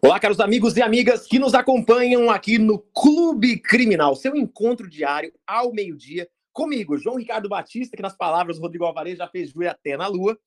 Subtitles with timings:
[0.00, 5.32] Olá, caros amigos e amigas que nos acompanham aqui no Clube Criminal, seu encontro diário
[5.44, 9.66] ao meio-dia, comigo, João Ricardo Batista, que nas palavras do Rodrigo Alvarez já fez júri
[9.66, 10.38] até na lua,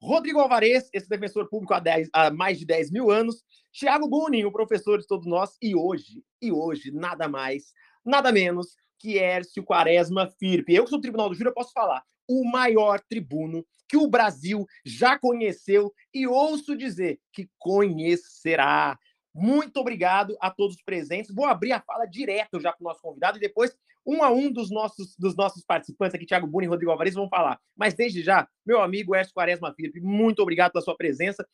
[0.00, 3.42] Rodrigo Alvarez, esse defensor público há, 10, há mais de 10 mil anos,
[3.76, 7.72] Thiago Bunin, o professor de todos nós, e hoje, e hoje, nada mais,
[8.04, 10.72] nada menos que Hércio Quaresma Firpe.
[10.72, 14.06] Eu que sou do Tribunal do Júri, eu posso falar, o maior tribuno que o
[14.06, 18.96] Brasil já conheceu e ouço dizer que conhecerá.
[19.34, 21.34] Muito obrigado a todos os presentes.
[21.34, 24.50] Vou abrir a fala direto já para o nosso convidado e depois um a um
[24.50, 27.60] dos nossos, dos nossos participantes aqui, Thiago Buni e Rodrigo Alvarez, vão falar.
[27.76, 31.46] Mas desde já, meu amigoÉrcio Quaresma Filipe, muito obrigado pela sua presença.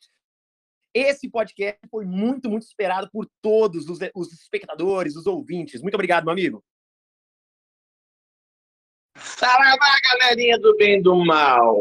[0.93, 5.81] Esse podcast foi muito, muito esperado por todos os, os espectadores, os ouvintes.
[5.81, 6.63] Muito obrigado, meu amigo.
[9.15, 11.75] Saravá, galerinha do bem e do mal.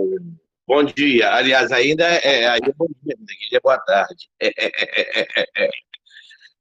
[0.67, 1.33] Bom dia.
[1.33, 4.29] Aliás, ainda é, ainda é bom dia, aqui é boa tarde.
[4.41, 4.67] É, é,
[5.57, 5.71] é,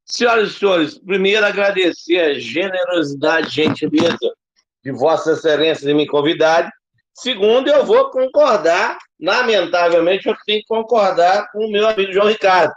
[0.05, 4.33] Senhoras e senhores, primeiro agradecer a generosidade e gentileza
[4.83, 6.71] de Vossa Excelência de me convidar.
[7.15, 12.71] Segundo, eu vou concordar, lamentavelmente, eu tenho que concordar com o meu amigo João Ricardo.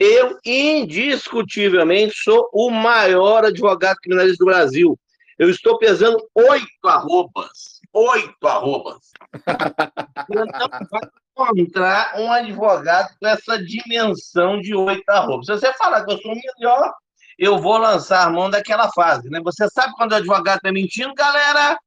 [0.00, 4.98] Eu, indiscutivelmente, sou o maior advogado criminalista do Brasil.
[5.38, 7.80] Eu estou pesando oito arrobas.
[7.92, 9.12] Oito arrobas.
[10.28, 11.02] Então, vai
[11.36, 15.46] encontrar um advogado com essa dimensão de oito arrobas.
[15.46, 16.92] Se você falar que eu sou melhor,
[17.38, 19.28] eu vou lançar a mão daquela fase.
[19.28, 19.40] Né?
[19.42, 21.78] Você sabe quando o advogado está mentindo, galera?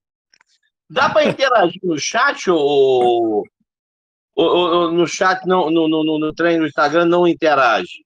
[0.90, 3.46] Dá para interagir no chat ou,
[4.36, 8.04] ou, ou, no chat, não, no, no, no treino do Instagram, não interage?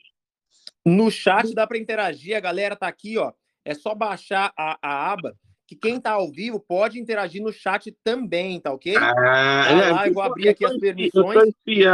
[0.85, 3.33] No chat dá para interagir, a galera tá aqui, ó.
[3.63, 5.35] É só baixar a, a aba
[5.71, 8.93] que quem está ao vivo pode interagir no chat também, tá ok?
[8.97, 11.53] Ah, tá lá, eu vou abrir aqui as permissões.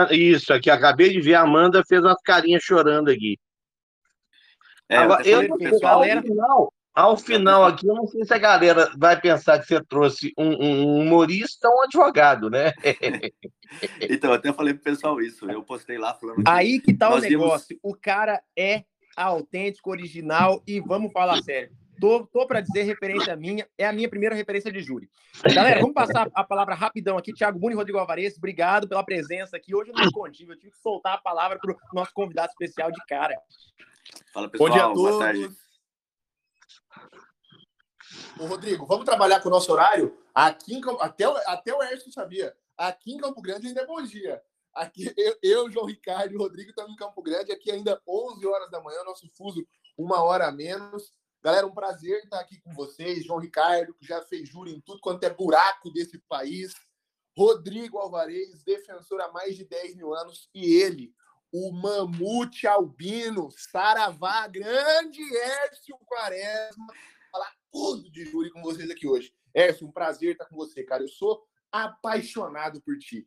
[0.10, 3.38] Isso, aqui, acabei de ver, a Amanda fez umas carinhas chorando aqui.
[4.90, 6.22] É, Agora, eu, eu, galera...
[6.22, 9.80] ao, final, ao final aqui, eu não sei se a galera vai pensar que você
[9.84, 12.74] trouxe um, um humorista ou um advogado, né?
[14.10, 16.42] então, eu até falei pro pessoal isso, eu postei lá falando.
[16.48, 18.86] Aí que tá o negócio, o cara é
[19.16, 21.70] autêntico, original e vamos falar sério.
[22.00, 25.10] Tô, tô para dizer referência minha, é a minha primeira referência de júri.
[25.54, 27.34] Galera, vamos passar a palavra rapidão aqui.
[27.34, 29.76] Tiago Buni e Rodrigo Alvarez, obrigado pela presença aqui.
[29.76, 32.92] Hoje eu não escondi, eu tive que soltar a palavra para o nosso convidado especial
[32.92, 33.36] de cara.
[34.34, 34.70] Fala, pessoal.
[34.70, 35.02] Bom dia a todos.
[35.02, 35.50] Boa tarde.
[38.40, 40.18] Ô, Rodrigo, vamos trabalhar com o nosso horário?
[40.34, 42.56] Aqui em, até, até o Erson sabia.
[42.78, 44.42] Aqui em Campo Grande ainda é bom dia.
[44.74, 47.52] Aqui, eu, eu, João Ricardo e o Rodrigo estamos em Campo Grande.
[47.52, 51.12] Aqui ainda 11 horas da manhã, nosso fuso uma hora a menos.
[51.48, 53.24] Galera, um prazer estar aqui com vocês.
[53.24, 56.74] João Ricardo, que já fez júri em tudo quanto é buraco desse país.
[57.38, 60.50] Rodrigo Alvarez, defensor há mais de 10 mil anos.
[60.54, 61.16] E ele,
[61.50, 66.94] o mamute albino, Saravá, grande Hércio Quaresma.
[67.32, 69.34] Falar tudo de júri com vocês aqui hoje.
[69.54, 71.02] Hércio, um prazer estar com você, cara.
[71.02, 73.26] Eu sou apaixonado por ti.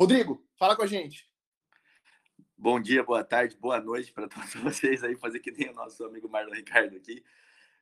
[0.00, 1.28] Rodrigo, fala com a gente.
[2.56, 6.04] Bom dia, boa tarde, boa noite para todos vocês aí, fazer que nem o nosso
[6.04, 7.24] amigo Marlon Ricardo aqui.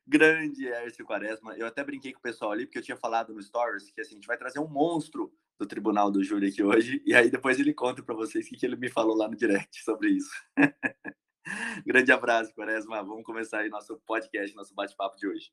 [0.07, 1.57] Grande Hércio Quaresma.
[1.57, 4.13] Eu até brinquei com o pessoal ali, porque eu tinha falado no Stories que assim,
[4.13, 7.59] a gente vai trazer um monstro do Tribunal do Júri aqui hoje, e aí depois
[7.59, 10.29] ele conta para vocês o que, ele me falou lá no direct sobre isso.
[11.85, 13.03] Grande abraço, Quaresma.
[13.03, 15.51] Vamos começar aí nosso podcast, nosso bate-papo de hoje.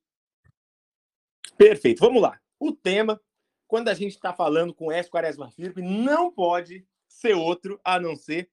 [1.57, 2.41] Perfeito, vamos lá.
[2.59, 3.21] O tema
[3.73, 5.09] quando a gente está falando com S.
[5.09, 8.51] Quaresma Firme, não pode ser outro a não ser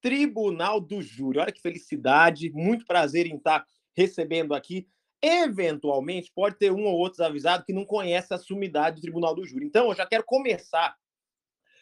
[0.00, 1.38] Tribunal do Júri.
[1.38, 4.88] Olha que felicidade, muito prazer em estar recebendo aqui.
[5.28, 9.44] Eventualmente, pode ter um ou outro avisado que não conhece a sumidade do Tribunal do
[9.44, 9.66] Júri.
[9.66, 10.94] Então, eu já quero começar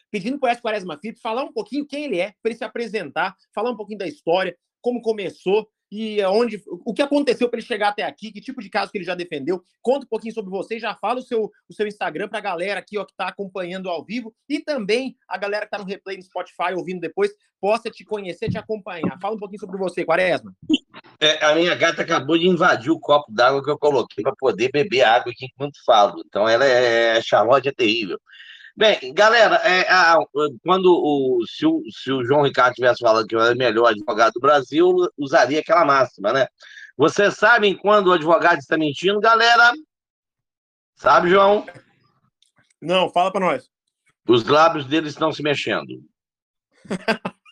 [0.09, 0.61] pedindo para o.
[0.61, 3.99] Quaresma Filho falar um pouquinho quem ele é, para ele se apresentar, falar um pouquinho
[3.99, 8.41] da história, como começou e onde, o que aconteceu para ele chegar até aqui, que
[8.41, 9.63] tipo de caso que ele já defendeu.
[9.81, 12.79] Conta um pouquinho sobre você, já fala o seu, o seu Instagram para a galera
[12.79, 16.17] aqui ó, que está acompanhando ao vivo e também a galera que está no replay
[16.17, 19.17] no Spotify ouvindo depois possa te conhecer, te acompanhar.
[19.19, 20.53] Fala um pouquinho sobre você, Quaresma.
[21.19, 24.69] É, a minha gata acabou de invadir o copo d'água que eu coloquei para poder
[24.71, 26.21] beber água aqui enquanto falo.
[26.27, 28.19] Então ela é, é Charlotte é terrível.
[28.77, 30.17] Bem, galera, é, a,
[30.61, 33.87] quando o se, o se, o João Ricardo tivesse falando que eu era o melhor
[33.87, 36.45] advogado do Brasil, usaria aquela máxima, né?
[36.97, 39.71] Vocês sabem quando o advogado está mentindo, galera?
[40.97, 41.65] Sabe, João?
[42.81, 43.69] Não, fala para nós.
[44.27, 46.03] Os lábios dele estão se mexendo.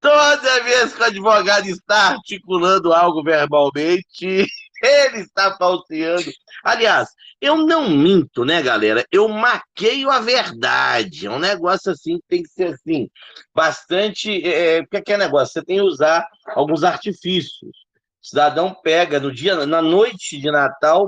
[0.00, 4.46] Toda vez que o advogado está articulando algo verbalmente,
[4.82, 6.30] Ele está falseando.
[6.62, 7.08] Aliás,
[7.40, 9.04] eu não minto, né, galera?
[9.10, 11.26] Eu maqueio a verdade.
[11.26, 13.08] É um negócio assim que tem que ser assim,
[13.54, 14.44] bastante.
[14.44, 17.70] É, porque aquele negócio, você tem que usar alguns artifícios.
[18.20, 21.06] O cidadão pega no dia, na noite de Natal,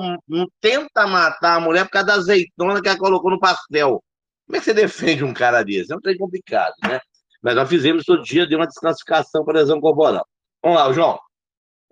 [0.60, 4.02] tenta matar a mulher por causa da azeitona que ela colocou no pastel.
[4.46, 5.92] Como é que você defende um cara desse?
[5.92, 7.00] É um trem complicado, né?
[7.42, 10.26] Mas nós fizemos todo dia, deu uma desclassificação por lesão corporal.
[10.62, 11.18] Vamos lá, João.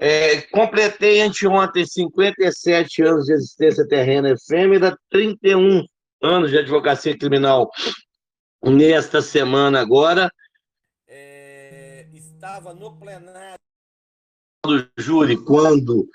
[0.01, 5.85] É, completei anteontem 57 anos de existência terrena efêmera, 31
[6.23, 7.69] anos de advocacia criminal
[8.63, 10.31] nesta semana agora.
[11.09, 13.59] É, estava no plenário
[14.65, 16.09] do júri quando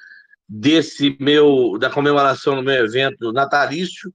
[0.48, 4.14] desse meu da comemoração no meu evento natalício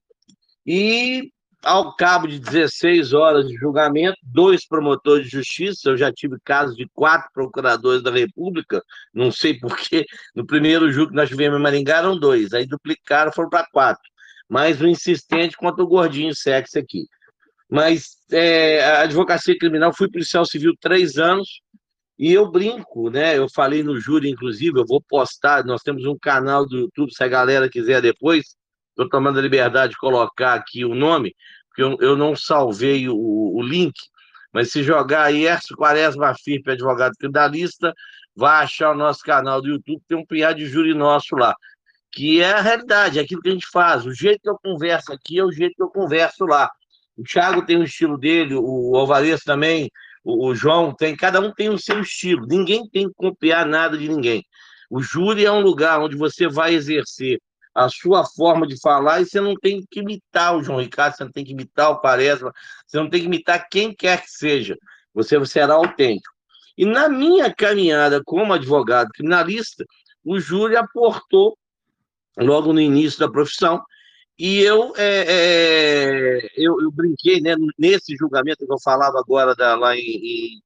[0.65, 1.31] e
[1.63, 6.75] ao cabo de 16 horas de julgamento, dois promotores de justiça, eu já tive casos
[6.75, 8.81] de quatro procuradores da República,
[9.13, 13.31] não sei porquê, no primeiro julgo que nós tivemos em Maringá eram dois, aí duplicaram,
[13.31, 14.03] foram para quatro.
[14.47, 17.05] Mais um insistente contra o gordinho sexo aqui.
[17.69, 21.61] Mas é, a advocacia criminal, fui policial civil três anos,
[22.17, 23.37] e eu brinco, né?
[23.37, 27.23] Eu falei no júri, inclusive, eu vou postar, nós temos um canal do YouTube, se
[27.23, 28.57] a galera quiser depois,
[28.99, 31.33] Estou tomando a liberdade de colocar aqui o nome,
[31.69, 33.93] porque eu, eu não salvei o, o, link,
[34.53, 37.93] mas se jogar aí, Erso Quaresma FIP, advogado criminalista,
[38.35, 41.55] vai achar o nosso canal do YouTube, tem um punhado de júri nosso lá,
[42.11, 44.05] que é a realidade, é aquilo que a gente faz.
[44.05, 46.69] O jeito que eu converso aqui é o jeito que eu converso lá.
[47.15, 49.89] O Thiago tem o estilo dele, o Alvarez também,
[50.25, 54.09] o João tem, cada um tem o seu estilo, ninguém tem que copiar nada de
[54.09, 54.43] ninguém.
[54.89, 57.39] O júri é um lugar onde você vai exercer
[57.73, 61.23] a sua forma de falar e você não tem que imitar o João Ricardo, você
[61.23, 62.53] não tem que imitar o Quaresma,
[62.85, 64.77] você não tem que imitar quem quer que seja.
[65.13, 66.33] Você será autêntico.
[66.77, 69.85] E na minha caminhada como advogado criminalista,
[70.23, 71.57] o júri aportou
[72.37, 73.83] logo no início da profissão
[74.37, 79.75] e eu, é, é, eu, eu, brinquei né, nesse julgamento que eu falava agora da,
[79.75, 80.61] lá em, em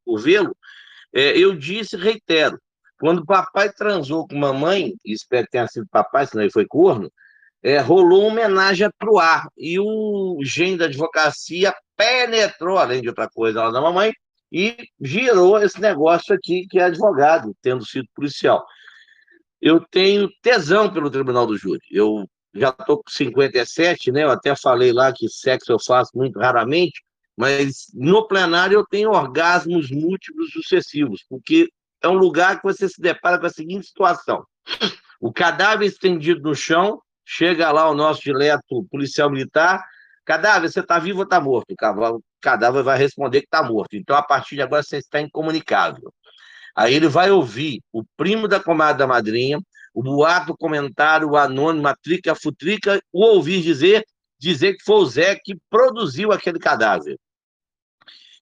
[1.12, 2.60] é, eu disse, reitero,
[3.04, 7.12] quando papai transou com mamãe, espero que tenha sido papai, senão ele foi corno,
[7.62, 9.50] é, rolou uma homenagem a Truar.
[9.58, 14.14] E o gênio da advocacia penetrou, além de outra coisa, lá da mamãe,
[14.50, 18.66] e girou esse negócio aqui, que é advogado, tendo sido policial.
[19.62, 21.82] Eu tenho tesão pelo Tribunal do Júri.
[21.92, 22.26] Eu
[22.56, 24.24] já estou com 57, né?
[24.24, 27.04] Eu até falei lá que sexo eu faço muito raramente,
[27.36, 31.68] mas no plenário eu tenho orgasmos múltiplos sucessivos, porque
[32.04, 34.46] é um lugar que você se depara com a seguinte situação:
[35.20, 39.84] o cadáver estendido no chão, chega lá o nosso dileto policial militar,
[40.26, 41.72] cadáver, você está vivo ou está morto?
[41.72, 43.96] O cadáver vai responder que está morto.
[43.96, 46.14] Então, a partir de agora, você está incomunicável.
[46.76, 49.62] Aí ele vai ouvir o primo da comadre da madrinha,
[49.94, 54.04] o boato, o comentário, o anônimo, a trica, a futrica, o ouvir dizer,
[54.40, 57.18] dizer que foi o Zé que produziu aquele cadáver.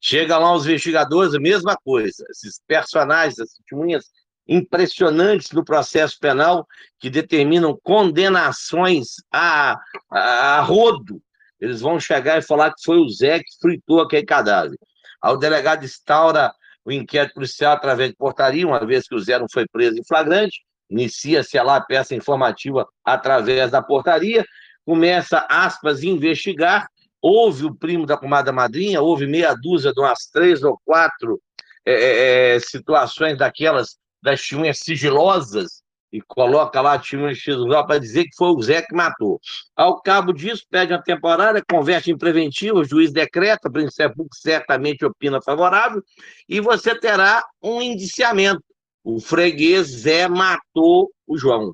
[0.02, 2.26] Chega lá os investigadores, a mesma coisa.
[2.32, 4.06] Esses personagens, as testemunhas
[4.48, 6.68] impressionantes do processo penal
[7.00, 11.22] que determinam condenações a, a, a, rodo.
[11.60, 14.78] Eles vão chegar e falar que foi o Zé que fritou aquele cadáver.
[15.22, 16.52] Aí o delegado instaura
[16.84, 20.04] o inquérito policial através de portaria, uma vez que o Zé não foi preso em
[20.04, 24.44] flagrante, inicia-se lá a peça informativa através da portaria,
[24.84, 26.88] começa, aspas, investigar,
[27.22, 31.42] houve o primo da comadre madrinha, houve meia dúzia de umas três ou quatro
[31.86, 35.82] é, é, é situações daquelas das testemunhas sigilosas,
[36.12, 39.40] e coloca lá a testemunha sigilosa para dizer que foi o Zé que matou.
[39.76, 45.06] Ao cabo disso, pede uma temporária, converte em preventiva, o juiz decreta, o Público certamente
[45.06, 46.04] opina favorável,
[46.50, 48.64] e você terá um indiciamento.
[49.04, 51.74] O freguês Zé matou o João,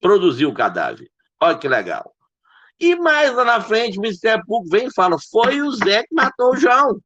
[0.00, 1.08] produziu o cadáver.
[1.40, 2.12] Olha que legal.
[2.80, 6.14] E mais lá na frente, o Ministério Público vem e fala: foi o Zé que
[6.14, 7.00] matou o João.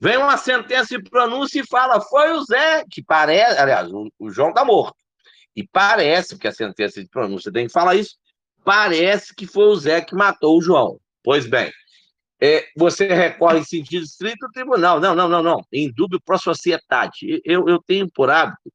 [0.00, 3.60] Vem uma sentença e pronúncia e fala: foi o Zé, que parece.
[3.60, 4.96] Aliás, o, o João está morto.
[5.54, 8.16] E parece, porque a sentença de pronúncia tem que falar isso,
[8.64, 10.98] parece que foi o Zé que matou o João.
[11.22, 11.70] Pois bem,
[12.40, 14.98] é, você recorre em sentido estrito ao tribunal.
[14.98, 15.64] Não, não, não, não.
[15.72, 17.40] Em dúvida para a sociedade.
[17.44, 18.72] Eu, eu tenho por hábito,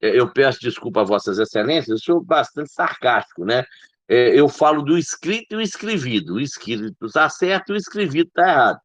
[0.00, 3.64] é, eu peço desculpa a Vossas Excelências, eu sou bastante sarcástico, né?
[4.10, 6.34] É, eu falo do escrito e o escrevido.
[6.34, 8.80] O escrito está certo e o escrevido está errado.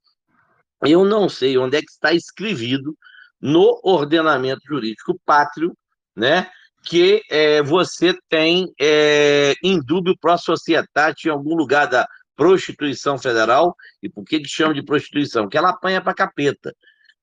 [0.86, 2.96] Eu não sei onde é que está escrevido
[3.42, 5.76] no ordenamento jurídico pátrio,
[6.16, 6.48] né,
[6.84, 13.76] que é, você tem é, indúbio a sociedade em algum lugar da prostituição federal.
[14.04, 15.50] E por que, que chama de prostituição?
[15.50, 16.72] Que ela apanha para capeta.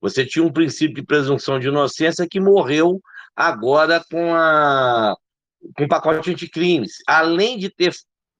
[0.01, 3.01] Você tinha um princípio de presunção de inocência que morreu
[3.33, 5.15] agora com a
[5.77, 7.93] com pacote anticrimes, além de ter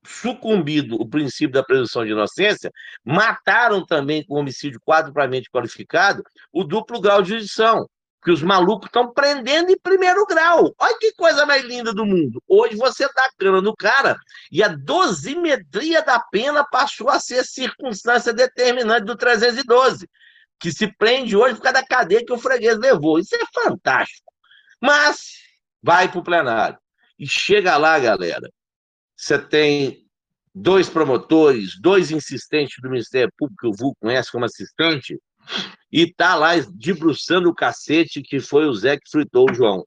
[0.06, 2.72] sucumbido o princípio da presunção de inocência,
[3.03, 7.88] mataram também com homicídio quadruplamente qualificado o duplo grau de jurisdição,
[8.24, 10.74] que os malucos estão prendendo em primeiro grau.
[10.80, 12.42] Olha que coisa mais linda do mundo.
[12.48, 14.18] Hoje você dá cana no cara
[14.51, 20.10] e a dosimetria da pena passou a ser circunstância determinante do 312,
[20.60, 23.20] que se prende hoje por causa da cadeia que o freguês levou.
[23.20, 24.32] Isso é fantástico.
[24.82, 25.34] Mas
[25.82, 26.77] vai para o plenário.
[27.17, 28.50] E chega lá, galera.
[29.15, 30.03] Você tem
[30.53, 35.20] dois promotores, dois insistentes do Ministério Público, que o VU conhece como assistente,
[35.91, 39.86] e tá lá debruçando o cacete que foi o Zé que fritou o João.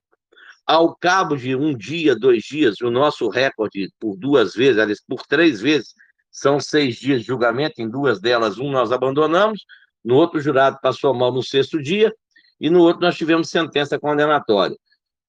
[0.65, 5.25] Ao cabo de um dia, dois dias, o nosso recorde por duas vezes, aliás, por
[5.25, 5.93] três vezes,
[6.29, 9.65] são seis dias de julgamento, em duas delas, um nós abandonamos,
[10.03, 12.13] no outro o jurado passou mal no sexto dia,
[12.59, 14.75] e no outro nós tivemos sentença condenatória.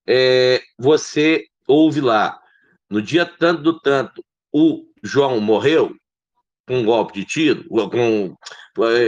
[0.06, 2.40] É, você ouve lá,
[2.90, 5.94] no dia tanto do tanto, o João morreu,
[6.66, 8.34] com um golpe de tiro, com,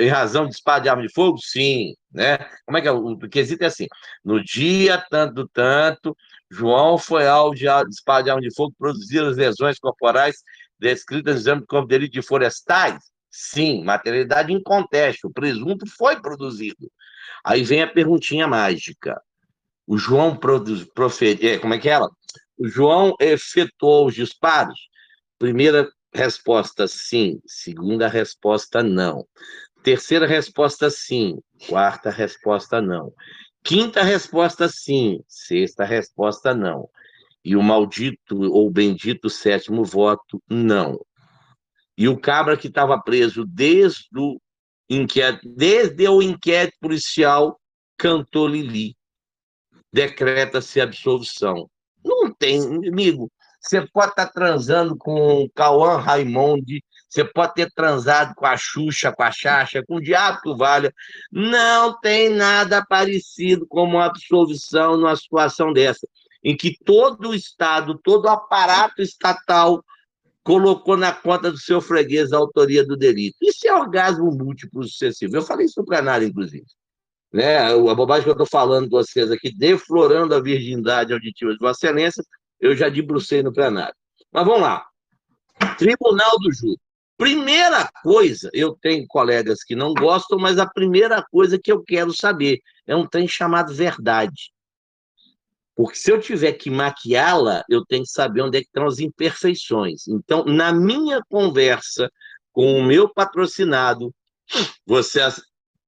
[0.02, 1.38] em razão de disparo de arma de fogo?
[1.38, 2.38] Sim, né?
[2.64, 2.92] Como é que é?
[2.92, 3.86] O quesito é assim,
[4.24, 6.16] no dia tanto tanto,
[6.50, 10.36] João foi alvo de disparo de arma de fogo, produziram as lesões corporais
[10.78, 12.98] descritas no exame de corpo de delito de florestais?
[13.30, 16.90] Sim, materialidade inconteste, o presunto foi produzido.
[17.44, 19.20] Aí vem a perguntinha mágica.
[19.86, 22.10] O João produz, profere, é, como é que é ela?
[22.60, 24.88] João efetuou os disparos?
[25.38, 27.40] Primeira resposta, sim.
[27.46, 29.26] Segunda resposta, não.
[29.82, 31.38] Terceira resposta, sim.
[31.68, 33.12] Quarta resposta, não.
[33.62, 35.22] Quinta resposta, sim.
[35.26, 36.88] Sexta resposta, não.
[37.42, 41.00] E o maldito ou bendito sétimo voto, não.
[41.96, 44.38] E o cabra que estava preso desde o
[44.88, 47.58] inquérito, desde o inquérito policial,
[47.96, 48.94] cantou Lili.
[49.92, 51.70] Decreta-se absolvição.
[52.04, 53.30] Não tem, amigo.
[53.60, 58.56] Você pode estar tá transando com o Cauã Raimundi, você pode ter transado com a
[58.56, 60.94] Xuxa, com a Xaxa, com o diabo que valha.
[61.30, 66.06] Não tem nada parecido com uma absolvição numa situação dessa,
[66.42, 69.84] em que todo o Estado, todo o aparato estatal
[70.42, 73.36] colocou na conta do seu freguês a autoria do delito.
[73.42, 75.36] Isso é orgasmo múltiplo sucessivo.
[75.36, 76.64] Eu falei isso no plenário, inclusive.
[77.32, 77.58] Né?
[77.58, 81.86] A bobagem que eu estou falando com vocês aqui, deflorando a virgindade auditiva de Vossa
[81.86, 82.24] Excelência,
[82.60, 83.94] eu já debrucei no plenário.
[84.32, 84.84] Mas vamos lá.
[85.78, 86.78] Tribunal do Júri.
[87.16, 92.16] Primeira coisa, eu tenho colegas que não gostam, mas a primeira coisa que eu quero
[92.16, 94.50] saber é um trem chamado verdade.
[95.76, 99.00] Porque se eu tiver que maquiá-la, eu tenho que saber onde é que estão as
[99.00, 100.08] imperfeições.
[100.08, 102.10] Então, na minha conversa
[102.52, 104.14] com o meu patrocinado,
[104.86, 105.20] você,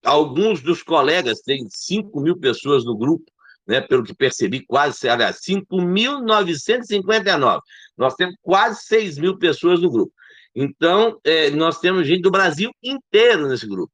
[0.05, 3.25] alguns dos colegas, tem 5 mil pessoas no grupo,
[3.67, 7.61] né, pelo que percebi, quase, aliás, 5.959.
[7.97, 10.13] Nós temos quase 6 mil pessoas no grupo.
[10.55, 13.93] Então, é, nós temos gente do Brasil inteiro nesse grupo.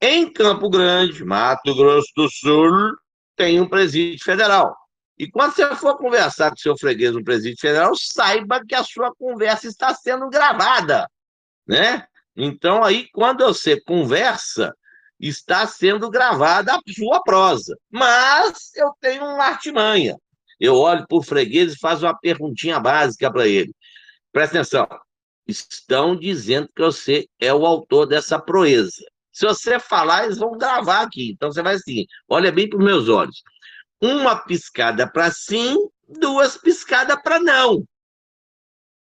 [0.00, 2.70] Em Campo Grande, Mato Grosso do Sul,
[3.34, 4.74] tem um presídio federal.
[5.18, 9.14] E quando você for conversar com seu freguês no presídio federal, saiba que a sua
[9.14, 11.08] conversa está sendo gravada,
[11.66, 12.06] né?
[12.36, 14.74] Então, aí, quando você conversa,
[15.18, 17.76] está sendo gravada a sua prosa.
[17.90, 20.16] Mas eu tenho uma artimanha.
[20.58, 23.74] Eu olho para o freguês e faço uma perguntinha básica para ele.
[24.32, 24.88] Presta atenção.
[25.46, 29.04] Estão dizendo que você é o autor dessa proeza.
[29.32, 31.30] Se você falar, eles vão gravar aqui.
[31.30, 33.42] Então você vai assim: olha bem para os meus olhos.
[34.00, 35.76] Uma piscada para sim,
[36.08, 37.84] duas piscadas para não.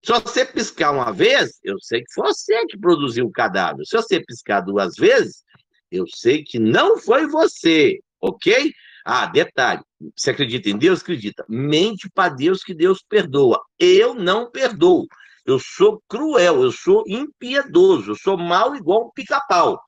[0.04, 3.86] Se você piscar uma vez, eu sei que foi você que produziu o cadáver.
[3.86, 5.44] Se você piscar duas vezes,
[5.92, 8.72] eu sei que não foi você, ok?
[9.04, 9.82] Ah, detalhe,
[10.16, 11.02] você acredita em Deus?
[11.02, 11.44] Acredita.
[11.50, 13.62] Mente para Deus que Deus perdoa.
[13.80, 15.08] Eu não perdoo.
[15.46, 19.82] Eu sou cruel, eu sou impiedoso, eu sou mal igual um pica-pau.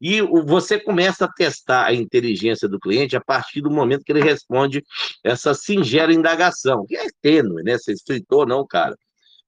[0.00, 4.22] E você começa a testar a inteligência do cliente a partir do momento que ele
[4.22, 4.82] responde
[5.22, 7.76] essa singela indagação, que é tênue, né?
[7.76, 8.96] Você fritou, não, cara.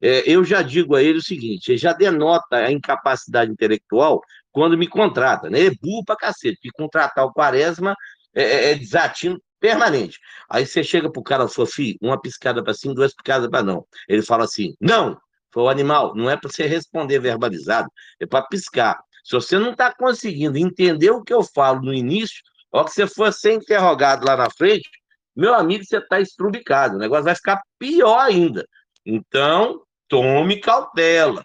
[0.01, 4.21] É, eu já digo a ele o seguinte: ele já denota a incapacidade intelectual
[4.53, 5.67] quando me contrata, né?
[5.67, 7.97] É burro pra cacete, porque contratar o Quaresma
[8.35, 10.19] é, é, é desatino permanente.
[10.51, 13.87] Aí você chega pro cara, fala, filho, uma piscada para sim, duas picadas para não.
[14.09, 15.17] Ele fala assim, não,
[15.53, 17.89] foi o animal, não é para você responder verbalizado,
[18.21, 18.99] é para piscar.
[19.25, 22.43] Se você não está conseguindo entender o que eu falo no início,
[22.73, 24.89] ó que você for ser interrogado lá na frente,
[25.35, 28.67] meu amigo, você está estrubicado, o negócio vai ficar pior ainda.
[29.07, 31.45] Então, tome cautela.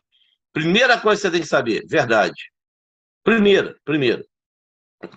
[0.52, 2.52] Primeira coisa que você tem que saber, verdade.
[3.27, 4.24] Primeira, primeira,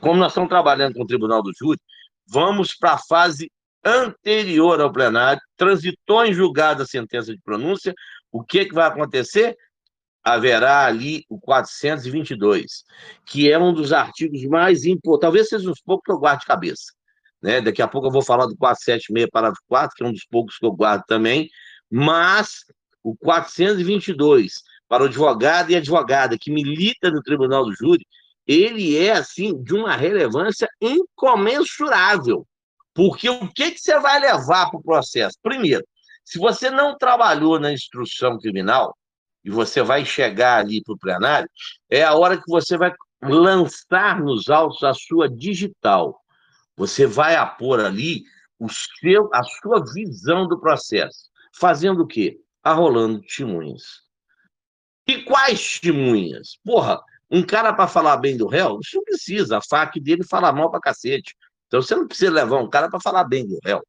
[0.00, 1.79] como nós estamos trabalhando com o Tribunal do Júri,
[2.26, 3.49] vamos para a fase
[3.85, 7.95] anterior ao plenário, transitou em julgado a sentença de pronúncia,
[8.33, 9.57] o que, que vai acontecer?
[10.25, 12.83] Haverá ali o 422,
[13.25, 16.47] que é um dos artigos mais importantes, talvez seja um pouco que eu guarde de
[16.47, 16.93] cabeça.
[17.40, 17.61] Né?
[17.61, 20.59] Daqui a pouco eu vou falar do 476, parágrafo 4, que é um dos poucos
[20.59, 21.49] que eu guardo também,
[21.88, 22.64] mas
[23.05, 28.05] o 422, para o advogado e advogada que milita no Tribunal do Júri,
[28.45, 32.45] ele é, assim, de uma relevância incomensurável.
[32.93, 35.37] Porque o que, que você vai levar para o processo?
[35.41, 35.87] Primeiro,
[36.25, 38.93] se você não trabalhou na instrução criminal,
[39.45, 41.49] e você vai chegar ali para o plenário,
[41.89, 42.93] é a hora que você vai
[43.23, 46.21] lançar nos autos a sua digital.
[46.77, 48.25] Você vai apor ali
[48.59, 51.31] o seu, a sua visão do processo.
[51.55, 52.41] Fazendo o quê?
[52.63, 54.10] Arrolando testemunhas.
[55.07, 56.59] E quais testemunhas?
[56.64, 59.59] Porra, um cara para falar bem do réu, isso não precisa.
[59.59, 61.35] A faca dele fala mal para cacete.
[61.66, 63.83] Então você não precisa levar um cara para falar bem do réu.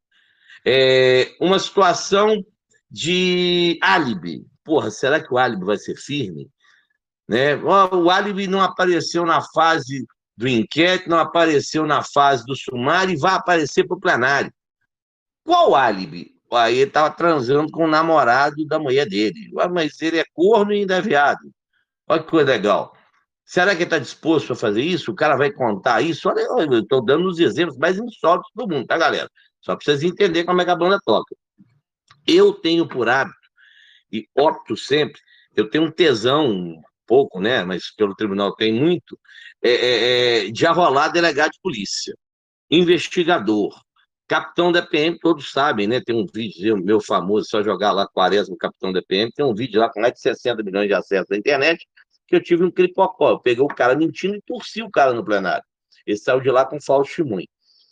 [0.65, 2.45] É uma situação
[2.89, 4.45] de álibi.
[4.63, 6.49] Porra, será que o álibi vai ser firme?
[7.27, 7.55] Né?
[7.55, 10.05] O álibi não apareceu na fase
[10.37, 14.53] do inquérito, não apareceu na fase do sumário e vai aparecer para o plenário.
[15.43, 16.35] Qual álibi?
[16.51, 19.51] Aí ele estava transando com o namorado da mulher dele.
[19.71, 21.51] Mas ele é corno e ainda é viado.
[22.07, 22.93] Olha que coisa legal.
[23.45, 25.11] Será que ele está disposto a fazer isso?
[25.11, 26.29] O cara vai contar isso?
[26.29, 29.29] Olha, eu estou dando os exemplos mais insólitos do mundo, tá, galera?
[29.61, 31.35] Só para vocês entenderem como é que a banda toca.
[32.25, 33.37] Eu tenho por hábito,
[34.11, 35.19] e opto sempre,
[35.55, 37.63] eu tenho um tesão, pouco, né?
[37.63, 39.19] Mas pelo tribunal tem muito,
[39.61, 42.15] é, é, é, de arrolar delegado de polícia,
[42.69, 43.73] investigador,
[44.31, 45.99] capitão da PM, todos sabem, né?
[45.99, 49.77] Tem um vídeo meu famoso, só jogar lá Quaresma, capitão da PM, tem um vídeo
[49.81, 51.85] lá com mais de 60 milhões de acessos na internet,
[52.25, 53.31] que eu tive um cripocó.
[53.31, 55.65] Eu peguei o cara mentindo e torci o cara no plenário.
[56.07, 57.45] Ele saiu de lá com falso testemunho.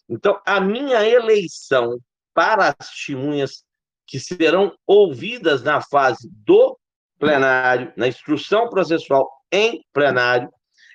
[0.08, 2.00] Então, a minha eleição
[2.34, 3.66] para as testemunhas
[4.08, 6.80] que serão ouvidas na fase do
[7.20, 10.50] plenário, na instrução processual em plenário,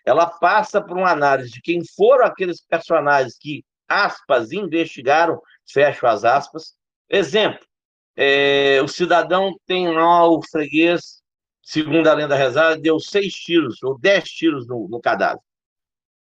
[0.06, 6.24] ela passa por uma análise de quem foram aqueles personagens que, aspas, investigaram, fecho as
[6.24, 6.74] aspas.
[7.08, 7.64] Exemplo,
[8.16, 11.22] é, o cidadão tem lá o freguês
[11.64, 15.40] segundo a lenda rezada, deu seis tiros ou dez tiros no, no cadáver.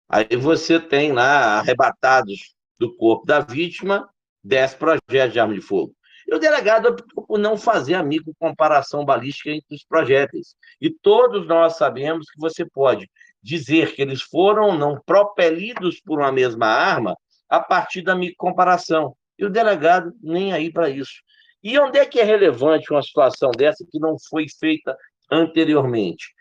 [0.09, 4.09] Aí você tem lá arrebatados do corpo da vítima
[4.43, 5.93] dez projetos de arma de fogo.
[6.25, 10.55] E o delegado optou por não fazer a micro comparação balística entre os projéteis.
[10.79, 13.09] E todos nós sabemos que você pode
[13.41, 17.17] dizer que eles foram ou não propelidos por uma mesma arma
[17.49, 19.15] a partir da comparação.
[19.37, 21.21] E o delegado nem aí para isso.
[21.63, 24.95] E onde é que é relevante uma situação dessa que não foi feita
[25.31, 26.33] anteriormente.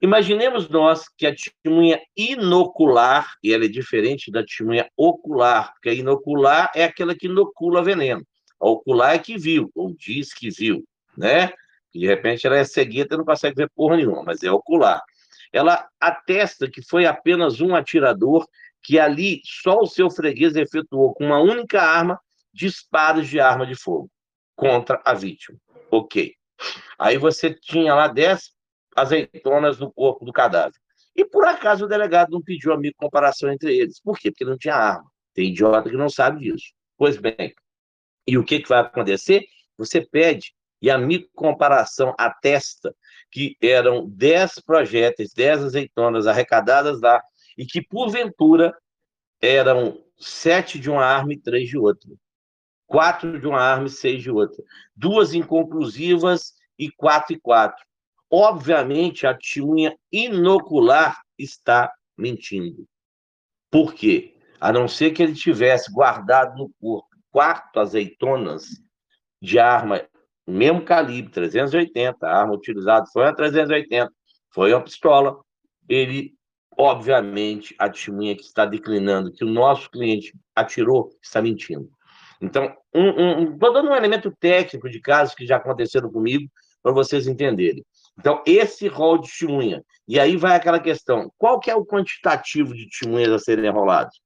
[0.00, 5.94] Imaginemos nós que a testemunha inocular, e ela é diferente da testemunha ocular, porque a
[5.94, 8.22] inocular é aquela que inocula veneno.
[8.60, 10.84] A ocular é que viu, ou diz que viu,
[11.16, 11.50] né?
[11.94, 15.00] E de repente ela é cegueta e não consegue ver porra nenhuma, mas é ocular.
[15.52, 18.46] Ela atesta que foi apenas um atirador
[18.84, 22.20] que ali só o seu freguês efetuou com uma única arma
[22.52, 24.10] disparos de arma de fogo
[24.54, 25.58] contra a vítima.
[25.90, 26.34] Ok.
[26.98, 28.52] Aí você tinha lá 10
[28.94, 30.78] azeitonas no corpo do cadáver.
[31.16, 34.00] E por acaso o delegado não pediu a comparação entre eles.
[34.00, 34.30] Por quê?
[34.30, 35.10] Porque não tinha arma.
[35.32, 36.72] Tem idiota que não sabe disso.
[36.96, 37.54] Pois bem,
[38.26, 39.44] e o que, que vai acontecer?
[39.76, 40.98] Você pede e a
[41.34, 42.94] comparação atesta
[43.30, 47.22] que eram 10 projéteis, 10 azeitonas arrecadadas lá
[47.56, 48.76] e que, porventura,
[49.40, 52.10] eram sete de uma arma e três de outra
[52.86, 54.62] quatro de uma arma e seis de outra.
[54.94, 57.84] Duas inconclusivas e quatro e quatro.
[58.30, 62.86] Obviamente, a testemunha inocular está mentindo.
[63.70, 64.36] Por quê?
[64.60, 68.64] A não ser que ele tivesse guardado no corpo quatro azeitonas
[69.42, 70.00] de arma,
[70.46, 74.08] mesmo calibre, 380, a arma utilizada foi uma 380,
[74.50, 75.40] foi uma pistola,
[75.88, 76.33] ele,
[76.78, 81.88] obviamente, a testemunha que está declinando que o nosso cliente atirou está mentindo.
[82.40, 86.50] Então, um, um, dando um elemento técnico de casos que já aconteceram comigo,
[86.82, 87.82] para vocês entenderem.
[88.18, 89.82] Então, esse rol de testemunha.
[90.06, 94.20] E aí vai aquela questão: qual que é o quantitativo de testemunhas a serem enrolados?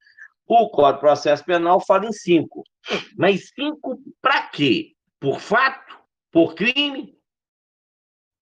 [0.45, 2.63] O Código de Processo Penal fala em cinco.
[3.17, 4.93] Mas cinco para quê?
[5.19, 5.97] Por fato?
[6.31, 7.15] Por crime?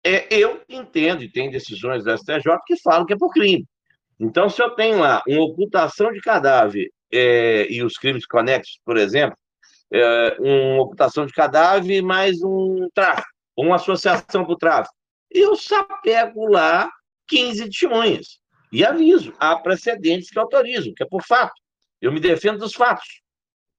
[0.06, 3.66] É, eu entendo, e tem decisões do STJ que falam que é por crime.
[4.20, 8.98] Então, se eu tenho lá uma ocultação de cadáver é, e os crimes conexos, por
[8.98, 9.38] exemplo,
[9.92, 14.96] é, uma ocultação de cadáver mais um tráfico, uma associação para o tráfico.
[15.30, 16.90] Eu sapego lá
[17.28, 18.40] 15 testemunhas
[18.72, 21.54] e aviso, há precedentes que autorizam, que é por fato.
[22.02, 23.22] Eu me defendo dos fatos.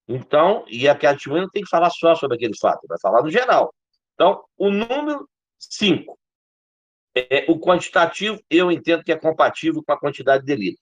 [0.06, 3.30] Então, e a testemunha não tem que falar só sobre aquele fato, vai falar no
[3.30, 3.74] geral.
[4.14, 6.16] Então, o número 5.
[7.16, 10.80] É, o quantitativo, eu entendo que é compatível com a quantidade de delito.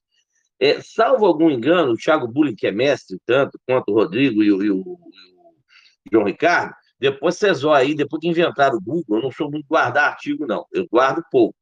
[0.59, 4.53] É, salvo algum engano, o Thiago Bulling, que é mestre, tanto quanto o Rodrigo e
[4.53, 8.81] o, e o, e o João Ricardo, depois vocês vão aí, depois que inventaram o
[8.81, 10.65] Google, eu não sou muito guardar artigo, não.
[10.73, 11.61] Eu guardo poucos.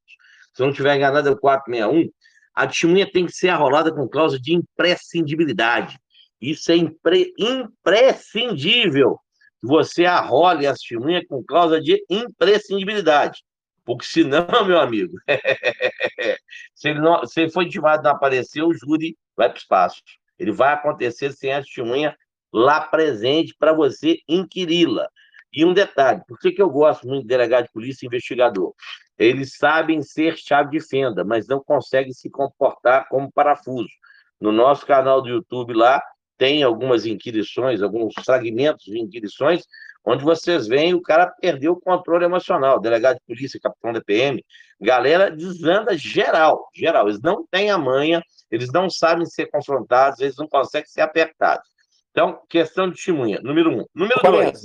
[0.54, 2.10] Se eu não tiver enganado, é o 461.
[2.54, 5.98] A testemunha tem que ser arrolada com cláusula de imprescindibilidade.
[6.38, 7.32] Isso é impre...
[7.38, 9.18] imprescindível.
[9.62, 13.42] Você arrole a testemunha com cláusula de imprescindibilidade.
[13.84, 15.16] Porque senão, meu amigo,
[16.74, 20.02] se, ele não, se ele for intimado não aparecer, o júri vai para o espaço.
[20.38, 22.16] Ele vai acontecer sem a testemunha
[22.52, 25.08] lá presente para você inquiri-la.
[25.52, 28.72] E um detalhe, por que, que eu gosto muito de delegado de polícia e investigador?
[29.18, 33.90] Eles sabem ser chave de fenda, mas não conseguem se comportar como parafuso.
[34.40, 36.02] No nosso canal do YouTube lá,
[36.38, 39.66] tem algumas inquirições, alguns fragmentos de inquirições,
[40.04, 44.44] onde vocês veem o cara perdeu o controle emocional, delegado de polícia, capitão da PM,
[44.80, 50.36] galera desanda geral, geral, eles não têm a manha, eles não sabem ser confrontados, eles
[50.36, 51.68] não conseguem ser apertados.
[52.10, 53.84] Então, questão de testemunha, número um.
[53.94, 54.62] Número dois.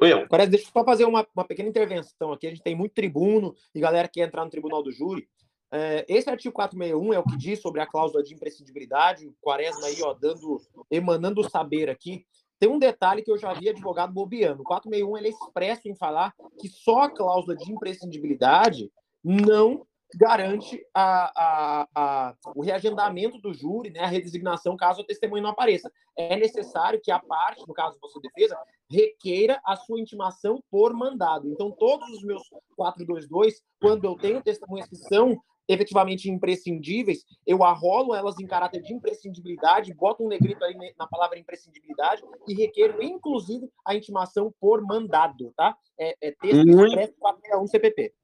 [0.00, 0.20] Eu.
[0.20, 2.46] Agora, deixa eu só fazer uma, uma pequena intervenção aqui.
[2.46, 5.28] A gente tem muito tribuno e galera que quer entrar no tribunal do júri.
[5.72, 9.26] É, esse artigo 461 é o que diz sobre a cláusula de imprescindibilidade.
[9.26, 10.60] O Quaresma aí, ó, dando,
[10.90, 12.26] emanando o saber aqui.
[12.60, 14.60] Tem um detalhe que eu já vi advogado bobeando.
[14.60, 18.92] O 461 ele é expresso em falar que só a cláusula de imprescindibilidade
[19.24, 25.42] não garante a, a, a, o reagendamento do júri, né, a redesignação caso a testemunha
[25.42, 25.90] não apareça.
[26.18, 28.58] É necessário que a parte, no caso da sua defesa,
[28.90, 31.48] requeira a sua intimação por mandado.
[31.48, 32.42] Então, todos os meus
[32.76, 35.40] 422, quando eu tenho testemunhas que são
[35.72, 41.38] efetivamente imprescindíveis, eu arrolo elas em caráter de imprescindibilidade, boto um negrito aí na palavra
[41.38, 45.76] imprescindibilidade e requeiro, inclusive, a intimação por mandado, tá?
[45.98, 48.14] É, é texto expresso 461 CPP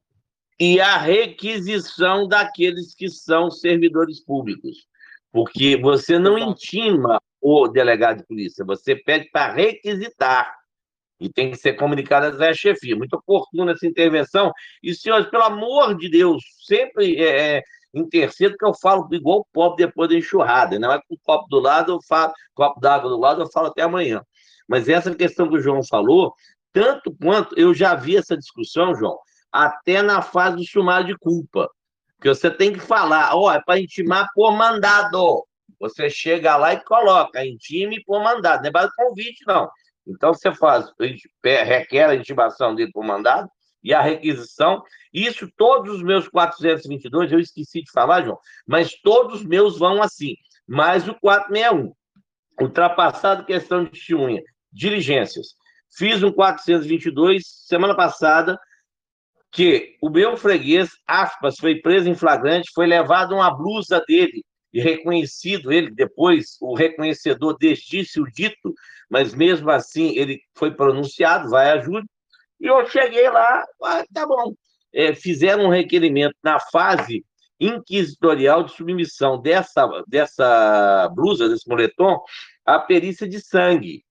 [0.59, 4.87] e a requisição daqueles que são servidores públicos.
[5.31, 10.53] Porque você não intima o delegado de polícia, você pede para requisitar.
[11.19, 12.97] E tem que ser comunicado à chefia.
[12.97, 14.53] Muito oportuna essa intervenção.
[14.83, 17.63] E, senhores, pelo amor de Deus, sempre é, é
[17.95, 20.79] intercedo que eu falo igual o pobre depois da enxurrada.
[20.79, 23.69] Não é com o copo do lado, eu falo, copo d'água do lado, eu falo
[23.69, 24.23] até amanhã.
[24.69, 26.35] Mas essa questão que o João falou,
[26.73, 29.19] tanto quanto eu já vi essa discussão, João,
[29.51, 31.71] até na fase do sumário de culpa.
[32.21, 35.47] Que você tem que falar, ó, oh, é para intimar por mandado.
[35.79, 39.69] Você chega lá e coloca, intime por mandado, não é para convite, não.
[40.07, 40.93] Então você faz,
[41.43, 43.49] requer a intimação dele por mandado
[43.83, 44.83] e a requisição.
[45.13, 50.03] Isso, todos os meus 422, eu esqueci de falar, João, mas todos os meus vão
[50.03, 50.35] assim.
[50.67, 51.93] Mais o 461.
[52.61, 54.43] Ultrapassado questão de testemunha.
[54.73, 55.49] Diligências.
[55.97, 58.59] Fiz um 422 semana passada,
[59.53, 64.81] que o meu freguês, aspas, foi preso em flagrante, foi levado uma blusa dele e
[64.81, 68.75] reconhecido ele depois, o reconhecedor desdisse o dito,
[69.09, 72.05] mas mesmo assim ele foi pronunciado, vai a júri,
[72.61, 74.55] e eu cheguei lá, ah, tá bom,
[74.93, 77.25] é, fizeram um requerimento na fase
[77.61, 82.23] inquisitorial de submissão dessa, dessa blusa, desse moletom,
[82.65, 84.05] à perícia de sangue.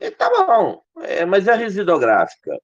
[0.00, 2.58] E tá bom, é, mas a residográfica?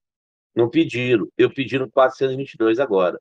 [0.55, 1.27] Não pediram.
[1.37, 3.19] Eu pedi no 422 agora.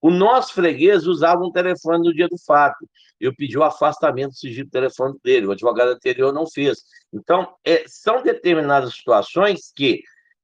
[0.00, 2.88] O nosso freguês usava um telefone no dia do fato.
[3.18, 5.46] Eu pedi o afastamento do sigilo telefone dele.
[5.46, 6.82] O advogado anterior não fez.
[7.12, 10.02] Então, é, são determinadas situações que,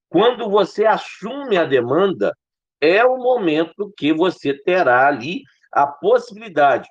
[0.08, 2.34] quando você assume a demanda,
[2.80, 6.88] é o momento que você terá ali a possibilidade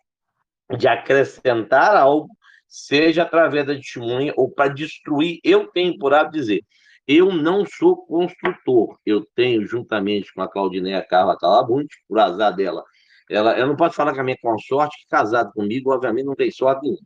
[0.78, 2.30] de acrescentar algo,
[2.68, 5.40] seja através da testemunha ou para destruir.
[5.44, 6.64] Eu tenho por hábito dizer,
[7.10, 9.00] eu não sou construtor.
[9.04, 12.84] Eu tenho, juntamente com a Claudineia Carla Calabunte, por azar dela,
[13.28, 16.52] ela, eu não posso falar com a minha consorte, que casado comigo, obviamente, não tem
[16.52, 17.02] sorte nenhuma.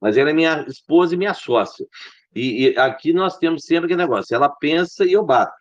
[0.00, 1.84] Mas ela é minha esposa e minha sócia.
[2.32, 5.56] E, e aqui nós temos sempre aquele negócio: ela pensa e eu bato.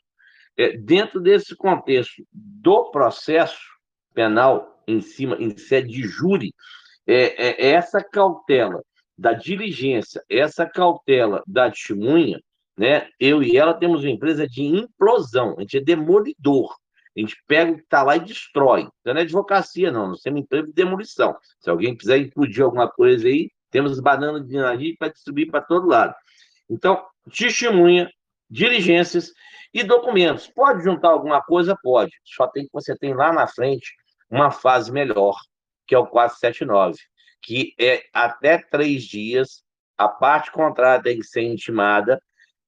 [0.56, 3.60] É, dentro desse contexto do processo
[4.14, 6.54] penal, em cima, em sede de júri,
[7.08, 8.84] é, é, é essa cautela
[9.18, 12.40] da diligência, essa cautela da testemunha,
[12.78, 13.10] né?
[13.20, 16.76] Eu e ela temos uma empresa de implosão, a gente é demolidor.
[17.16, 18.88] A gente pega o que está lá e destrói.
[19.02, 20.10] Então não é advocacia, não.
[20.10, 21.36] Nós temos empresa de demolição.
[21.60, 25.88] Se alguém quiser implodir alguma coisa aí, temos bananas de dinamite para distribuir para todo
[25.88, 26.14] lado.
[26.70, 27.04] Então,
[27.36, 28.08] testemunha,
[28.48, 29.32] diligências
[29.74, 30.48] e documentos.
[30.48, 31.76] Pode juntar alguma coisa?
[31.82, 32.12] Pode.
[32.24, 33.96] Só tem que você tem lá na frente
[34.30, 35.36] uma fase melhor,
[35.88, 36.98] que é o 479,
[37.42, 39.64] que é até três dias
[39.98, 42.22] a parte contrária tem que ser intimada.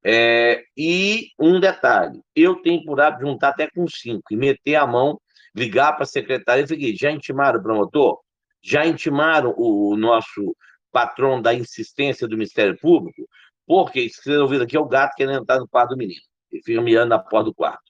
[0.04, 4.88] É, e um detalhe: eu tenho por hábito juntar até com cinco e meter a
[4.88, 5.20] mão,
[5.56, 8.20] ligar para a secretária e falar: já intimaram o promotor?
[8.62, 10.56] Já intimaram o nosso
[10.92, 13.28] patrão da insistência do Ministério Público?
[13.66, 16.22] Porque, se vocês ouviram aqui, é o gato querendo entrar no quarto do menino.
[16.52, 17.84] E fica miando na porta do quarto.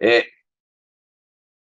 [0.00, 0.26] É,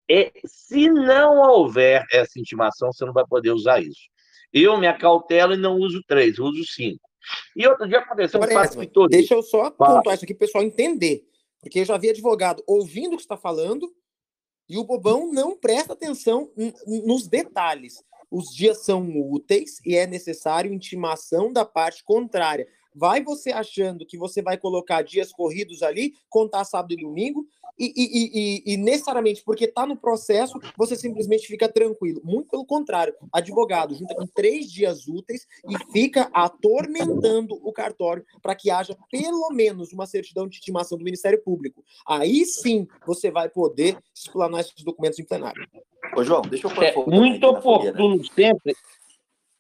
[0.10, 4.10] é, se não houver essa intimação, você não vai poder usar isso.
[4.52, 7.09] Eu me acautelo e não uso três, uso cinco.
[7.56, 10.48] E outro dia aconteceu um fato que Deixa eu só pontuar isso aqui para o
[10.48, 11.26] pessoal entender.
[11.62, 13.92] Porque eu já vi advogado ouvindo o que está falando
[14.68, 16.52] e o bobão não presta atenção
[16.86, 18.04] nos detalhes.
[18.32, 22.68] Os dias são úteis e é necessário intimação da parte contrária.
[23.00, 27.48] Vai você achando que você vai colocar dias corridos ali, contar sábado e domingo,
[27.80, 32.20] e, e, e, e necessariamente porque está no processo, você simplesmente fica tranquilo.
[32.26, 38.54] Muito pelo contrário, advogado junta com três dias úteis e fica atormentando o cartório para
[38.54, 41.82] que haja pelo menos uma certidão de intimação do Ministério Público.
[42.06, 45.66] Aí sim você vai poder explanar esses documentos em plenário.
[46.18, 48.76] Ô, João, deixa eu pôr é, Muito oportuno sempre.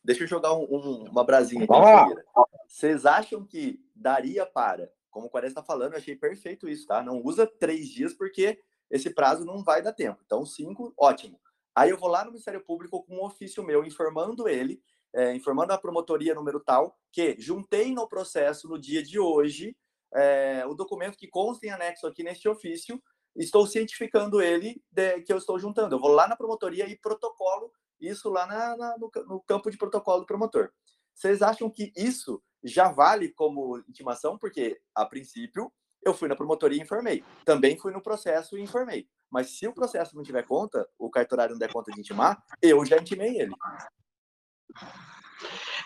[0.03, 2.21] Deixa eu jogar um, um, uma brasinha aqui.
[2.67, 7.01] Vocês acham que daria para como o Quaresma está falando, eu achei perfeito isso, tá?
[7.01, 8.59] Não usa três dias porque
[8.89, 10.21] esse prazo não vai dar tempo.
[10.25, 11.39] Então, cinco, ótimo.
[11.75, 14.81] Aí eu vou lá no Ministério Público com um ofício meu informando ele,
[15.13, 19.75] é, informando a promotoria número tal, que juntei no processo no dia de hoje
[20.13, 23.01] é, o documento que consta em anexo aqui neste ofício,
[23.35, 25.95] estou cientificando ele de, que eu estou juntando.
[25.95, 29.77] Eu vou lá na promotoria e protocolo isso lá na, na, no, no campo de
[29.77, 30.71] protocolo do promotor.
[31.13, 35.71] Vocês acham que isso já vale como intimação, porque, a princípio,
[36.03, 37.23] eu fui na promotoria e informei.
[37.45, 39.07] Também fui no processo e informei.
[39.29, 42.83] Mas se o processo não tiver conta, o cartorário não der conta de intimar, eu
[42.85, 43.53] já intimei ele.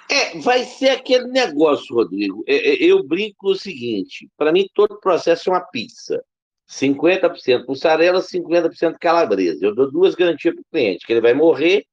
[0.09, 2.43] É, vai ser aquele negócio, Rodrigo.
[2.47, 6.23] É, é, eu brinco o seguinte: para mim, todo processo é uma pizza.
[6.69, 9.65] 50% mussarela, 50% calabresa.
[9.65, 11.85] Eu dou duas garantias para o cliente: que ele vai morrer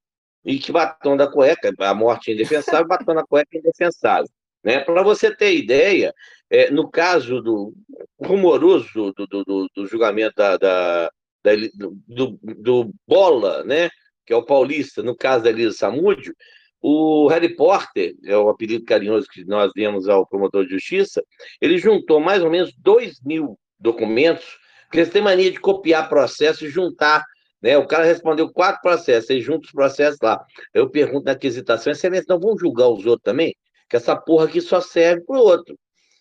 [0.45, 4.29] e que batom da cueca, a morte é indefensável, batom da cueca é indefensável.
[4.63, 4.81] Né?
[4.81, 6.15] Para você ter ideia,
[6.51, 7.75] é, no caso do
[8.19, 11.11] rumoroso do, do, do, do julgamento da, da,
[11.43, 13.89] da do, do, Bola, né?
[14.27, 16.35] que é o paulista, no caso da Elisa Samúdio,
[16.83, 21.23] o Harry Potter, é o apelido carinhoso que nós demos ao promotor de justiça,
[21.61, 26.63] ele juntou mais ou menos 2 mil documentos, porque eles têm mania de copiar processos
[26.63, 27.25] e juntar
[27.63, 27.77] né?
[27.79, 30.45] O cara respondeu quatro processos, aí junta os processos lá.
[30.73, 33.55] Eu pergunto na aquisitação, excelência, não vamos julgar os outros também?
[33.91, 35.77] que essa porra aqui só serve pro outro.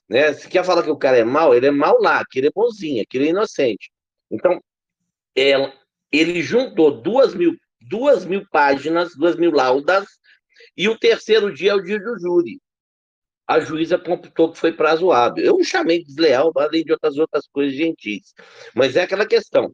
[0.09, 0.33] Né?
[0.33, 2.51] Se quer falar que o cara é mau, ele é mau lá, que ele é
[2.51, 3.91] bonzinho, que ele é inocente.
[4.29, 4.59] Então,
[6.11, 10.07] ele juntou duas mil, duas mil páginas, duas mil laudas,
[10.75, 12.59] e o terceiro dia é o dia do júri.
[13.47, 15.43] A juíza computou que foi prazo hábil.
[15.43, 18.33] Eu não chamei de desleal, além de outras outras coisas gentis.
[18.75, 19.73] Mas é aquela questão.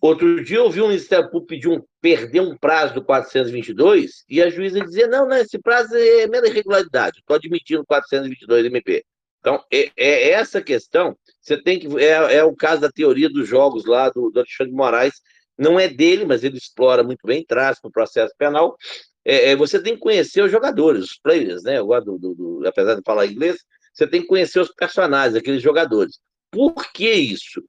[0.00, 4.42] Outro dia eu vi o Ministério Público pedir um, perder um prazo do 422 e
[4.42, 9.04] a juíza dizer, não, não, esse prazo é mera irregularidade, estou admitindo 422 MP.
[9.40, 11.86] Então, é, é, essa questão, você tem que.
[11.98, 15.14] É, é, o caso da teoria dos jogos lá do, do Alexandre Moraes,
[15.58, 18.76] não é dele, mas ele explora muito bem, traz para o processo penal.
[19.24, 21.78] É, é, você tem que conhecer os jogadores, os players, né?
[21.78, 23.58] Eu gosto do, do, apesar de falar inglês,
[23.92, 26.18] você tem que conhecer os personagens, aqueles jogadores.
[26.50, 27.62] Por que isso?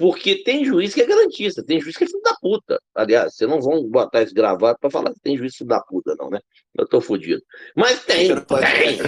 [0.00, 2.80] Porque tem juiz que é garantista, tem juiz que é filho da puta.
[2.94, 6.16] Aliás, vocês não vão botar esse gravado para falar que tem juiz filho da puta,
[6.18, 6.40] não, né?
[6.74, 7.42] Eu tô fodido.
[7.76, 8.98] Mas tem, tem.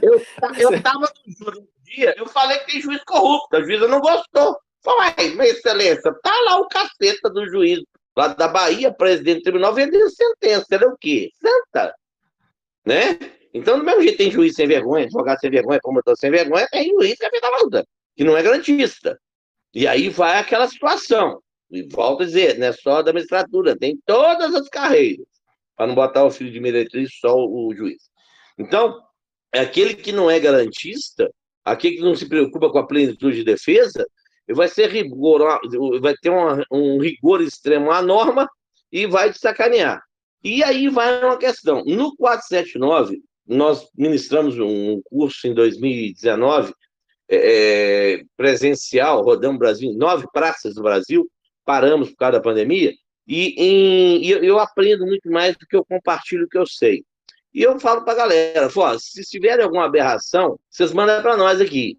[0.00, 0.22] Eu,
[0.56, 4.00] eu tava no júri um dia, eu falei que tem juiz corrupto, a juíza não
[4.00, 4.56] gostou.
[4.84, 7.80] Falei, mas excelência, tá lá o caceta do juiz
[8.16, 10.66] lá da Bahia, presidente do tribunal, vendendo sentença.
[10.70, 11.28] Ele é o quê?
[11.40, 11.92] Santa.
[12.86, 13.18] Né?
[13.52, 16.88] Então, do mesmo jeito tem juiz sem vergonha, advogado sem vergonha, promotor sem vergonha, tem
[16.88, 19.18] juiz que é filho da puta, que não é garantista.
[19.74, 21.42] E aí vai aquela situação.
[21.70, 25.26] E volto a dizer, não é só da magistratura, tem todas as carreiras,
[25.74, 28.10] para não botar o filho de meretriz só o, juiz.
[28.58, 29.00] Então,
[29.50, 31.32] é aquele que não é garantista,
[31.64, 34.06] aquele que não se preocupa com a plenitude de defesa,
[34.50, 35.60] vai ser rigor,
[36.00, 38.46] vai ter uma, um rigor extremo à norma
[38.90, 40.02] e vai te sacanear.
[40.44, 41.82] E aí vai uma questão.
[41.86, 46.74] No 479, nós ministramos um curso em 2019
[47.34, 51.26] é, é, presencial, rodamos o Brasil, nove praças do Brasil,
[51.64, 52.92] paramos por causa da pandemia,
[53.26, 57.04] e, em, e eu aprendo muito mais do que eu compartilho o que eu sei.
[57.54, 58.68] E eu falo para a galera,
[58.98, 61.98] se tiverem alguma aberração, vocês mandam para nós aqui.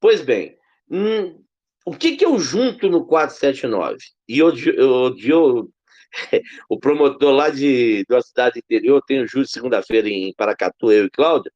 [0.00, 0.56] Pois bem,
[0.90, 1.42] hum,
[1.86, 3.98] o que, que eu junto no 479?
[4.28, 5.70] E eu, eu, eu,
[6.68, 11.10] o promotor lá de, da cidade interior, tem o juiz segunda-feira em Paracatu, eu e
[11.10, 11.50] Cláudia,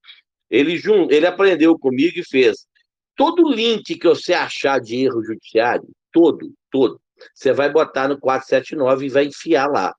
[0.50, 2.67] Ele, ele aprendeu comigo e fez.
[3.18, 7.00] Todo link que você achar de erro judiciário, todo, todo,
[7.34, 9.92] você vai botar no 479 e vai enfiar lá.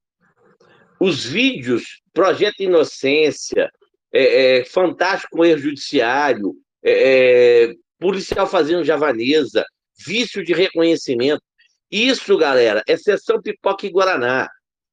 [0.97, 3.69] Os vídeos, Projeto Inocência,
[4.13, 9.65] é, é, Fantástico Erro Judiciário, é, é, Policial Fazendo Javanesa,
[10.05, 11.43] Vício de Reconhecimento.
[11.91, 14.47] Isso, galera, é sessão pipoca e Guaraná.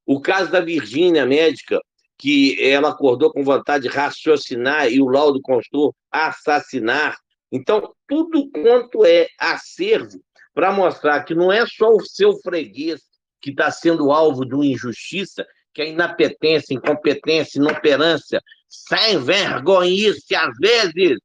[0.04, 1.80] O caso da Virgínia, médica,
[2.18, 7.16] que ela acordou com vontade de raciocinar e o laudo constou assassinar.
[7.50, 10.20] Então, tudo quanto é acervo
[10.54, 13.02] para mostrar que não é só o seu freguês
[13.40, 20.56] que está sendo alvo de uma injustiça, que é inapetência, incompetência, inoperância, sem vergonhice às
[20.58, 21.18] vezes,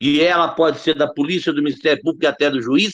[0.00, 2.92] e ela pode ser da polícia, do Ministério Público e até do juiz,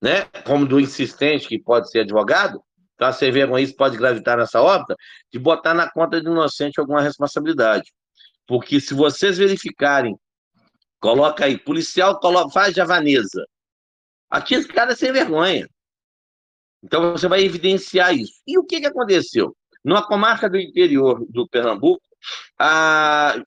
[0.00, 0.26] né?
[0.44, 2.62] como do insistente, que pode ser advogado,
[2.98, 4.96] então, sem vergonhice pode gravitar nessa órbita,
[5.32, 7.92] de botar na conta do inocente alguma responsabilidade.
[8.44, 10.18] Porque se vocês verificarem,
[11.00, 13.46] coloca aí, policial coloca, faz javanesa.
[14.30, 15.68] Aqui esse cara é sem vergonha.
[16.82, 18.40] Então você vai evidenciar isso.
[18.46, 19.56] E o que, que aconteceu?
[19.84, 22.02] Numa comarca do interior do Pernambuco,
[22.58, 23.42] a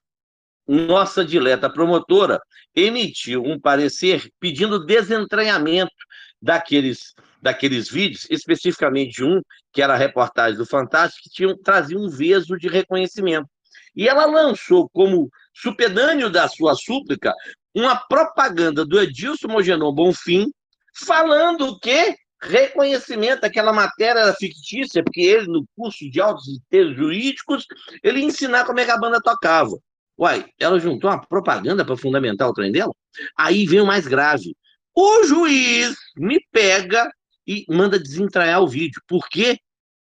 [0.66, 2.40] nossa dileta promotora
[2.74, 5.92] emitiu um parecer pedindo desentranhamento
[6.40, 9.40] daqueles, daqueles vídeos, especificamente um,
[9.72, 13.48] que era a reportagem do Fantástico, que tinha, trazia um veso de reconhecimento.
[13.94, 17.34] E ela lançou como supedâneo da sua súplica
[17.74, 20.50] uma propaganda do Edilson Mogenon Bonfim,
[20.94, 26.96] falando que reconhecimento, aquela matéria era fictícia, porque ele, no curso de autos e textos
[26.96, 27.66] jurídicos,
[28.02, 29.78] ele ia ensinar como é que a banda tocava.
[30.18, 32.92] Uai, ela juntou uma propaganda para fundamentar o trem dela?
[33.36, 34.56] Aí vem o mais grave.
[34.94, 37.10] O juiz me pega
[37.46, 39.00] e manda desentrair o vídeo.
[39.06, 39.58] Por quê?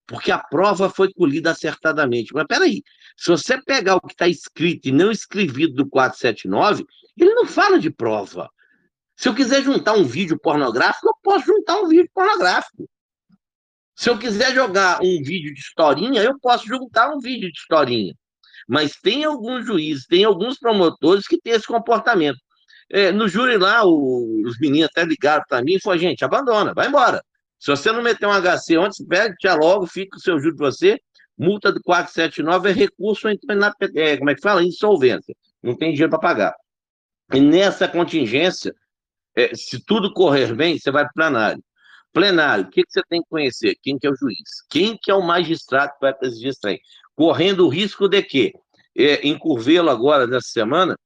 [0.05, 2.33] Porque a prova foi colhida acertadamente.
[2.33, 2.83] Mas peraí,
[3.17, 6.85] se você pegar o que está escrito e não escrevido do 479,
[7.17, 8.49] ele não fala de prova.
[9.15, 12.89] Se eu quiser juntar um vídeo pornográfico, eu posso juntar um vídeo pornográfico.
[13.95, 18.13] Se eu quiser jogar um vídeo de historinha, eu posso juntar um vídeo de historinha.
[18.67, 22.37] Mas tem alguns juízes, tem alguns promotores que têm esse comportamento.
[22.91, 26.73] É, no júri lá, o, os meninos até ligaram para mim e falaram, gente, abandona,
[26.73, 27.23] vai embora.
[27.57, 30.71] Se você não meter um HC ontem, pede, já logo, fica o seu júri para
[30.71, 30.99] você.
[31.37, 34.63] Multa do 479 é recurso, então, na, é, como é que fala?
[34.63, 35.35] Insolvência.
[35.61, 36.55] Não tem dinheiro para pagar.
[37.33, 38.73] E nessa contingência,
[39.35, 41.63] é, se tudo correr bem, você vai para o plenário.
[42.13, 43.75] Plenário, o que, que, você tem que conhecer?
[43.81, 44.37] Quem que é o juiz?
[44.69, 46.79] Quem que é o magistrado que vai presidir esse trem?
[47.13, 48.53] Correndo o risco de quê?
[48.97, 50.97] É, em Curvelo, agora, nessa semana,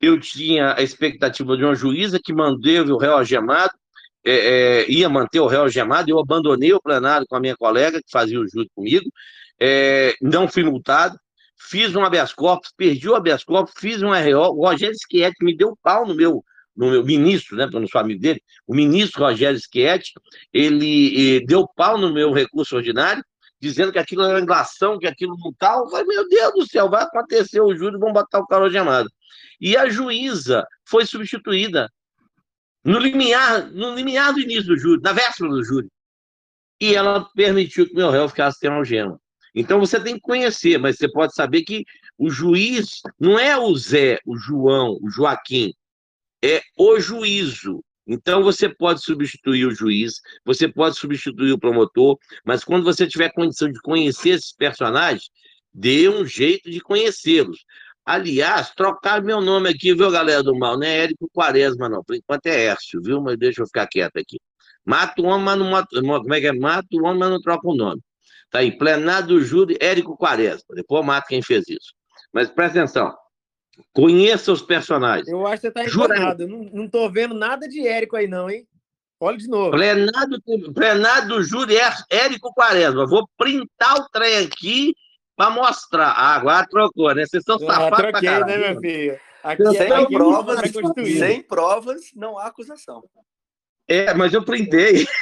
[0.00, 3.72] eu tinha a expectativa de uma juíza que manteve o réu algemado,
[4.24, 8.00] é, é, ia manter o réu algemado, eu abandonei o plenário com a minha colega,
[8.00, 9.10] que fazia o júri comigo,
[9.60, 11.18] é, não fui multado,
[11.58, 15.56] fiz um habeas corpus, perdi o habeas corpus, fiz um RO, o Rogério Schietti me
[15.56, 16.44] deu pau no meu,
[16.76, 20.12] no meu ministro, né, para não sou amigo dele, o ministro Rogério Schietti,
[20.52, 23.22] ele, ele deu pau no meu recurso ordinário,
[23.60, 25.84] dizendo que aquilo era englação, que aquilo não tal.
[25.84, 29.10] Eu falei, meu Deus do céu, vai acontecer o júri, vão botar o cara algemado.
[29.60, 31.90] E a juíza foi substituída
[32.84, 35.88] no limiar, no limiar do início do júri, na véspera do júri.
[36.80, 39.20] E ela permitiu que meu réu ficasse sem algema.
[39.58, 41.84] Então você tem que conhecer, mas você pode saber que
[42.16, 45.74] o juiz não é o Zé, o João, o Joaquim,
[46.40, 47.82] é o juízo.
[48.06, 53.32] Então você pode substituir o juiz, você pode substituir o promotor, mas quando você tiver
[53.32, 55.28] condição de conhecer esses personagens,
[55.74, 57.64] dê um jeito de conhecê-los.
[58.06, 60.78] Aliás, trocar meu nome aqui, viu, galera do mal?
[60.78, 62.04] Não é Érico Quaresma, não.
[62.04, 63.20] Por enquanto é Hércio, viu?
[63.20, 64.38] Mas deixa eu ficar quieto aqui.
[64.86, 65.58] Mato o homem, mas
[66.02, 66.22] não.
[66.22, 66.52] Como é que é?
[66.52, 68.00] Mato o homem, mas não troca o nome.
[68.50, 70.74] Tá aí, plenário do júri, Érico Quaresma.
[70.74, 71.92] Depois eu mato quem fez isso.
[72.32, 73.14] Mas presta atenção.
[73.92, 75.28] Conheça os personagens.
[75.28, 76.48] Eu acho que você está enganado.
[76.48, 78.66] Não, não tô vendo nada de Érico aí, não, hein?
[79.20, 79.72] Olha de novo.
[79.72, 80.42] Plenário,
[80.74, 81.74] plenário do júri,
[82.10, 83.06] Érico Quaresma.
[83.06, 84.94] Vou printar o trem aqui
[85.36, 86.10] para mostrar.
[86.10, 87.26] Ah, agora trocou, né?
[87.26, 89.20] Vocês são ah, safados ah, troquei, né, meu filho?
[89.42, 90.60] Aqui, sem, aqui provas,
[91.18, 93.02] sem provas, não há acusação.
[93.88, 95.06] É, mas eu printei.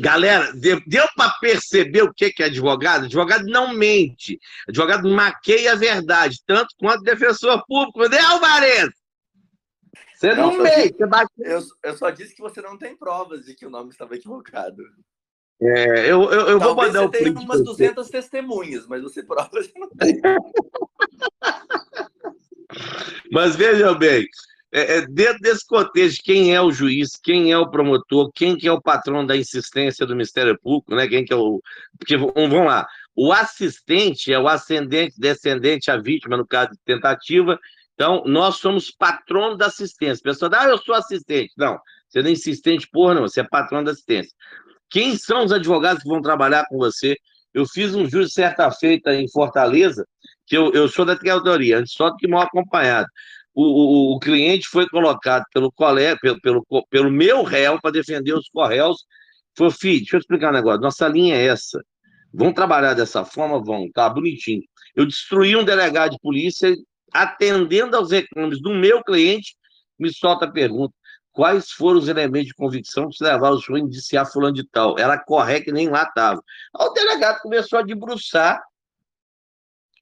[0.00, 3.06] Galera, deu, deu para perceber o que é advogado?
[3.06, 4.38] Advogado não mente.
[4.68, 8.90] Advogado maqueia a verdade, tanto quanto defensor público, né, Alvarez?
[10.14, 11.06] Você não, não mente.
[11.06, 11.32] Bate...
[11.38, 14.82] Eu, eu só disse que você não tem provas de que o nome estava equivocado.
[15.62, 17.24] É, eu, eu, eu vou mandar o print.
[17.24, 18.12] Você tem umas 200 você.
[18.12, 20.20] testemunhas, mas você prova você não tem.
[23.32, 24.26] mas veja bem,
[24.72, 28.68] é, é, dentro desse contexto, quem é o juiz, quem é o promotor, quem que
[28.68, 31.08] é o patrão da insistência do Ministério Público, né?
[31.08, 31.60] Quem que é o.
[31.98, 37.58] Porque, vamos lá, O assistente é o ascendente, descendente, a vítima, no caso de tentativa.
[37.94, 40.20] Então, nós somos patrono da assistência.
[40.20, 41.52] A pessoa ah, eu sou assistente.
[41.56, 44.32] Não, você não é assistente porra, não, você é patrono da assistência.
[44.88, 47.16] Quem são os advogados que vão trabalhar com você?
[47.52, 50.06] Eu fiz um júri certa feita em Fortaleza,
[50.46, 53.08] que eu, eu sou da teoria, antes só do que mal acompanhado.
[53.54, 58.32] O, o, o, cliente foi colocado pelo colega, pelo, pelo, pelo meu réu para defender
[58.32, 59.04] os correios.
[59.56, 60.80] Falou, filho, deixa eu explicar um negócio.
[60.80, 61.82] Nossa linha é essa.
[62.32, 63.62] Vão trabalhar dessa forma?
[63.62, 64.62] Vão, tá bonitinho.
[64.94, 66.72] Eu destruí um delegado de polícia
[67.12, 69.54] atendendo aos reclames do meu cliente,
[69.98, 70.94] me solta a pergunta:
[71.32, 74.98] quais foram os elementos de convicção que levaram o senhor a indiciar fulano de tal?
[74.98, 76.42] Era correto que nem lá estava.
[76.74, 78.60] O delegado começou a debruçar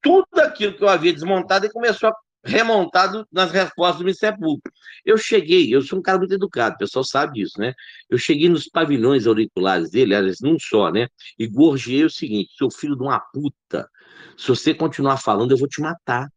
[0.03, 2.15] tudo aquilo que eu havia desmontado e começou a
[2.45, 4.71] remontado nas respostas do Ministério Público.
[5.05, 7.75] Eu cheguei, eu sou um cara muito educado, o pessoal sabe disso, né?
[8.09, 11.09] Eu cheguei nos pavilhões auriculares dele, aliás, num só, né?
[11.39, 13.89] E gorjeei o seguinte: seu filho de uma puta,
[14.37, 16.29] se você continuar falando, eu vou te matar.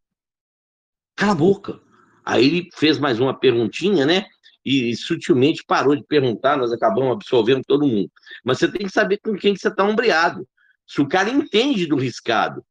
[1.16, 1.80] Cala a boca.
[2.24, 4.26] Aí ele fez mais uma perguntinha, né?
[4.64, 8.10] E, e sutilmente parou de perguntar, nós acabamos absolvendo todo mundo.
[8.44, 10.46] Mas você tem que saber com quem que você está ombreado.
[10.86, 12.64] Se o cara entende do riscado,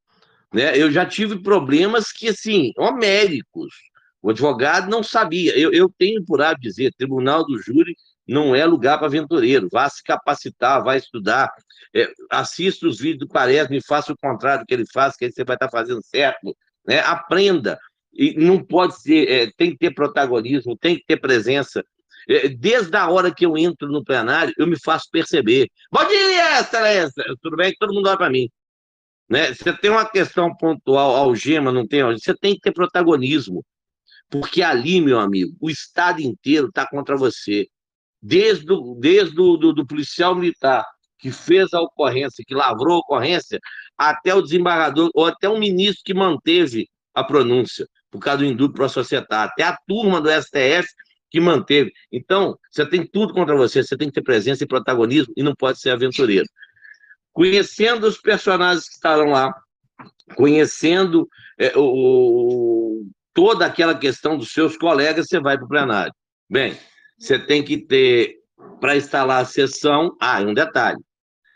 [0.53, 0.77] né?
[0.77, 3.73] Eu já tive problemas que, assim, homéricos.
[4.21, 5.57] O advogado não sabia.
[5.57, 7.95] Eu, eu tenho por hábito dizer, tribunal do júri
[8.27, 9.67] não é lugar para aventureiro.
[9.71, 11.49] Vá se capacitar, vá estudar.
[11.95, 15.31] É, assista os vídeos do Quaresma e faça o contrário que ele faz, que aí
[15.31, 16.55] você vai estar fazendo certo.
[16.85, 16.99] Né?
[16.99, 17.79] Aprenda.
[18.13, 21.83] E não pode ser, é, tem que ter protagonismo, tem que ter presença.
[22.27, 25.69] É, desde a hora que eu entro no plenário, eu me faço perceber.
[25.91, 27.23] Bom dia, excelência!
[27.41, 27.73] Tudo bem?
[27.79, 28.49] Todo mundo olha para mim.
[29.29, 29.53] Né?
[29.53, 33.65] Você tem uma questão pontual, algema, não tem Você tem que ter protagonismo.
[34.29, 37.67] Porque ali, meu amigo, o Estado inteiro está contra você.
[38.21, 38.65] Desde,
[38.99, 40.85] desde o do, do policial militar
[41.17, 43.59] que fez a ocorrência, que lavrou a ocorrência,
[43.97, 48.75] até o desembargador, ou até o ministro que manteve a pronúncia, por causa do indúbio
[48.75, 50.87] para a sociedade, até a turma do STF
[51.29, 51.93] que manteve.
[52.11, 55.55] Então, você tem tudo contra você, você tem que ter presença e protagonismo e não
[55.55, 56.45] pode ser aventureiro
[57.33, 59.53] conhecendo os personagens que estarão lá,
[60.35, 66.13] conhecendo é, o, toda aquela questão dos seus colegas, você vai para o plenário.
[66.49, 66.77] Bem,
[67.17, 68.35] você tem que ter,
[68.79, 70.99] para instalar a sessão, ah, um detalhe.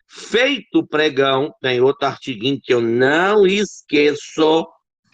[0.07, 4.65] Feito o pregão, tem outro artiguinho que eu não esqueço,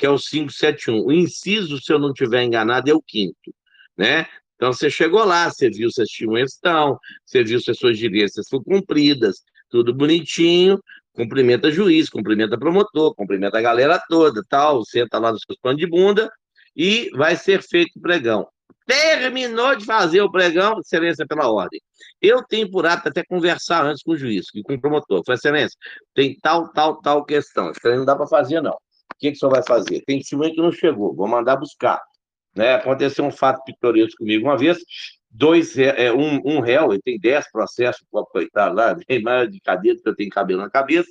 [0.02, 1.06] que é o 571.
[1.06, 3.54] O inciso, se eu não estiver enganado, é o quinto,
[3.96, 4.26] né?
[4.56, 8.00] Então, você chegou lá, você viu se as testemunhas estão, você viu se as suas
[8.00, 10.82] diligências foram cumpridas, tudo bonitinho,
[11.14, 15.86] cumprimenta juiz, cumprimenta promotor, cumprimenta a galera toda, tal, senta lá nos seus panos de
[15.86, 16.32] bunda
[16.76, 18.48] e vai ser feito o pregão.
[18.88, 21.80] Terminou de fazer o pregão, excelência pela ordem.
[22.20, 25.22] Eu tenho por hábito até conversar antes com o juiz, com o promotor.
[25.24, 25.78] Falei, excelência,
[26.16, 27.70] tem tal, tal, tal questão.
[27.70, 28.76] Isso não dá para fazer, não.
[29.22, 30.02] Que, que o senhor vai fazer?
[30.02, 32.02] Tem testemunho que não chegou, vou mandar buscar.
[32.56, 32.74] Né?
[32.74, 34.80] Aconteceu um fato pitoresco comigo uma vez,
[35.30, 39.94] dois, é, um, um réu, ele tem dez processos, coitado lá, tem mais de cadeia
[39.96, 41.10] porque eu tenho cabelo na cabeça,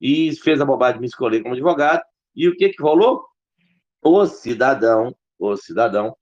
[0.00, 2.02] e fez a bobagem de me escolher como advogado,
[2.34, 3.22] e o que que rolou?
[4.02, 6.16] O cidadão, o cidadão,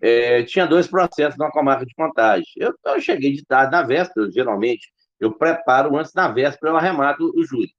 [0.00, 2.46] é, tinha dois processos na comarca de contagem.
[2.56, 7.32] Eu, eu cheguei de tarde na véspera, geralmente, eu preparo antes da véspera, eu arremato
[7.34, 7.72] o júri.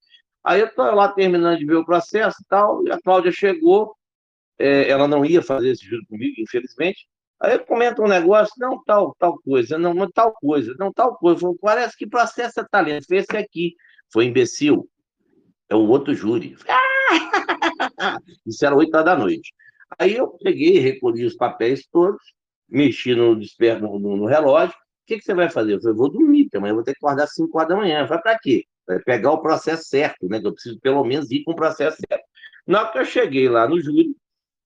[0.43, 3.95] Aí eu estou lá terminando de ver o processo e tal, e a Cláudia chegou,
[4.57, 7.07] é, ela não ia fazer esse júri comigo, infelizmente,
[7.41, 11.39] Aí comenta um negócio, não tal, tal coisa, não, tal coisa, não tal coisa.
[11.39, 13.07] Falo, parece que processo é talento.
[13.07, 13.75] Foi esse aqui.
[14.11, 14.89] Foi imbecil.
[15.69, 16.57] É o outro júri.
[18.45, 19.53] Isso era oito da noite.
[19.97, 22.21] Aí eu peguei, recolhi os papéis todos,
[22.67, 24.75] mexi no, no, no, relógio.
[24.75, 25.75] O que, que você vai fazer?
[25.75, 28.05] Eu falei, vou dormir, amanhã eu vou ter que acordar às 5 horas da manhã.
[28.05, 28.65] Vai para quê?
[28.89, 30.41] Vai pegar o processo certo, né?
[30.41, 32.25] Que eu preciso pelo menos ir com o processo certo.
[32.67, 34.15] Na hora que eu cheguei lá no júri,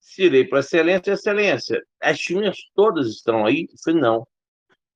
[0.03, 3.69] Cirei para excelência, excelência, as testemunhas todas estão aí?
[3.71, 4.27] Eu falei, não.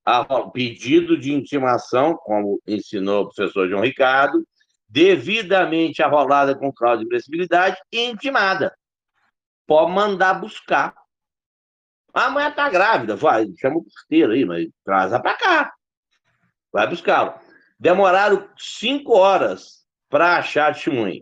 [0.06, 4.46] o pedido de intimação, como ensinou o professor João Ricardo,
[4.88, 8.78] devidamente arrolada com cláusula de previsibilidade e intimada.
[9.66, 10.94] Pode mandar buscar.
[12.14, 15.74] A mulher está grávida, vai, chama o porteiro aí, mas traz para cá.
[16.72, 17.34] Vai buscá-lo.
[17.80, 21.22] Demoraram cinco horas para achar testemunha.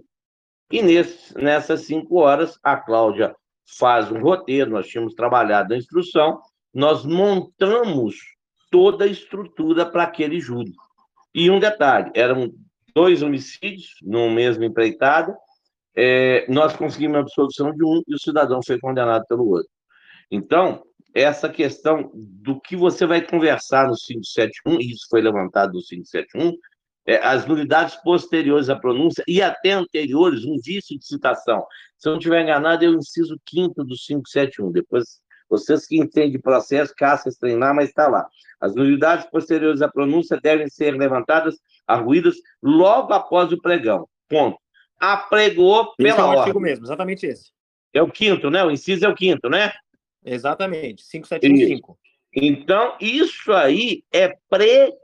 [0.71, 3.35] E nesse, nessas cinco horas, a Cláudia
[3.77, 6.41] faz um roteiro, nós tínhamos trabalhado a instrução,
[6.73, 8.15] nós montamos
[8.71, 10.73] toda a estrutura para aquele júri.
[11.33, 12.51] E um detalhe, eram
[12.93, 15.35] dois homicídios no mesmo empreitada,
[15.95, 19.69] é, nós conseguimos a absolvição de um e o cidadão foi condenado pelo outro.
[20.29, 20.83] Então,
[21.15, 26.51] essa questão do que você vai conversar no 571, e isso foi levantado no 571,
[27.07, 31.65] é, as nulidades posteriores à pronúncia e até anteriores, um vício de citação.
[31.97, 34.71] Se eu não estiver enganado, eu inciso quinto do 571.
[34.71, 38.27] Depois, vocês que entendem processo, caça treinar, mas está lá.
[38.59, 41.55] As nulidades posteriores à pronúncia devem ser levantadas,
[41.87, 44.07] arguídas, logo após o pregão.
[44.27, 44.57] Ponto.
[44.99, 46.39] Apregou pela esse é o ordem.
[46.39, 47.51] artigo mesmo, exatamente esse.
[47.93, 48.63] É o quinto, né?
[48.63, 49.71] O inciso é o quinto, né?
[50.25, 51.97] Exatamente, 575.
[52.33, 54.99] Então, isso aí é preclusivo.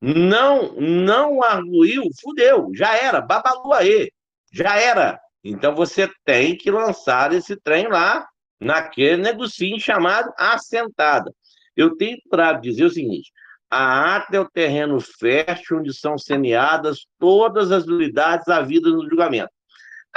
[0.00, 4.10] Não, não arguiu, fudeu, já era, babalu aí,
[4.52, 5.20] já era.
[5.42, 8.26] Então você tem que lançar esse trem lá,
[8.60, 11.32] naquele negocinho chamado assentada.
[11.76, 13.30] Eu tenho para dizer o seguinte:
[13.70, 19.50] a ata é o terreno fértil onde são semeadas todas as unidades havidas no julgamento.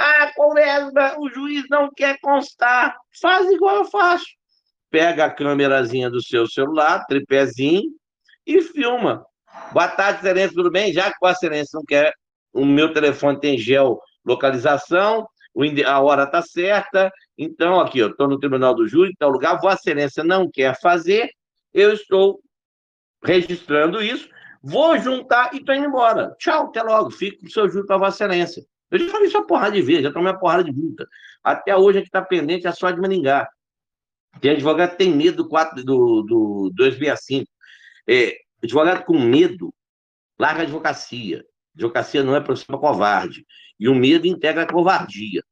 [0.04, 2.96] Ah, conversa, o juiz não quer constar.
[3.20, 4.26] Faz igual eu faço.
[4.90, 7.88] Pega a câmerazinha do seu celular, tripézinho,
[8.44, 9.24] e filma.
[9.72, 10.92] Boa tarde, excelência, tudo bem?
[10.92, 12.12] Já que Vossa Excelência não quer,
[12.52, 15.24] o meu telefone tem geolocalização,
[15.86, 19.82] a hora está certa, então aqui, eu estou no Tribunal do Júri, tal lugar, Vossa
[19.82, 21.30] Excelência não quer fazer,
[21.72, 22.40] eu estou
[23.22, 24.28] registrando isso,
[24.60, 26.34] vou juntar e estou indo embora.
[26.40, 28.71] Tchau, até logo, fico com o seu júri para Vossa Excelência.
[28.92, 31.08] Eu já falei isso uma porrada de vezes, já tomei uma porrada de multa.
[31.42, 33.48] Até hoje a que está pendente é só de Maningá.
[34.38, 37.50] Tem advogado que tem medo do, 4, do, do 265.
[38.06, 39.74] É, advogado com medo,
[40.38, 41.42] larga a advocacia.
[41.74, 43.46] Advocacia não é profissão covarde.
[43.80, 45.42] E o medo integra a covardia.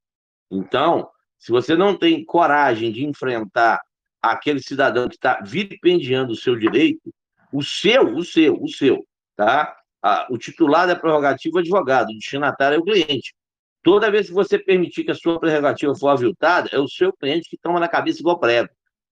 [0.50, 3.80] Então, se você não tem coragem de enfrentar
[4.20, 7.10] aquele cidadão que está vilipendiando o seu direito,
[7.50, 9.79] o seu, o seu, o seu, tá?
[10.02, 13.34] Ah, o titular da prerrogativa é o advogado, o destinatário é o cliente.
[13.82, 17.48] Toda vez que você permitir que a sua prerrogativa for aviltada, é o seu cliente
[17.48, 18.68] que toma na cabeça igual prego.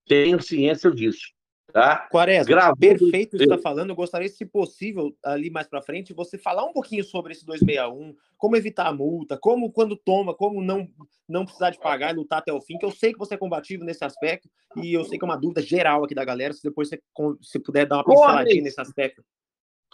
[0.06, 1.28] Tenho ciência disso.
[1.72, 2.08] Tá?
[2.10, 3.90] Quaresma, perfeito o que está falando.
[3.90, 8.14] Eu gostaria, se possível, ali mais para frente, você falar um pouquinho sobre esse 261,
[8.38, 10.88] como evitar a multa, como quando toma, como não,
[11.28, 13.38] não precisar de pagar e lutar até o fim, que eu sei que você é
[13.38, 16.62] combativo nesse aspecto, e eu sei que é uma dúvida geral aqui da galera, se
[16.62, 16.98] depois você
[17.42, 19.22] se puder dar uma pinceladinha nesse aspecto.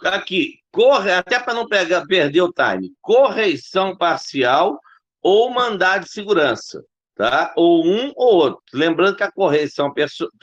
[0.03, 4.79] Aqui, corre, até para não pegar, perder o time, correição parcial
[5.21, 6.83] ou mandado de segurança,
[7.15, 7.53] tá?
[7.55, 8.61] Ou um ou outro.
[8.73, 9.93] Lembrando que a correição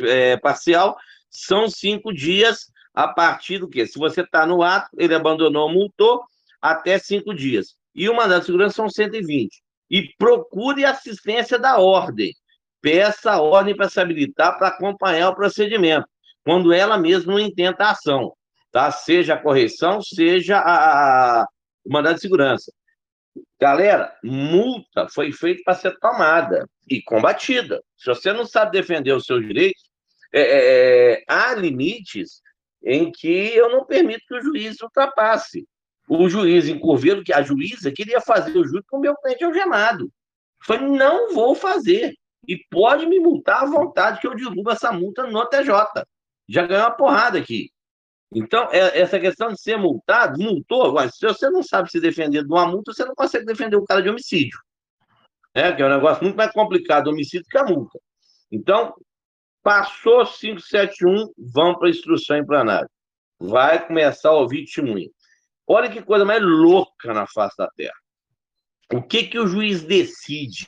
[0.01, 0.97] é, parcial
[1.31, 3.87] são cinco dias a partir do quê?
[3.87, 6.23] Se você está no ato, ele abandonou, multou,
[6.61, 7.77] até cinco dias.
[7.95, 9.63] E o mandado de segurança são 120.
[9.91, 12.35] E procure assistência da ordem.
[12.81, 16.07] Peça a ordem para se habilitar para acompanhar o procedimento,
[16.45, 18.33] quando ela mesma não intenta a ação,
[18.73, 18.91] tá?
[18.91, 21.47] Seja a correção, seja a,
[21.85, 22.73] o mandado de segurança.
[23.61, 27.83] Galera, multa foi feita para ser tomada e combatida.
[27.97, 29.83] Se você não sabe defender os seus direitos,
[30.33, 32.43] é, é, é, há limites
[32.85, 35.67] em que eu não permito que o juiz ultrapasse.
[36.09, 36.81] O juiz em
[37.23, 40.11] que a juíza queria fazer o juiz com o meu cliente algemado.
[40.65, 42.15] Foi, não vou fazer.
[42.47, 46.05] E pode me multar à vontade, que eu divulgo essa multa no TJ.
[46.49, 47.72] Já ganhou uma porrada aqui.
[48.35, 52.43] Então, é, essa questão de ser multado, multou, mas se você não sabe se defender
[52.43, 54.59] de uma multa, você não consegue defender o cara de homicídio.
[55.55, 57.99] É, que é um negócio muito mais complicado, homicídio, que a multa.
[58.51, 58.95] Então,
[59.63, 62.89] Passou 571, vão para a instrução em plenário.
[63.39, 65.09] Vai começar a ouvir testemunha.
[65.67, 67.95] Olha que coisa mais louca na face da terra.
[68.93, 70.67] O que, que o juiz decide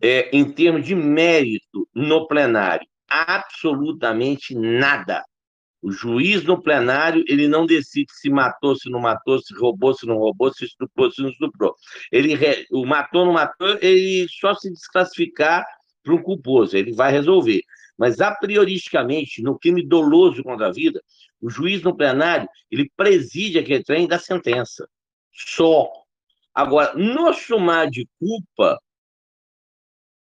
[0.00, 2.86] é, em termos de mérito no plenário?
[3.06, 5.22] Absolutamente nada.
[5.82, 10.06] O juiz no plenário, ele não decide se matou, se não matou, se roubou, se
[10.06, 11.74] não roubou, se estuprou, se não estuprou.
[12.12, 12.36] Ele
[12.70, 15.64] o matou, não matou, ele só se desclassificar
[16.02, 17.62] para um culposo, ele vai resolver.
[17.96, 21.02] Mas, a prioristicamente, no crime doloso contra a vida,
[21.40, 24.88] o juiz no plenário, ele preside aquele trem da sentença.
[25.32, 25.90] Só.
[26.54, 28.78] Agora, no sumar de culpa,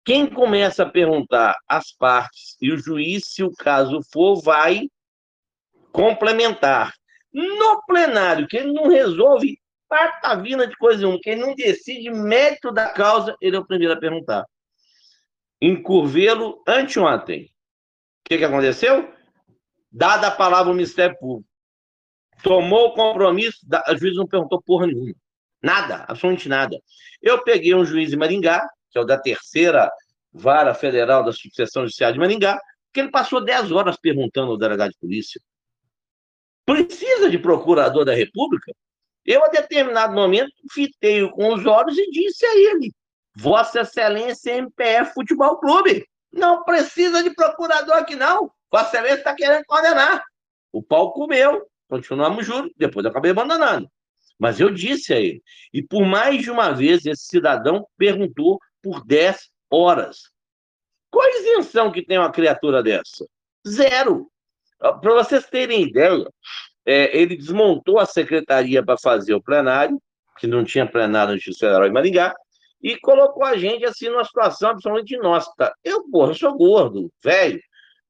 [0.04, 4.88] quem começa a perguntar as partes e o juiz, se o caso for, vai
[5.94, 6.92] complementar.
[7.32, 12.72] No plenário, que ele não resolve patavina de coisa nenhuma, que ele não decide mérito
[12.72, 14.44] da causa, ele é o primeiro a perguntar.
[15.60, 17.48] Em Curvelo, anteontem, o
[18.24, 19.12] que, que aconteceu?
[19.90, 21.48] Dada a palavra ao Ministério Público,
[22.42, 25.14] tomou o compromisso, a juiz não perguntou porra nenhuma.
[25.62, 26.78] Nada, absolutamente nada.
[27.22, 29.90] Eu peguei um juiz em Maringá, que é o da terceira
[30.32, 32.60] vara federal da sucessão judicial de Maringá,
[32.92, 35.40] que ele passou 10 horas perguntando ao delegado de polícia.
[36.66, 38.72] Precisa de procurador da República?
[39.24, 42.92] Eu, a determinado momento, fitei com os olhos e disse a ele:
[43.36, 46.06] Vossa Excelência MPF Futebol Clube.
[46.32, 48.50] Não precisa de procurador aqui, não.
[48.70, 50.22] Vossa Excelência está querendo condenar.
[50.72, 51.66] O pau comeu.
[51.88, 53.88] continuamos juntos, depois acabei abandonando.
[54.38, 55.42] Mas eu disse a ele.
[55.72, 60.30] E por mais de uma vez, esse cidadão perguntou por 10 horas.
[61.10, 63.24] Qual a isenção que tem uma criatura dessa?
[63.66, 64.30] Zero.
[64.92, 66.26] Para vocês terem ideia,
[66.84, 69.98] é, ele desmontou a secretaria para fazer o plenário,
[70.38, 72.34] que não tinha plenário no Justiça Federal em Maringá,
[72.82, 75.72] e colocou a gente assim numa situação absolutamente inóspita.
[75.82, 77.58] Eu, porra, sou gordo, velho,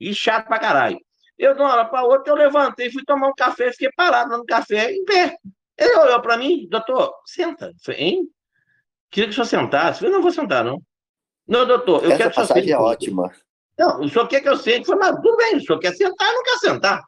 [0.01, 0.99] e chato pra caralho.
[1.39, 4.45] Eu, de uma hora para outra, eu levantei, fui tomar um café, fiquei parado no
[4.45, 5.37] café, em pé.
[5.79, 7.67] Ele olhou para mim, doutor, senta.
[7.67, 8.29] Eu falei, hein?
[9.11, 9.99] Queria que o senhor sentasse.
[9.99, 10.81] Eu falei, não vou sentar, não.
[11.47, 12.83] Não, doutor, eu Essa quero que o senhor passagem é sente.
[12.83, 13.33] ótima.
[13.79, 14.87] Não, o senhor quer que eu sente?
[14.87, 17.03] Falei, mas tudo bem, o senhor quer sentar, não quer sentar.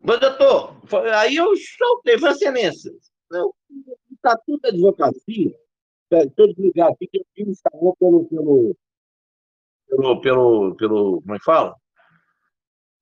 [0.00, 0.76] Mas, doutor,
[1.14, 2.92] aí eu soltei, falei, excelência,
[4.20, 5.54] tá tudo da advocacia,
[6.12, 8.76] estou desligado aqui, que eu tive instalou pelo, pelo,
[9.88, 11.74] pelo, pelo, pelo, como é que fala?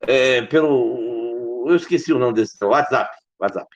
[0.03, 3.11] É, pelo, eu esqueci o nome desse, WhatsApp,
[3.41, 3.69] WhatsApp.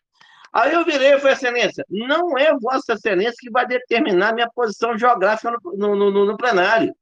[0.52, 4.96] Aí eu virei e falei, excelência, não é vossa excelência que vai determinar minha posição
[4.96, 6.94] geográfica no, no, no- no plenário.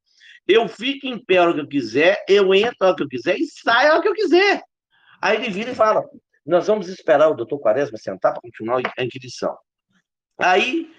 [0.46, 3.08] Eu fico em pé a hora que eu quiser, eu entro a hora que eu
[3.08, 4.62] quiser e saio a hora que eu quiser.
[5.20, 6.04] Aí ele vira e fala:
[6.44, 9.56] Nós vamos esperar o doutor Quaresma sentar para continuar a inquisição.
[10.38, 10.92] Aí,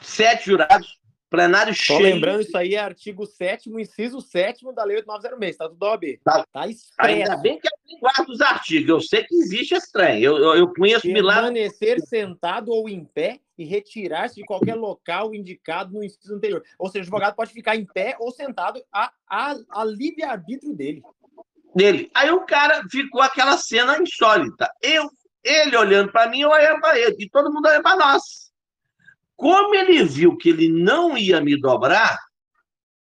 [0.00, 0.99] sete jurados,
[1.30, 2.02] plenário Só cheio.
[2.02, 6.20] lembrando, isso aí é artigo 7 inciso 7 da Lei 8906, tá tudo da OAB.
[6.24, 6.44] Tá.
[6.52, 6.66] Tá
[6.98, 8.88] Ainda bem que eu guardo os artigos.
[8.88, 10.20] Eu sei que existe esse trem.
[10.20, 11.42] Eu, eu, eu conheço milagre.
[11.42, 16.62] Permanecer sentado ou em pé e retirar-se de qualquer local indicado no inciso anterior.
[16.78, 21.02] Ou seja, o advogado pode ficar em pé ou sentado a, a, a livre-arbítrio dele.
[21.74, 22.10] dele.
[22.14, 24.70] Aí o cara ficou aquela cena insólita.
[24.82, 25.08] Eu,
[25.44, 28.49] ele olhando para mim, eu olhando para ele, e todo mundo olhando para nós.
[29.40, 32.18] Como ele viu que ele não ia me dobrar,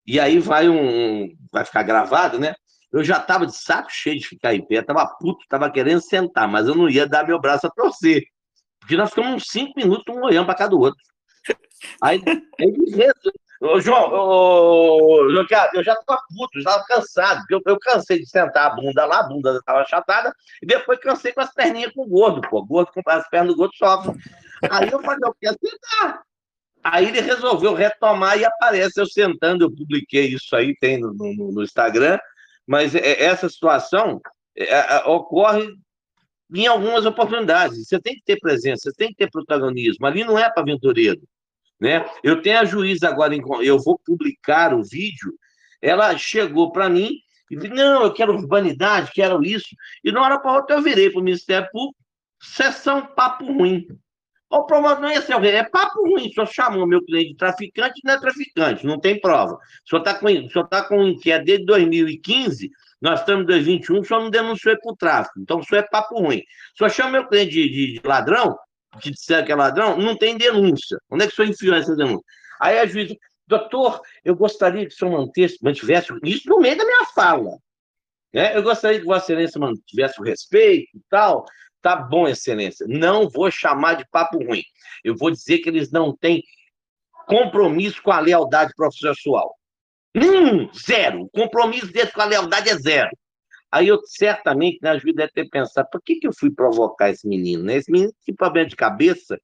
[0.07, 2.55] e aí vai um, vai ficar gravado, né?
[2.93, 6.47] Eu já estava de saco cheio de ficar em pé, estava puto, estava querendo sentar,
[6.47, 8.22] mas eu não ia dar meu braço a torcer.
[8.78, 11.01] Porque nós ficamos uns cinco minutos um olhando para cada outro.
[12.03, 12.20] Aí
[12.59, 13.07] ele.
[13.61, 17.43] Ô, João, ô, eu já estava puto, já estava cansado.
[17.51, 20.33] Eu, eu cansei de sentar a bunda lá, a bunda estava achatada,
[20.63, 22.63] e depois cansei com as perninhas com o gordo, pô.
[22.65, 24.15] Gordo com as pernas do gordo sofrem.
[24.71, 26.23] Aí eu falei, eu quero sentar.
[26.85, 29.65] Aí ele resolveu retomar e aparece eu sentando.
[29.65, 32.19] Eu publiquei isso aí, tem no, no- no Instagram,
[32.67, 34.21] mas é- essa situação
[34.57, 35.67] é, é, ocorre
[36.55, 37.89] em algumas oportunidades.
[37.89, 40.07] Você tem que ter presença, você tem que ter protagonismo.
[40.07, 41.21] Ali não é para aventureiro
[41.81, 42.05] né?
[42.22, 45.33] Eu tenho a juíza agora, eu vou publicar o vídeo.
[45.81, 47.11] Ela chegou para mim
[47.51, 49.68] e disse: Não, eu quero urbanidade, quero isso.
[50.03, 51.97] E na hora para outra eu virei para o Ministério Público,
[52.41, 53.87] sessão papo ruim.
[54.49, 56.31] O problema não é esse, é papo ruim.
[56.33, 59.59] Senhor chamou meu cliente de traficante, não é traficante, não tem prova.
[59.89, 62.70] Senhor está com, senhor tá com inquérito desde 2015,
[63.01, 65.41] nós estamos em 2021, o senhor não denunciou por tráfico.
[65.41, 66.43] Então, senhor é papo ruim.
[66.79, 68.57] Senhor chama meu cliente de, de- de ladrão,
[69.01, 70.99] que disseram que é ladrão, não tem denúncia.
[71.11, 72.24] Onde é que o senhor enfiou essa denúncia?
[72.61, 73.14] Aí a juíza,
[73.47, 77.59] doutor, eu gostaria que o senhor mantesse, mantivesse isso no meio da minha fala.
[78.32, 78.57] né?
[78.57, 81.45] Eu gostaria que Vossa Excelência mantivesse o respeito e tal.
[81.82, 82.87] Tá bom, Excelência.
[82.89, 84.62] Não vou chamar de papo ruim.
[85.05, 86.43] Eu vou dizer que eles não têm
[87.26, 89.55] compromisso com a lealdade processual.
[90.16, 91.22] Hum, zero.
[91.24, 93.11] O compromisso deles com a lealdade é zero.
[93.71, 97.27] Aí eu certamente, na juíza, deve ter pensado, por que, que eu fui provocar esse
[97.29, 97.64] menino?
[97.64, 97.77] Né?
[97.77, 99.41] Esse menino tem problema de cabeça,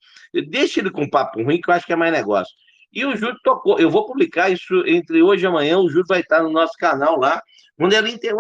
[0.49, 2.55] deixa ele com papo ruim, que eu acho que é mais negócio.
[2.93, 6.21] E o Júlio tocou, eu vou publicar isso entre hoje e amanhã, o Júlio vai
[6.21, 7.43] estar no nosso canal lá,
[7.79, 8.35] onde ele inter...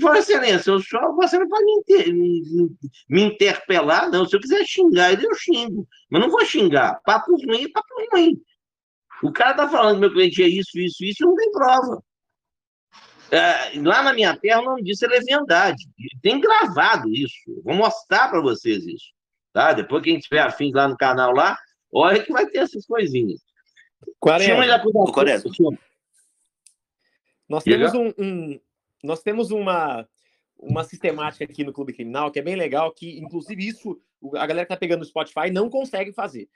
[0.00, 2.14] Vossa Excelência, o senhor, você não pode me, inter...
[3.08, 4.24] me interpelar, não.
[4.24, 5.86] Se eu quiser xingar ele, eu xingo.
[6.08, 7.00] Mas não vou xingar.
[7.04, 8.40] Papo ruim é papo ruim.
[9.22, 12.02] O cara tá falando meu cliente é isso, isso, isso, e não tem prova.
[13.32, 15.88] É, lá na minha terra, o nome disso é leviandade.
[16.20, 17.34] Tem gravado isso.
[17.48, 19.06] Eu Vou mostrar para vocês isso.
[19.52, 19.72] Tá?
[19.72, 21.56] Depois, quem tiver afim lá no canal lá,
[21.90, 23.40] olha que vai ter essas coisinhas.
[24.46, 24.64] Chama
[25.12, 25.50] Quaresma.
[27.48, 28.60] nós temos um, um-
[29.02, 30.06] nós temos uma
[30.58, 34.00] uma sistemática aqui no Clube Criminal que é bem legal, que inclusive isso
[34.36, 36.48] a galera que tá pegando no Spotify não consegue fazer.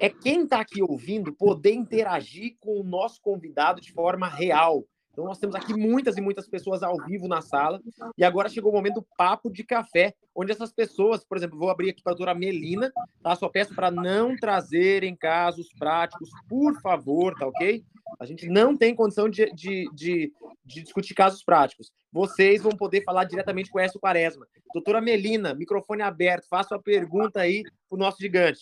[0.00, 4.84] É quem tá aqui ouvindo poder interagir com o nosso convidado de forma real.
[5.16, 7.80] Então nós temos aqui muitas e muitas pessoas ao vivo na sala
[8.18, 11.70] e agora chegou o momento do papo de café, onde essas pessoas, por exemplo, vou
[11.70, 12.92] abrir aqui para a doutora Melina,
[13.22, 13.34] tá?
[13.34, 17.82] Só peço para não trazerem casos práticos, por favor, tá ok?
[18.20, 21.90] A gente não tem condição de, de, de, de discutir casos práticos.
[22.12, 24.46] Vocês vão poder falar diretamente com o Écio Quaresma.
[24.74, 28.60] Doutora Melina, microfone aberto, faça a pergunta aí para o nosso gigante.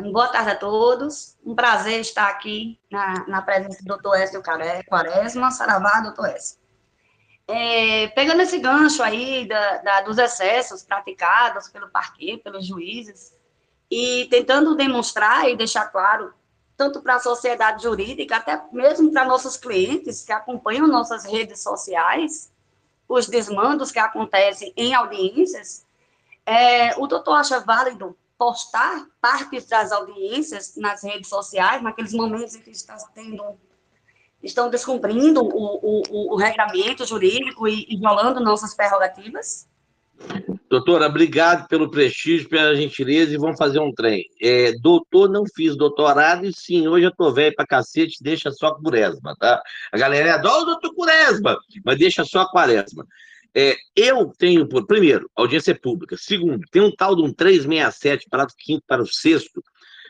[0.00, 1.36] Boa tarde a todos.
[1.44, 4.40] Um prazer estar aqui na, na presença do doutor Écio
[4.86, 5.50] Quaresma.
[5.50, 6.56] Saravá, doutor Écio.
[7.48, 13.34] é, pegando esse gancho aí da, da, dos excessos praticados pelo parquet, pelos juízes,
[13.90, 16.32] e tentando demonstrar e deixar claro,
[16.76, 22.52] tanto para a sociedade jurídica, até mesmo para nossos clientes que acompanham nossas redes sociais,
[23.08, 25.84] os desmandos que acontecem em audiências,
[26.46, 32.62] é, o doutor acha válido postar partes das audiências nas redes sociais, naqueles momentos em
[32.62, 33.42] que está tendo,
[34.42, 39.66] estão descumprindo o, o, o regramento jurídico e, e violando nossas prerrogativas?
[40.68, 44.24] Doutora, obrigado pelo prestígio, pela gentileza e vamos fazer um trem.
[44.40, 48.74] É, doutor, não fiz doutorado e sim, hoje eu tô velho pra cacete, deixa só
[48.74, 49.62] Quaresma, tá?
[49.92, 53.06] A galera adora o doutor Quaresma, mas deixa só Quaresma.
[53.60, 56.16] É, eu tenho, por, primeiro, audiência pública.
[56.16, 59.60] Segundo, tem um tal de um 367 para o quinto para o sexto.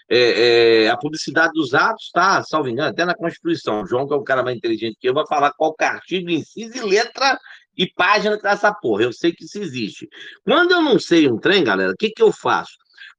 [0.07, 3.81] É, é, a publicidade dos atos está, salvo engano, até na Constituição.
[3.81, 6.77] O João, que é o cara mais inteligente que eu, vai falar qual artigo, inciso
[6.77, 7.39] e letra
[7.75, 9.05] e página que tá essa porra.
[9.05, 10.07] Eu sei que isso existe.
[10.45, 12.77] Quando eu não sei um trem, galera, o que, que eu faço?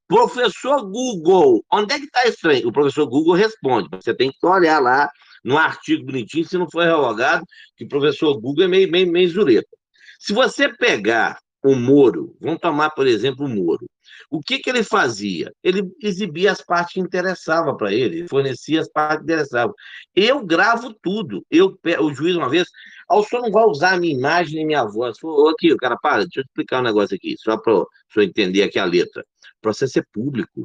[0.07, 2.63] Professor Google, onde é que está esse trem?
[2.67, 3.89] O professor Google responde.
[3.93, 5.09] Você tem que olhar lá
[5.43, 7.43] no artigo bonitinho, se não for revogado,
[7.75, 9.78] que o professor Google é meio, meio, meio zureta.
[10.20, 13.89] Se você pegar o Moro, vamos tomar, por exemplo, o Moro.
[14.30, 15.51] O que, que ele fazia?
[15.63, 19.74] Ele exibia as partes que interessavam para ele, fornecia as partes que interessavam.
[20.15, 21.45] Eu gravo tudo.
[21.49, 22.67] Eu, o juiz, uma vez,
[23.09, 25.17] o senhor não vai usar a minha imagem nem minha voz.
[25.17, 28.26] Falou, aqui, o cara, para, deixa eu explicar um negócio aqui, só para o senhor
[28.26, 29.22] entender aqui a letra.
[29.22, 30.63] O processo é público.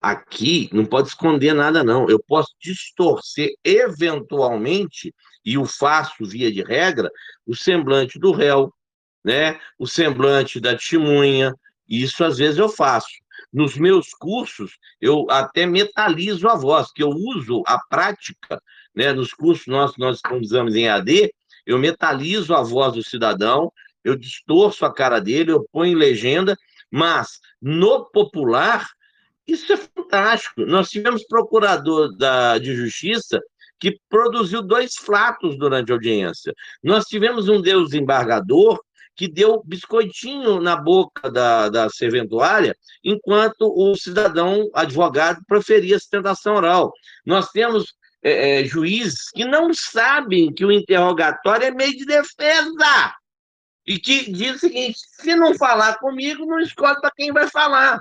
[0.00, 2.08] Aqui não pode esconder nada, não.
[2.08, 5.14] Eu posso distorcer eventualmente,
[5.46, 7.08] e o faço via de regra,
[7.46, 8.74] o semblante do réu,
[9.24, 9.60] né?
[9.78, 11.54] o semblante da testemunha,
[11.88, 13.06] isso às vezes eu faço.
[13.52, 18.60] Nos meus cursos, eu até metalizo a voz, que eu uso a prática,
[18.94, 19.12] né?
[19.12, 21.32] Nos cursos nossos, nós usamos em AD,
[21.64, 23.72] eu metalizo a voz do cidadão,
[24.02, 26.56] eu distorço a cara dele, eu ponho legenda,
[26.90, 28.86] mas no popular,
[29.46, 30.66] isso é fantástico.
[30.66, 33.40] Nós tivemos procurador da, de justiça
[33.78, 36.54] que produziu dois flatos durante a audiência.
[36.82, 38.80] Nós tivemos um desembargador
[39.14, 46.92] que deu biscoitinho na boca da, da serventuária, enquanto o cidadão advogado preferia sustentação oral.
[47.24, 53.14] Nós temos é, é, juízes que não sabem que o interrogatório é meio de defesa
[53.86, 58.00] e que diz o seguinte: se não falar comigo, não escolhe para quem vai falar.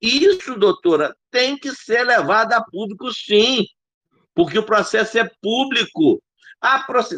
[0.00, 3.64] Isso, doutora, tem que ser levado a público, sim,
[4.34, 6.22] porque o processo é público.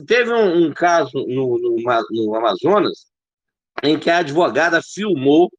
[0.07, 1.77] Teve um, um caso no, no,
[2.11, 3.07] no Amazonas
[3.83, 5.51] em que a advogada filmou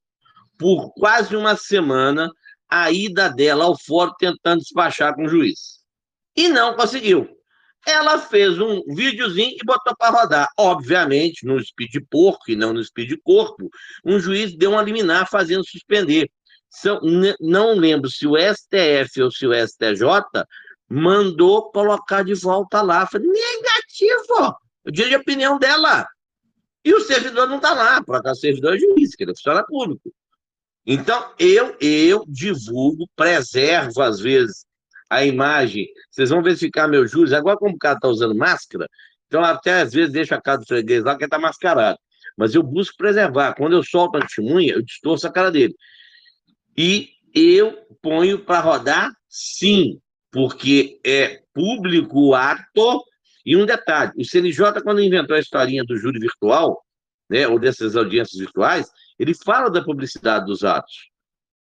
[0.58, 2.32] por quase uma semana
[2.70, 5.80] a ida dela ao fórum tentando despachar com o juiz.
[6.36, 7.30] E não conseguiu.
[7.88, 10.50] Ela fez um videozinho e botou para rodar.
[10.58, 13.70] Obviamente, no speed porco e não no speed corpo,
[14.04, 16.30] um juiz deu uma liminar fazendo suspender.
[16.68, 17.00] São,
[17.40, 20.04] não lembro se o STF ou se o STJ
[20.90, 23.06] mandou colocar de volta lá.
[23.08, 24.56] Falei, negativo!
[24.86, 26.08] O dia de opinião dela.
[26.84, 29.36] E o servidor não está lá, para cá o servidor é juiz, que ele é
[29.36, 30.14] funcionário público.
[30.86, 34.66] Então, eu, eu divulgo, preservo, às vezes,
[35.10, 35.88] a imagem.
[36.12, 37.34] Vocês vão verificar meus juros.
[37.34, 38.88] Agora, como o cara está usando máscara,
[39.28, 41.98] então até às vezes deixa a cara do freguês lá que está mascarado.
[42.38, 43.56] Mas eu busco preservar.
[43.56, 45.74] Quando eu solto a testemunha, eu distorço a cara dele.
[46.78, 50.00] E eu ponho para rodar, sim,
[50.36, 53.02] porque é público o ato
[53.46, 56.84] e um detalhe, o CNJ, quando inventou a historinha do júri virtual,
[57.30, 61.10] né, ou dessas audiências virtuais, ele fala da publicidade dos atos.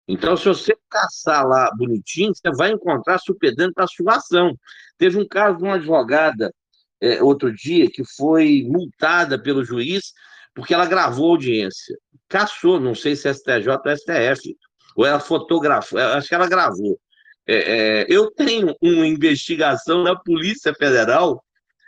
[0.07, 4.55] Então, se você caçar lá bonitinho, você vai encontrar supedando para a sua ação.
[4.95, 6.53] Teve um caso de uma advogada,
[7.01, 10.13] é, outro dia, que foi multada pelo juiz
[10.53, 11.97] porque ela gravou a audiência.
[12.29, 14.55] Caçou, não sei se é STJ ou STF,
[14.95, 16.99] ou ela fotografou, acho que ela gravou.
[17.47, 21.43] É, é, eu tenho uma investigação na Polícia Federal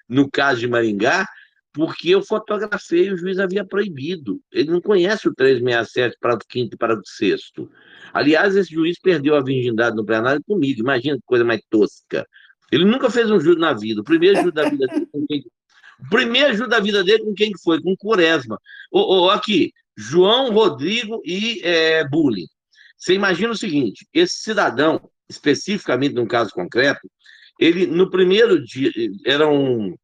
[0.08, 1.26] no caso de Maringá,
[1.74, 4.40] porque eu fotografei o juiz havia proibido.
[4.52, 7.70] Ele não conhece o 367 para o quinto e para o sexto.
[8.14, 10.82] Aliás, esse juiz perdeu a virgindade no plenário comigo.
[10.82, 12.28] Imagina que coisa mais tosca.
[12.72, 14.02] Ele nunca fez um júri na vida.
[14.02, 15.46] O primeiro júri da vida dele com quem...
[16.00, 17.82] O primeiro júri da vida dele com quem que foi?
[17.82, 18.60] Com Quaresma.
[18.92, 22.04] Oh, oh, aqui, João, Rodrigo e é.
[22.98, 27.10] Você imagina o seguinte, esse cidadão, especificamente num caso concreto,
[27.60, 28.92] ele, no primeiro dia,
[29.26, 29.96] eram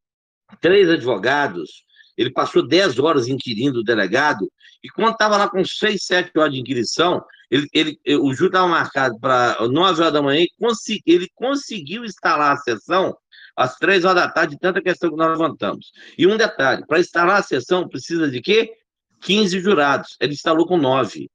[0.60, 1.84] três advogados,
[2.16, 4.50] ele passou dez horas inquirindo o delegado,
[4.82, 8.68] e quando estava lá com seis, sete horas de inquirição, ele, ele, o júri estava
[8.68, 13.16] marcado para nove horas da manhã, e consegui, ele conseguiu instalar a sessão
[13.56, 15.92] às três horas da tarde, de tanta questão que nós levantamos.
[16.16, 18.72] E um detalhe: para instalar a sessão, precisa de quê?
[19.20, 20.16] 15 jurados.
[20.20, 21.30] Ele instalou com nove.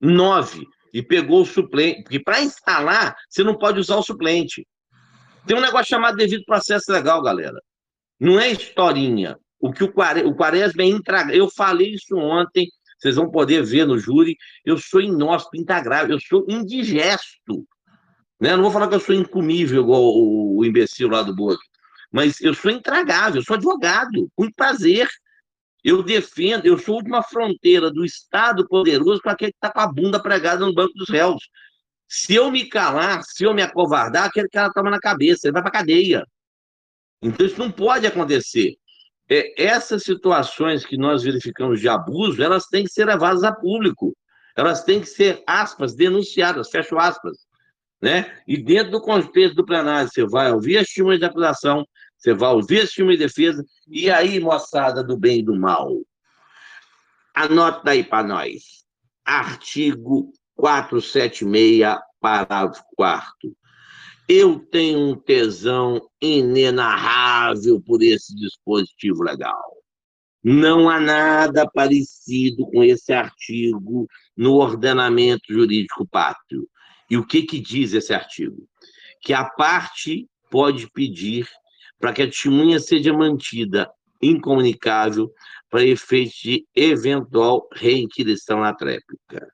[0.00, 0.66] Nove.
[0.92, 2.02] E pegou o suplente.
[2.02, 4.66] Porque para instalar, você não pode usar o suplente.
[5.46, 7.60] Tem um negócio chamado devido processo legal, galera.
[8.18, 9.38] Não é historinha.
[9.58, 10.24] O que o, Quare...
[10.24, 11.36] o Quaresma é intragável.
[11.36, 12.68] Eu falei isso ontem,
[12.98, 14.36] vocês vão poder ver no júri.
[14.64, 17.66] Eu sou inóspito, intragável, eu sou indigesto.
[18.40, 18.56] Né?
[18.56, 21.62] Não vou falar que eu sou incomível, igual o, imbecil lá do Boca.
[22.10, 25.08] Mas eu sou intragável, eu sou advogado, com prazer.
[25.82, 29.80] Eu defendo, eu sou a última fronteira do Estado poderoso para aquele que está com
[29.80, 31.48] a bunda pregada no banco dos réus.
[32.08, 35.62] Se eu me calar, se eu me acovardar, aquele cara toma na cabeça, ele vai
[35.62, 36.26] para cadeia.
[37.22, 38.74] Então isso não pode acontecer.
[39.28, 44.14] É, essas situações que nós verificamos de abuso, elas têm que ser levadas a público.
[44.56, 47.36] Elas têm que ser, aspas, denunciadas, fecho aspas.
[48.02, 48.36] Né?
[48.46, 51.86] E dentro do contexto do plenário, você vai ouvir as testemunhas de acusação,
[52.20, 55.90] você vai ouvir as testemunhas de defesa, e aí, moçada do bem e do mal,
[57.34, 58.84] anota aí para nós.
[59.24, 63.56] Artigo 476, parágrafo 4
[64.32, 69.60] eu tenho um tesão inenarrável por esse dispositivo legal.
[70.40, 74.06] Não há nada parecido com esse artigo
[74.36, 76.68] no ordenamento jurídico pátrio.
[77.10, 78.68] E o que, que diz esse artigo?
[79.20, 81.48] Que a parte pode pedir
[82.00, 83.88] para que a testemunha seja mantida
[84.20, 85.30] incomunicável
[85.70, 89.48] para efeito de eventual reinquirição na tréplica.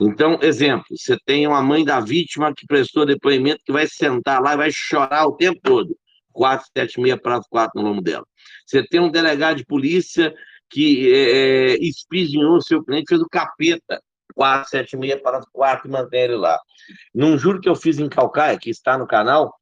[0.00, 4.54] Então, exemplo, você tem uma mãe da vítima que prestou depoimento que vai sentar lá
[4.54, 5.96] e vai chorar o tempo todo.
[6.32, 8.24] 476 prazo 4 no nome dela.
[8.66, 10.32] Você tem um delegado de polícia
[10.70, 14.02] que é, é espizinhou seu cliente, fez o capeta.
[14.34, 16.58] 476 para 4 e mantém ele lá.
[17.14, 19.54] Num juro que eu fiz em Calcaia, que está no canal,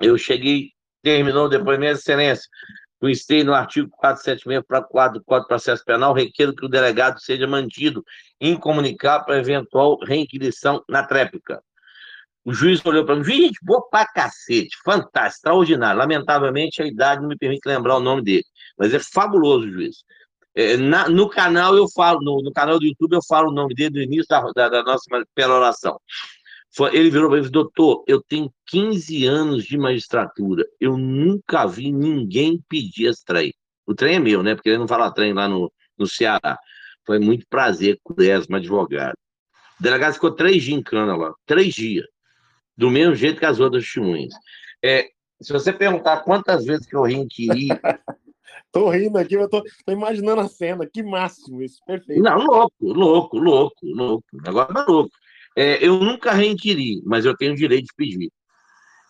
[0.00, 0.70] eu cheguei,
[1.06, 2.48] terminou o depoimento, excelência.
[3.00, 7.20] Constei no artigo 476 para 4 do Código de Processo Penal, requer que o delegado
[7.20, 8.04] seja mantido
[8.40, 11.62] incomunicado para eventual reinquisição na tréplica.
[12.44, 15.98] O juiz olhou para mim, gente, boa pra cacete, fantástico, extraordinário.
[15.98, 18.44] Lamentavelmente, a idade não me permite lembrar o nome dele,
[18.76, 19.96] mas é fabuloso o juiz.
[20.56, 23.74] É, na, no canal eu falo, no, no, canal do YouTube eu falo o nome
[23.74, 25.04] dele no início da, da, da nossa
[25.34, 26.00] peroração.
[26.92, 32.62] Ele virou para mim doutor, eu tenho 15 anos de magistratura, eu nunca vi ninguém
[32.68, 33.54] pedir esse trem.
[33.86, 34.54] O trem é meu, né?
[34.54, 36.58] Porque ele não fala trem lá no, no Ceará.
[37.06, 39.16] Foi muito prazer com o Esma, advogado.
[39.78, 42.04] O delegado ficou três dias em cana lá, três dias.
[42.76, 44.34] Do mesmo jeito que as outras testemunhas.
[44.84, 45.08] É,
[45.40, 47.68] se você perguntar quantas vezes que eu reinquiri.
[48.72, 52.22] tô rindo aqui, eu tô, tô, imaginando a cena, que máximo isso, perfeito.
[52.22, 54.26] Não, louco, louco, louco, louco.
[54.44, 55.16] Agora é louco.
[55.56, 58.30] É, eu nunca reinquiri, mas eu tenho o direito de pedir.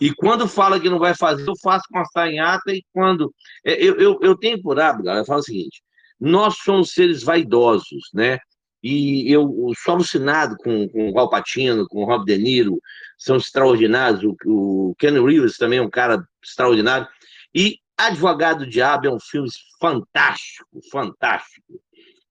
[0.00, 3.34] E quando fala que não vai fazer, eu faço constar em ata, e quando.
[3.64, 5.82] É, eu, eu, eu tenho por hábito, eu falo o seguinte:
[6.20, 8.38] nós somos seres vaidosos, né?
[8.82, 12.78] E eu sou alucinado com, com o Val com o Rob De Niro,
[13.18, 14.22] são extraordinários.
[14.22, 17.08] O, o Ken Reeves também é um cara extraordinário.
[17.54, 19.48] E Advogado do Diabo é um filme
[19.80, 21.80] fantástico, fantástico.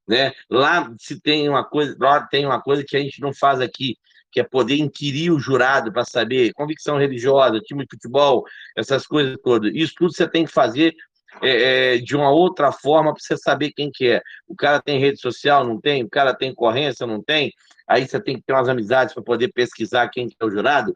[0.08, 0.32] Né?
[0.50, 3.98] Lá se tem uma coisa, lá tem uma coisa que a gente não faz aqui,
[4.32, 8.44] que é poder inquirir o jurado para saber convicção religiosa, time de futebol,
[8.76, 9.72] essas coisas todas.
[9.74, 10.94] Isso tudo você tem que fazer
[11.42, 14.22] é, é, de uma outra forma para você saber quem que é.
[14.48, 16.04] O cara tem rede social, não tem?
[16.04, 17.52] O cara tem corrência, não tem?
[17.88, 20.96] Aí você tem que ter umas amizades para poder pesquisar quem que é o jurado,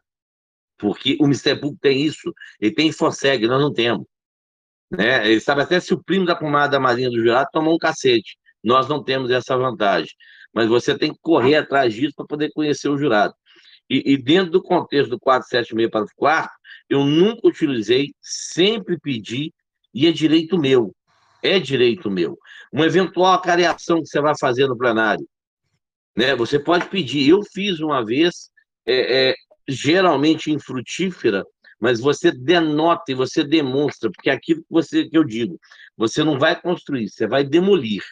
[0.78, 4.06] porque o Ministério Público tem isso, ele tem Infoseg, nós não temos.
[4.90, 5.30] Né?
[5.30, 8.36] Ele sabe até se o primo da pomada da Marinha do jurado tomou um cacete.
[8.62, 10.14] Nós não temos essa vantagem.
[10.52, 13.34] Mas você tem que correr atrás disso para poder conhecer o jurado.
[13.88, 16.52] E, e, dentro do contexto do 476 para o quarto,
[16.88, 19.52] eu nunca utilizei, sempre pedi,
[19.92, 20.94] e é direito meu.
[21.42, 22.38] É direito meu.
[22.72, 25.26] Uma eventual acareação que você vai fazer no plenário.
[26.16, 26.36] Né?
[26.36, 27.28] Você pode pedir.
[27.28, 28.50] Eu fiz uma vez,
[28.86, 29.34] é, é,
[29.66, 31.44] geralmente infrutífera,
[31.80, 35.58] mas você denota e você demonstra, porque é aquilo que, você, que eu digo,
[35.96, 38.02] você não vai construir, você vai demolir.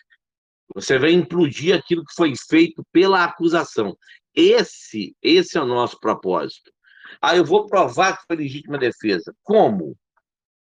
[0.75, 3.97] Você vai implodir aquilo que foi feito pela acusação.
[4.35, 6.71] Esse, esse é o nosso propósito.
[7.21, 9.35] Ah, eu vou provar que foi legítima defesa.
[9.43, 9.97] Como?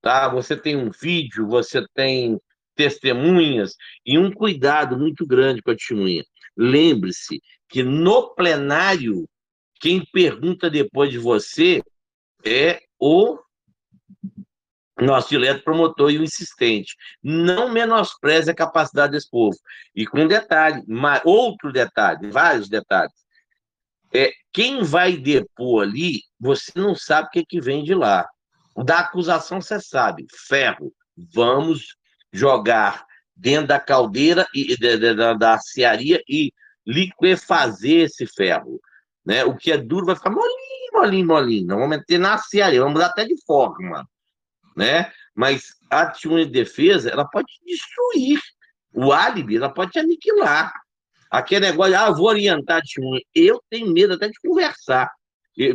[0.02, 0.28] Tá?
[0.30, 2.40] Você tem um vídeo, você tem
[2.76, 3.76] testemunhas
[4.06, 6.24] e um cuidado muito grande com a testemunha.
[6.58, 9.28] Lembre-se que no plenário,
[9.80, 11.82] quem pergunta depois de você
[12.44, 13.40] é o
[15.06, 16.96] nosso direto promotor e o insistente.
[17.22, 19.58] Não menospreze a capacidade desse povo.
[19.96, 20.84] E com um detalhe,
[21.24, 23.14] outro detalhe, vários detalhes.
[24.14, 28.28] É, quem vai depor ali, você não sabe o que, é que vem de lá.
[28.76, 30.94] Da acusação, você sabe, ferro,
[31.34, 31.96] vamos
[32.32, 36.52] jogar dentro da caldeira e da, da cearia e
[36.86, 38.80] liquefazer esse ferro.
[39.26, 39.44] Né?
[39.44, 41.68] O que é duro vai ficar molinho, molinho, molinho.
[41.68, 44.08] Não vamos meter na cearia, vamos mudar até de forma.
[44.76, 45.12] Né?
[45.36, 48.40] Mas a testemunha de defesa, ela pode destruir.
[48.94, 50.72] O álibi, ela pode te aniquilar.
[51.30, 53.22] Aquele negócio, ah, vou orientar a testemunha.
[53.34, 55.12] Eu tenho medo até de conversar.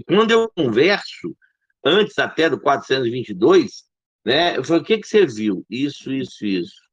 [0.06, 1.36] Quando eu converso,
[1.84, 3.84] antes até do 422,
[4.24, 5.64] né, eu falei, o que, que você viu?
[5.68, 6.88] Isso, isso, isso.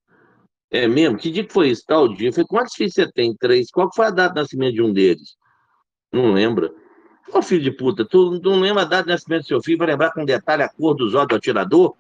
[0.72, 1.18] É mesmo?
[1.18, 1.84] Que dia que foi isso?
[1.86, 2.30] Tal dia?
[2.30, 3.36] Eu falei, quantos filhos você tem?
[3.36, 3.70] Três.
[3.70, 5.36] Qual foi a data de nascimento de um deles?
[6.12, 6.74] Não lembra.
[7.34, 9.88] Ô filho de puta, tu não lembra a data de nascimento do seu filho para
[9.88, 11.96] lembrar com detalhe a cor dos olhos do atirador?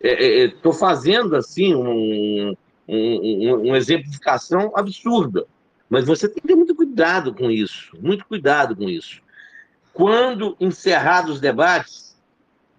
[0.00, 2.54] É, é, é fazendo, assim, um,
[2.88, 5.46] um, uma exemplificação absurda.
[5.88, 9.22] Mas você tem que ter muito cuidado com isso, muito cuidado com isso.
[9.92, 12.20] Quando encerrados os debates,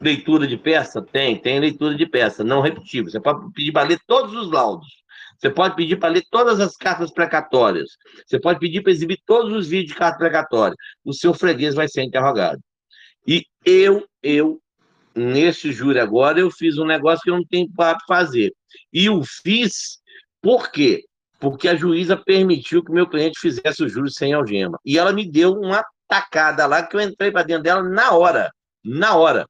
[0.01, 1.01] leitura de peça?
[1.01, 3.09] Tem, tem leitura de peça, não repetível.
[3.09, 5.04] Você pode pedir para ler todos os laudos.
[5.37, 7.89] Você pode pedir para ler todas as cartas precatórias.
[8.25, 10.75] Você pode pedir para exibir todos os vídeos de carta precatória.
[11.03, 12.59] O seu freguês vai ser interrogado.
[13.27, 14.59] E eu, eu,
[15.15, 18.53] nesse júri agora, eu fiz um negócio que eu não tenho para fazer.
[18.93, 19.99] E o fiz
[20.41, 21.03] por quê?
[21.39, 24.79] Porque a juíza permitiu que meu cliente fizesse o júri sem algema.
[24.85, 28.51] E ela me deu uma tacada lá que eu entrei para dentro dela na hora.
[28.83, 29.47] Na hora.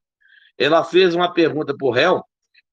[0.58, 2.22] Ela fez uma pergunta para o réu.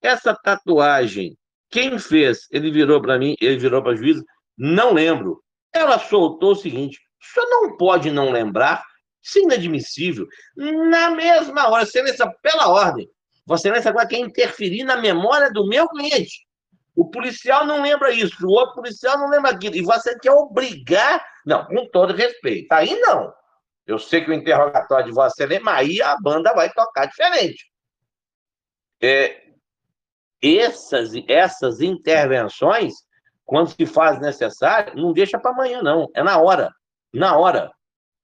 [0.02, 1.38] Essa tatuagem,
[1.74, 2.48] quem fez?
[2.52, 4.24] Ele virou para mim, ele virou para a juíza.
[4.56, 5.44] Não lembro.
[5.74, 8.84] Ela soltou o seguinte: senhor não pode não lembrar.
[9.24, 10.28] Isso é inadmissível.
[10.56, 13.10] Na mesma hora, excelência, pela ordem.
[13.46, 16.46] Vossa Excelência agora quer interferir na memória do meu cliente.
[16.96, 19.76] O policial não lembra isso, o outro policial não lembra aquilo.
[19.76, 21.26] E você quer obrigar.
[21.46, 22.72] Não, com todo respeito.
[22.72, 23.34] Aí não.
[23.88, 27.66] Eu sei que o interrogatório de Vossa Excelência, mas aí a banda vai tocar diferente.
[29.02, 29.43] É,
[30.44, 32.94] essas, essas intervenções,
[33.46, 36.10] quando se faz necessário, não deixa para amanhã, não.
[36.14, 36.70] É na hora.
[37.14, 37.72] Na hora.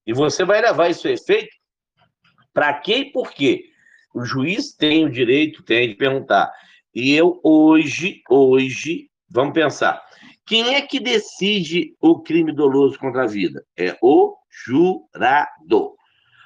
[0.05, 1.55] E você vai levar isso efeito
[2.53, 3.63] para quê e por quê?
[4.13, 6.51] O juiz tem o direito, tem de perguntar.
[6.93, 10.03] E eu hoje, hoje, vamos pensar.
[10.45, 13.63] Quem é que decide o crime doloso contra a vida?
[13.77, 15.95] É o jurado.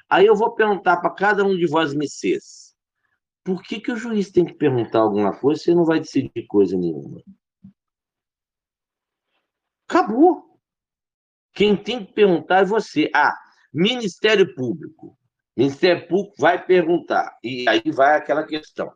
[0.10, 2.63] Aí eu vou perguntar para cada um de vós, messias,
[3.44, 6.78] por que, que o juiz tem que perguntar alguma coisa se não vai decidir coisa
[6.78, 7.22] nenhuma?
[9.88, 10.60] Acabou.
[11.54, 13.12] Quem tem que perguntar é você.
[13.14, 13.36] Ah,
[13.74, 15.18] Ministério Público.
[15.56, 17.38] Ministério Público vai perguntar.
[17.44, 18.92] E aí vai aquela questão.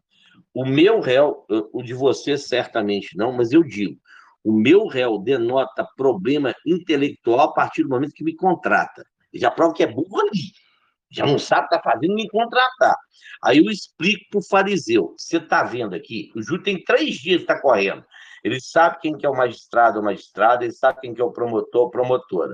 [0.54, 4.00] O meu réu, o de você certamente não, mas eu digo,
[4.44, 9.06] o meu réu denota problema intelectual a partir do momento que me contrata.
[9.34, 10.52] Já prova que é burro ali.
[11.10, 12.96] Já não sabe o que está fazendo me contratar.
[13.44, 15.16] Aí eu explico para o fariseu.
[15.18, 16.32] Você está vendo aqui?
[16.36, 18.06] O júri tem três dias que está correndo.
[18.44, 21.32] Ele sabe quem que é o magistrado ou magistrada, ele sabe quem que é o
[21.32, 22.54] promotor ou promotora.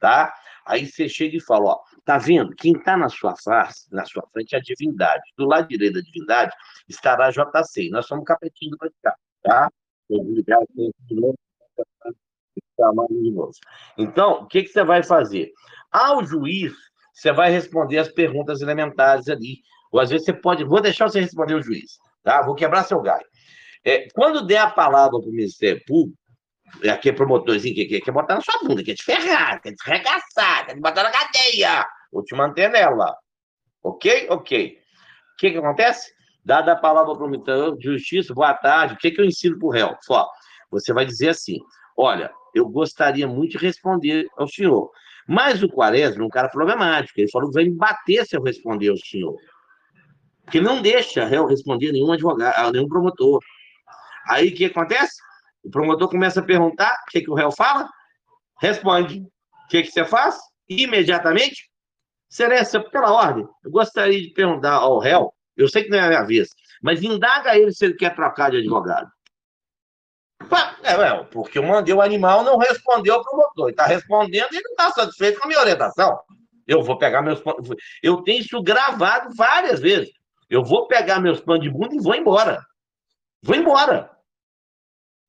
[0.00, 0.32] Tá?
[0.66, 2.54] Aí você chega e fala, ó, tá vendo?
[2.54, 5.22] Quem está na sua face, na sua frente é a divindade.
[5.36, 6.54] Do lado direito da divindade
[6.88, 7.90] estará a JC.
[7.90, 9.70] Nós somos capetinho do Vaticano, tá?
[13.96, 15.52] Então, o que, que você vai fazer?
[15.90, 16.72] Ao juiz,
[17.12, 19.58] você vai responder as perguntas elementares ali.
[19.92, 20.64] Ou às vezes você pode.
[20.64, 22.42] Vou deixar você responder o juiz, tá?
[22.42, 23.24] Vou quebrar seu galho.
[23.84, 26.18] É, quando der a palavra para o Ministério Público,
[26.82, 29.90] é aquele promotorzinho que quer, quer botar na sua bunda, quer te ferrar, quer te
[29.90, 31.86] arregaçar, quer te botar na cadeia.
[32.12, 33.16] Vou te manter nela.
[33.82, 34.28] Ok?
[34.30, 34.78] Ok.
[35.32, 36.12] O que, que acontece?
[36.44, 38.94] Dada a palavra para o promotor de justiça, boa tarde.
[38.94, 39.96] O que, que eu ensino para o réu?
[40.02, 40.28] Só,
[40.70, 41.58] você vai dizer assim:
[41.96, 44.90] olha, eu gostaria muito de responder ao senhor.
[45.30, 47.20] Mas o Quaresma é um cara problemático.
[47.20, 49.36] Ele falou que vai me bater se eu responder ao senhor.
[50.42, 53.40] Porque não deixa réu responder a nenhum advogado, a nenhum promotor.
[54.28, 55.20] Aí o que acontece?
[55.62, 57.88] O promotor começa a perguntar, o que, que o réu fala?
[58.60, 59.20] Responde.
[59.20, 60.36] O que, que você faz?
[60.68, 61.70] Imediatamente,
[62.28, 66.08] Excelência, pela ordem, eu gostaria de perguntar ao réu, eu sei que não é a
[66.08, 66.48] minha vez,
[66.80, 69.10] mas indaga ele se ele quer trocar de advogado.
[70.82, 73.66] É, é, porque eu mandei o animal não respondeu ao promotor.
[73.66, 76.18] Ele está respondendo e não está satisfeito com a minha orientação.
[76.66, 77.42] Eu vou pegar meus
[78.02, 80.10] Eu tenho isso gravado várias vezes.
[80.48, 82.64] Eu vou pegar meus pães de bunda e vou embora.
[83.42, 84.10] Vou embora.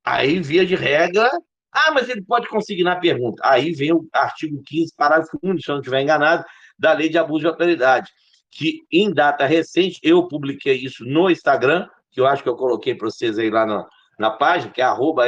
[0.03, 1.29] Aí, via de regra,
[1.71, 3.41] ah, mas ele pode consignar a pergunta.
[3.45, 6.43] Aí vem o artigo 15, parágrafo único, se eu não estiver enganado,
[6.77, 8.11] da Lei de Abuso de Autoridade,
[8.49, 12.95] que em data recente, eu publiquei isso no Instagram, que eu acho que eu coloquei
[12.95, 13.87] para vocês aí lá na,
[14.17, 15.25] na página, que é arroba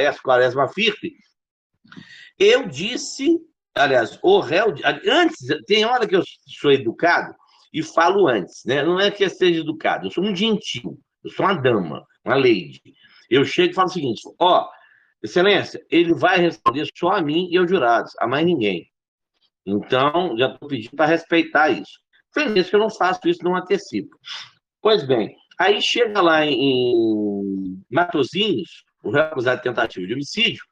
[2.39, 3.39] Eu disse,
[3.75, 4.73] aliás, o réu,
[5.07, 6.23] antes, tem hora que eu
[6.59, 7.35] sou educado,
[7.73, 8.83] e falo antes, né?
[8.83, 12.35] Não é que eu seja educado, eu sou um gentil, eu sou uma dama, uma
[12.35, 12.81] lady.
[13.29, 14.69] Eu chego e falo o seguinte: ó,
[15.23, 18.91] Excelência, ele vai responder só a mim e aos jurados, a mais ninguém.
[19.65, 21.97] Então, já estou pedindo para respeitar isso.
[22.33, 24.17] Feliz que eu não faço isso, não antecipo.
[24.81, 30.63] Pois bem, aí chega lá em Matozinhos, o réu acusado de tentativa de homicídio,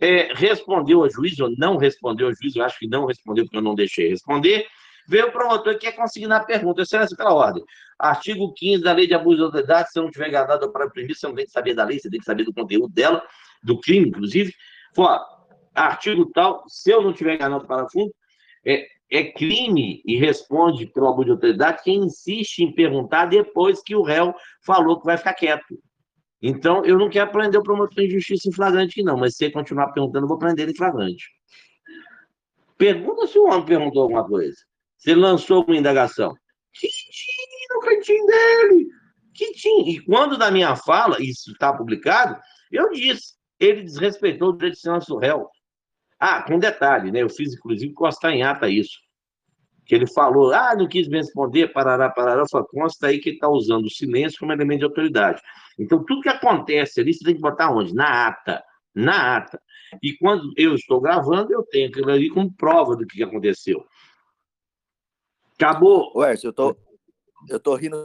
[0.00, 3.56] é, respondeu ao juiz, ou não respondeu ao juiz, eu acho que não respondeu, porque
[3.56, 4.66] eu não deixei responder,
[5.06, 6.82] veio o promotor que quer consignar a pergunta.
[6.82, 7.62] Excelência, pela ordem.
[7.98, 11.26] Artigo 15 da Lei de Abuso de Autoridade, se não tiver enganado para imprimir, você
[11.26, 13.22] não tem que saber da lei, você tem que saber do conteúdo dela,
[13.62, 14.52] do crime, inclusive.
[14.94, 15.24] Fala,
[15.74, 18.12] artigo tal, se eu não tiver enganado para fundo,
[18.66, 23.94] é, é crime e responde pelo abuso de autoridade quem insiste em perguntar depois que
[23.94, 24.34] o réu
[24.64, 25.78] falou que vai ficar quieto.
[26.42, 29.54] Então, eu não quero prender o promotor de justiça em flagrante, não, mas se ele
[29.54, 31.24] continuar perguntando, eu vou prender ele em flagrante.
[32.76, 34.56] Pergunta se o homem perguntou alguma coisa.
[34.98, 36.34] Se lançou alguma indagação.
[36.72, 38.88] Que tinha no cantinho dele?
[39.32, 39.90] Que tinha.
[39.90, 42.38] E quando da minha fala, isso está publicado,
[42.70, 45.48] eu disse, ele desrespeitou o direito de silêncio do réu.
[46.18, 47.22] Ah, com detalhe, né?
[47.22, 48.98] Eu fiz, inclusive, constar em ata isso.
[49.84, 53.48] Que ele falou, ah, não quis me responder, parará, parará, só consta aí que está
[53.48, 55.42] usando o silêncio como elemento de autoridade.
[55.78, 57.94] Então, tudo que acontece ali, você tem que botar onde?
[57.94, 58.62] Na ata.
[58.94, 59.60] Na ata.
[60.02, 63.84] E quando eu estou gravando, eu tenho aquilo ali como prova do que aconteceu.
[65.58, 66.12] Acabou.
[66.16, 66.76] Ué, eu tô,
[67.48, 67.96] eu tô rindo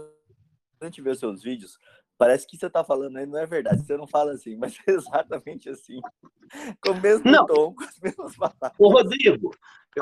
[0.80, 1.78] durante ver seus vídeos,
[2.20, 3.82] Parece que você tá falando aí, não é verdade.
[3.82, 6.02] Você não fala assim, mas é exatamente assim.
[6.84, 7.46] Com o mesmo não.
[7.46, 8.74] tom, com as mesmas palavras.
[8.78, 9.52] Ô, Rodrigo,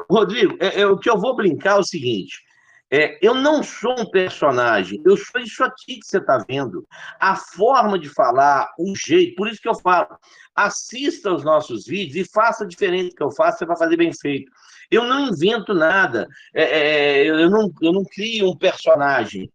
[0.10, 2.42] Rodrigo, é, é, o que eu vou brincar é o seguinte.
[2.90, 6.88] É, eu não sou um personagem, eu sou isso aqui que você está vendo.
[7.20, 10.18] A forma de falar, o jeito, por isso que eu falo,
[10.56, 14.12] assista os nossos vídeos e faça diferente do que eu faço, você vai fazer bem
[14.12, 14.52] feito.
[14.90, 19.52] Eu não invento nada, é, é eu, não, eu não crio um personagem.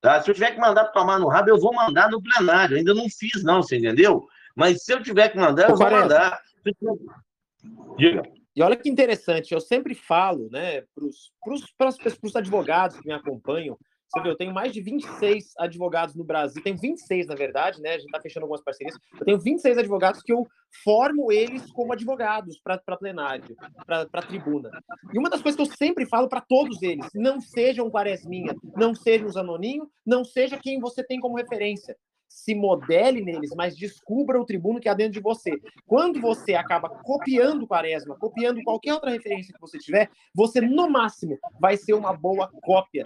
[0.00, 0.22] Tá?
[0.22, 2.76] Se eu tiver que mandar tomar no rabo, eu vou mandar no plenário.
[2.76, 4.26] Ainda não fiz, não, você entendeu?
[4.54, 6.40] Mas se eu tiver que mandar, eu vou mandar.
[7.96, 8.22] Diga.
[8.54, 13.78] E olha que interessante, eu sempre falo, né, para os advogados que me acompanham,
[14.08, 17.90] você vê, eu tenho mais de 26 advogados no Brasil, tenho 26, na verdade, né?
[17.90, 18.96] A gente está fechando algumas parcerias.
[19.18, 20.46] Eu tenho 26 advogados que eu
[20.84, 24.70] formo eles como advogados para plenário, para tribuna.
[25.12, 28.94] E uma das coisas que eu sempre falo para todos eles: não sejam Quaresminha, não
[28.94, 31.96] sejam Zanoninho, não seja quem você tem como referência
[32.28, 35.50] se modele neles, mas descubra o tribuno que há dentro de você.
[35.86, 40.88] Quando você acaba copiando o Quaresma, copiando qualquer outra referência que você tiver, você, no
[40.88, 43.04] máximo, vai ser uma boa cópia.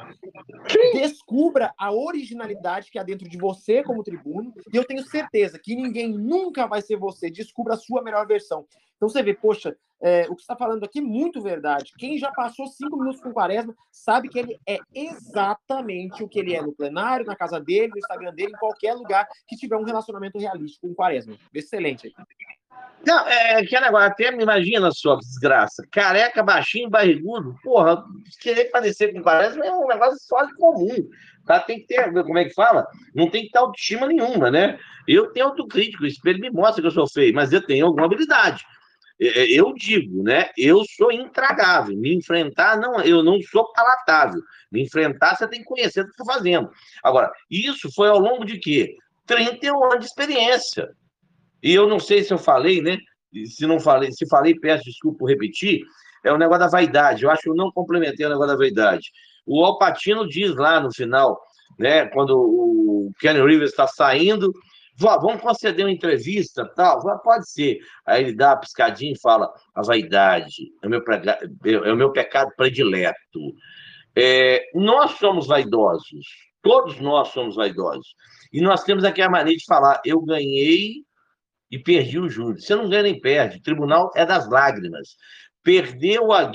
[0.93, 5.77] Descubra a originalidade que há dentro de você como tribuno, e eu tenho certeza que
[5.77, 7.31] ninguém nunca vai ser você.
[7.31, 8.67] Descubra a sua melhor versão.
[8.97, 11.93] Então você vê, poxa, é, o que está falando aqui é muito verdade.
[11.99, 16.39] Quem já passou cinco minutos com o Quaresma sabe que ele é exatamente o que
[16.39, 19.77] ele é no plenário, na casa dele, no Instagram dele, em qualquer lugar que tiver
[19.77, 21.37] um relacionamento realístico com o Quaresma.
[21.53, 22.13] Excelente.
[23.07, 25.83] Não, é que negócio, até me imagina só desgraça.
[25.91, 28.05] Careca, baixinho, barrigudo, porra,
[28.41, 31.09] querer parecer com o Quaresma é um negócio só de comum.
[31.47, 31.61] Tá?
[31.61, 32.87] Tem que ter, como é que fala?
[33.15, 34.79] Não tem que ter autoestima nenhuma, né?
[35.09, 38.05] Eu tenho autocrítico, o espelho me mostra que eu sou feio, mas eu tenho alguma
[38.05, 38.65] habilidade.
[39.21, 40.49] É, é, eu digo, né?
[40.57, 41.97] Eu sou intragável.
[41.97, 44.41] Me enfrentar, não, eu não sou palatável.
[44.73, 46.71] Me enfrentar, você tem que conhecer o que está fazendo.
[47.03, 48.97] Agora, isso foi ao longo de quê?
[49.27, 50.89] 31 anos de experiência.
[51.63, 52.97] E eu não sei se eu falei, né?
[53.45, 55.83] Se não falei, se falei, peço desculpa por repetir.
[56.25, 57.25] É o negócio da vaidade.
[57.25, 59.11] Eu acho que eu não complementei o negócio da vaidade.
[59.47, 61.39] O Alpatino diz lá no final,
[61.79, 62.07] né?
[62.07, 64.53] Quando o Kenny Rivers está saindo,
[65.01, 67.79] vamos conceder uma entrevista, tal, pode ser.
[68.07, 71.03] Aí ele dá uma piscadinha e fala, a vaidade é o meu,
[71.85, 73.41] é o meu pecado predileto.
[74.15, 76.27] É, nós somos vaidosos,
[76.63, 78.15] todos nós somos vaidosos.
[78.53, 81.05] E nós temos aqui a mania de falar, eu ganhei
[81.71, 82.61] e perdi o júri.
[82.61, 85.17] Você não ganha nem perde, o tribunal é das lágrimas.
[85.63, 86.51] Perdeu a,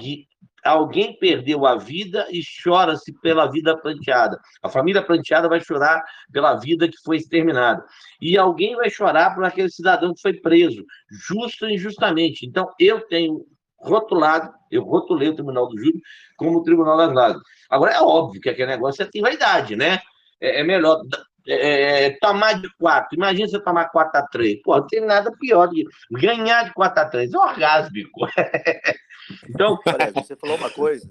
[0.65, 4.39] alguém perdeu a vida e chora-se pela vida planteada.
[4.63, 7.85] A família planteada vai chorar pela vida que foi exterminada.
[8.19, 10.83] E alguém vai chorar por aquele cidadão que foi preso,
[11.27, 12.45] justo e injustamente.
[12.45, 13.45] Então, eu tenho
[13.77, 16.01] rotulado, eu rotulei o Tribunal do Júri
[16.37, 17.43] como o Tribunal das Lágrimas.
[17.69, 19.99] Agora, é óbvio que aquele negócio é tem vaidade, né?
[20.41, 21.01] É, é melhor
[21.47, 23.15] é, é, tomar de 4.
[23.15, 24.61] Imagina você tomar 4 a 3.
[24.63, 27.33] Pô, não tem nada pior do que ganhar de 4 a 3.
[27.33, 28.27] É orgásmico.
[29.49, 31.10] Então, olha, você falou uma coisa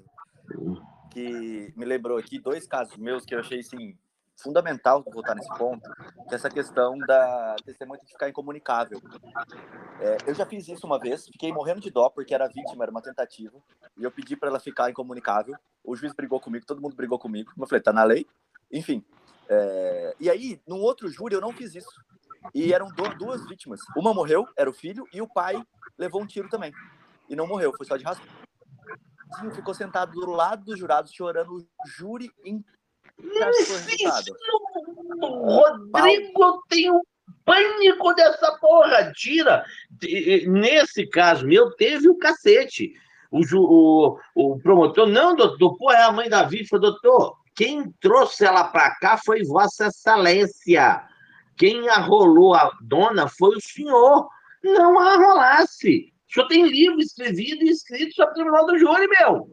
[1.11, 3.97] que me lembrou aqui dois casos meus que eu achei assim
[4.37, 5.89] fundamental voltar nesse ponto,
[6.27, 9.01] que é essa questão da testemunha de ficar incomunicável.
[9.99, 12.91] É, eu já fiz isso uma vez, fiquei morrendo de dó, porque era vítima, era
[12.91, 13.57] uma tentativa,
[13.97, 15.55] e eu pedi para ela ficar incomunicável.
[15.83, 17.51] O juiz brigou comigo, todo mundo brigou comigo.
[17.57, 18.27] Eu falei, tá na lei.
[18.71, 19.03] Enfim.
[19.47, 22.03] É, e aí, num outro júri, eu não fiz isso.
[22.53, 23.79] E eram duas vítimas.
[23.95, 25.61] Uma morreu, era o filho, e o pai
[25.97, 26.73] levou um tiro também.
[27.29, 28.31] E não morreu, foi só de rascunho.
[29.53, 32.63] Ficou sentado do lado dos jurados, chorando o júri em
[35.51, 37.01] Rodrigo, eu tenho
[37.43, 39.11] pânico dessa porra.
[39.13, 39.65] Tira.
[40.47, 42.93] Nesse caso meu, teve o cacete.
[43.31, 47.37] O, o, o promotor, não, doutor, pô, é a mãe da vítima, doutor.
[47.53, 51.03] Quem trouxe ela para cá foi Vossa Excelência.
[51.57, 54.27] Quem arrolou a dona foi o senhor.
[54.63, 56.13] Não arrolasse.
[56.35, 59.47] Senhor tem livro escrevido e escrito sobre o Tribunal do Júri, meu.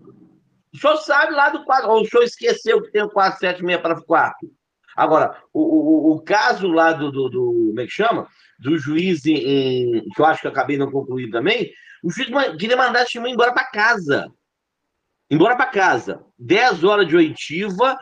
[0.75, 4.03] O senhor sabe lá do quadro, ou o senhor esqueceu que tem o 476 para
[4.03, 4.51] 4?
[4.97, 8.27] Agora, o, o, o, caso lá do, do, do, Como é que chama?
[8.59, 11.71] Do juiz em, que eu acho que eu acabei não concluindo também,
[12.03, 12.29] o juiz
[12.59, 14.27] queria mandar testemunha embora para casa.
[15.31, 16.25] Embora para casa.
[16.39, 17.97] 10 horas de oitiva.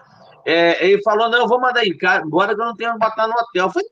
[0.47, 3.35] É, ele falou: não, eu vou mandar embora que eu não tenho que botar no
[3.35, 3.67] hotel.
[3.67, 3.89] Eu falei,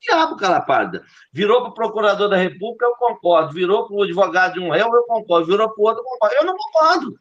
[0.00, 1.04] diabo, calapada.
[1.32, 3.52] Virou para o procurador da República, eu concordo.
[3.52, 5.46] Virou para o advogado de um réu, eu concordo.
[5.46, 6.34] Virou para o outro, eu concordo.
[6.36, 7.14] Eu não concordo.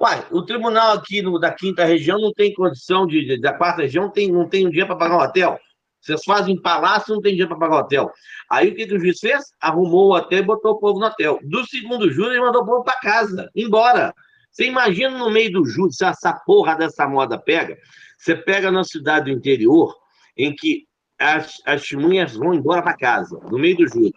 [0.00, 3.38] Uai, o tribunal aqui no, da quinta região não tem condição de.
[3.40, 5.58] Da quarta região tem, não tem um dia para pagar um hotel.
[6.00, 8.10] Vocês fazem palácio, não tem dinheiro para pagar o hotel.
[8.50, 9.44] Aí o que, que, o juiz fez?
[9.60, 11.38] Arrumou o hotel e botou o povo no hotel.
[11.42, 14.14] Do segundo júri, ele mandou o povo para casa, embora.
[14.50, 17.78] Você imagina no meio do júri, se essa porra dessa moda pega,
[18.18, 19.94] você pega na cidade do interior,
[20.36, 20.86] em que
[21.18, 24.12] as, as testemunhas vão embora para casa, no meio do júri.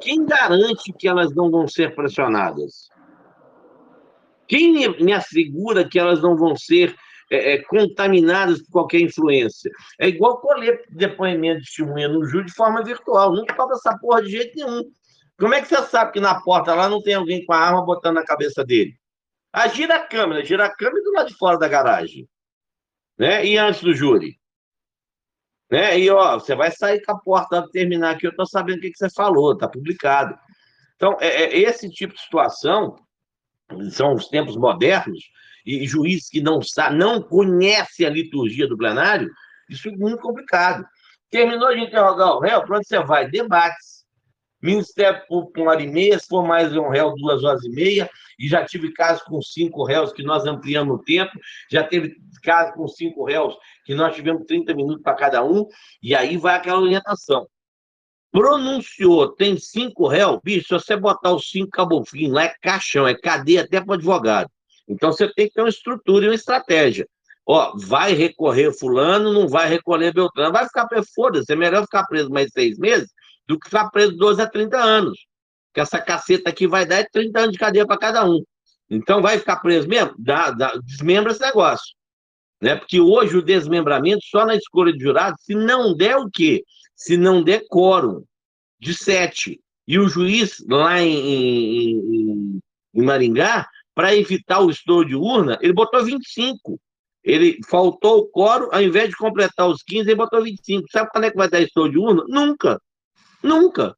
[0.00, 2.88] Quem garante que elas não vão ser pressionadas?
[4.48, 6.94] Quem me assegura que elas não vão ser
[7.30, 9.70] é, é, contaminadas por qualquer influência?
[9.98, 13.34] É igual colher depoimento de testemunha no júri de forma virtual.
[13.34, 14.82] Não toca essa porra de jeito nenhum.
[15.38, 17.84] Como é que você sabe que na porta lá não tem alguém com a arma
[17.84, 18.94] botando na cabeça dele?
[19.58, 22.28] Ah, gira a câmera, gira a câmera do lado de fora da garagem.
[23.18, 23.46] Né?
[23.46, 24.38] E antes do júri?
[25.70, 25.98] Né?
[25.98, 28.90] E ó, você vai sair com a porta terminar aqui, eu estou sabendo o que,
[28.90, 30.38] que você falou, está publicado.
[30.96, 32.96] Então, é, é, esse tipo de situação
[33.92, 35.24] são os tempos modernos,
[35.64, 39.30] e juiz que não sabe, não conhece a liturgia do plenário,
[39.70, 40.86] isso é muito complicado.
[41.30, 43.26] Terminou de interrogar o réu, para onde você vai?
[43.30, 43.95] Debates.
[44.66, 48.10] Ministério Público, uma hora e meia, se for mais um réu, duas horas e meia,
[48.36, 51.30] e já tive casos com cinco réus que nós ampliamos o tempo,
[51.70, 55.68] já teve casos com cinco réus que nós tivemos 30 minutos para cada um,
[56.02, 57.46] e aí vai aquela orientação.
[58.32, 63.14] Pronunciou, tem cinco réus, bicho, se você botar os cinco cabofim lá é caixão, é
[63.14, 64.50] cadeia até para advogado.
[64.88, 67.06] Então você tem que ter uma estrutura e uma estratégia.
[67.48, 72.04] Ó, vai recorrer fulano, não vai recorrer Beltrano, vai ficar preso, foda-se, é melhor ficar
[72.06, 73.14] preso mais seis meses
[73.46, 75.18] do que ficar preso 12 a 30 anos.
[75.72, 78.42] Que essa caceta aqui vai dar 30 anos de cadeia para cada um.
[78.88, 80.14] Então vai ficar preso mesmo?
[80.18, 81.94] Dá, dá, desmembra esse negócio.
[82.60, 82.76] Né?
[82.76, 86.62] Porque hoje o desmembramento só na escolha de jurado, se não der o quê?
[86.96, 88.24] se não der quórum
[88.80, 89.60] de sete.
[89.86, 92.60] E o juiz lá em, em,
[92.94, 96.80] em Maringá, para evitar o estouro de urna, ele botou 25.
[97.22, 100.88] Ele faltou o quórum, ao invés de completar os 15, ele botou 25.
[100.90, 102.24] Sabe quando é que vai dar estouro de urna?
[102.26, 102.80] Nunca.
[103.42, 103.96] Nunca.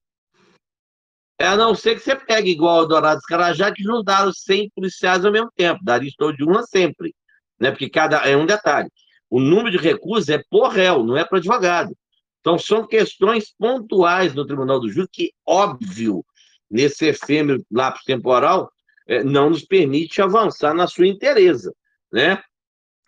[1.38, 5.24] É a não ser que você pegue igual o Dourado Carajá, que juntaram 100 policiais
[5.24, 5.84] ao mesmo tempo.
[5.84, 7.14] Daria estouro de urna sempre.
[7.60, 7.70] Né?
[7.70, 8.90] Porque cada é um detalhe.
[9.30, 11.96] O número de recursos é por réu, não é para advogado.
[12.40, 16.24] Então, são questões pontuais no Tribunal do Júri que, óbvio,
[16.70, 18.70] nesse efêmero lapso temporal,
[19.06, 21.74] é, não nos permite avançar na sua inteireza,
[22.12, 22.42] né?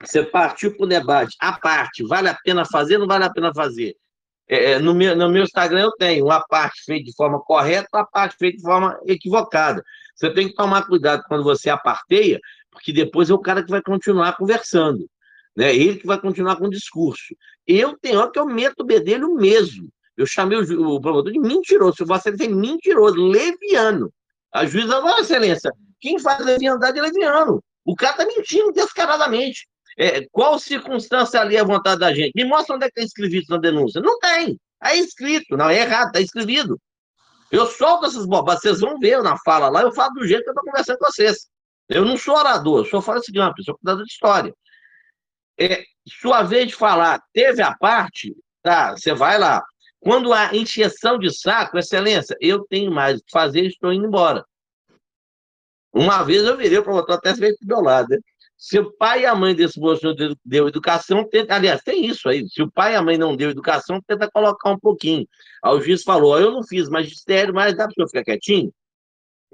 [0.03, 3.53] Você partiu para o debate, a parte, vale a pena fazer não vale a pena
[3.55, 3.95] fazer?
[4.51, 7.89] É, é, no, meu, no meu Instagram eu tenho uma parte feita de forma correta,
[7.95, 9.81] uma parte feita de forma equivocada.
[10.17, 13.81] Você tem que tomar cuidado quando você aparteia, porque depois é o cara que vai
[13.81, 15.09] continuar conversando.
[15.57, 15.73] Né?
[15.73, 17.33] Ele que vai continuar com o discurso.
[17.65, 19.89] Eu tenho hora que eu meto o bedelho mesmo.
[20.17, 21.99] Eu chamei o, o promotor de mentiroso.
[21.99, 24.13] Se você tem mentiroso, leviano.
[24.53, 25.71] A juíza, Vossa Excelência,
[26.01, 27.63] quem faz leviandade é leviano.
[27.85, 29.69] O cara está mentindo descaradamente.
[29.99, 32.33] É, qual circunstância ali é a vontade da gente?
[32.35, 34.01] Me mostra onde é que está escrito na denúncia.
[34.01, 34.59] Não tem.
[34.83, 35.57] É escrito.
[35.57, 36.81] Não, é errado, está escrevido.
[37.51, 38.63] Eu solto essas bobagens.
[38.63, 41.07] Vocês vão ver na fala lá, eu falo do jeito que eu estou conversando com
[41.07, 41.49] vocês.
[41.89, 44.55] Eu não sou orador, eu sou fala seguinte, uma pessoa cuidador de história.
[45.59, 49.63] É, sua vez de falar, teve a parte, tá, você vai lá.
[49.99, 54.45] Quando há encheção de saco, excelência, eu tenho mais o que fazer, estou indo embora.
[55.93, 58.09] Uma vez eu virei o promotor, até veio do meu lado.
[58.09, 58.19] Né?
[58.61, 60.15] Se o pai e a mãe desse moço
[60.45, 62.47] deu, educação, tenta, aliás, tem isso aí.
[62.47, 65.27] Se o pai e a mãe não deu educação, tenta colocar um pouquinho.
[65.65, 68.71] Aí o juiz falou: eu não fiz magistério, mas dá para o senhor ficar quietinho?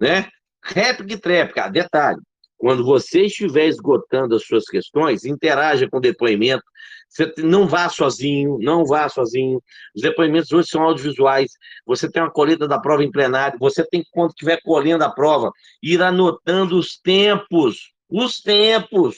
[0.00, 0.28] Né?
[0.60, 1.68] Réplica e tréplica.
[1.68, 2.18] Detalhe:
[2.58, 6.64] quando você estiver esgotando as suas questões, interaja com o depoimento.
[7.08, 9.62] Você não vá sozinho, não vá sozinho.
[9.94, 11.52] Os depoimentos hoje são audiovisuais.
[11.86, 13.56] Você tem uma colheita da prova em plenário.
[13.60, 19.16] Você tem, quando estiver colhendo a prova, ir anotando os tempos os tempos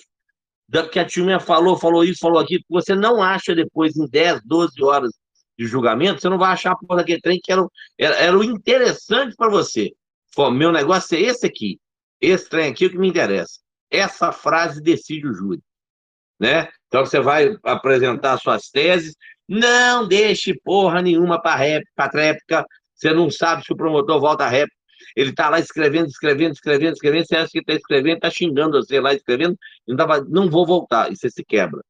[0.69, 4.07] da, que a Tilminha falou, falou isso, falou aquilo, que você não acha depois em
[4.07, 5.11] 10, 12 horas
[5.59, 7.67] de julgamento, você não vai achar a porra daquele trem que era,
[7.99, 9.93] era, era o interessante para você.
[10.35, 11.81] Pô, meu negócio é esse aqui.
[12.21, 13.59] Esse trem aqui é o que me interessa.
[13.91, 15.61] Essa frase decide o júri.
[16.39, 16.69] Né?
[16.87, 19.17] Então você vai apresentar suas teses,
[19.49, 24.78] não deixe porra nenhuma para réplica, você não sabe se o promotor volta a réplica,
[25.17, 29.01] ele está lá escrevendo, escrevendo, escrevendo, escrevendo, você acha que está escrevendo, está xingando você
[29.01, 29.57] lá escrevendo,
[29.87, 31.83] não, tava, não vou voltar, e você se quebra.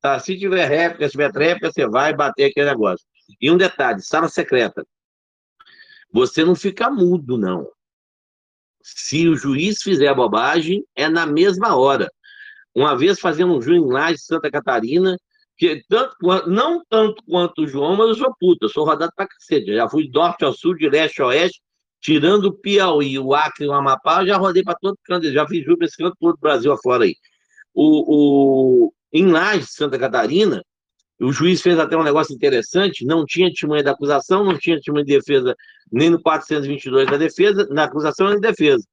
[0.00, 0.18] Tá?
[0.18, 3.06] Se tiver réplica, se tiver tréplica, você vai bater aquele negócio.
[3.40, 4.86] E um detalhe, sala secreta.
[6.12, 7.68] Você não fica mudo, não.
[8.82, 12.08] Se o juiz fizer bobagem, é na mesma hora.
[12.74, 15.16] Uma vez fazendo um juiz lá de Santa Catarina,
[15.56, 16.14] que tanto,
[16.46, 19.74] não tanto quanto o João, mas eu sou puta, eu sou rodado pra cacete.
[19.74, 21.60] Já fui de norte ao sul, de leste a oeste,
[22.06, 25.64] tirando o Piauí, o Acre o Amapá, eu já rodei para todo canto, já fiz
[25.64, 27.16] juros esse canto todo o Brasil afora aí.
[27.74, 30.62] O, o, em Lages, Santa Catarina,
[31.20, 35.04] o juiz fez até um negócio interessante, não tinha testemunha da acusação, não tinha testemunha
[35.04, 35.56] de defesa
[35.90, 38.84] nem no 422 da defesa, na acusação nem defesa.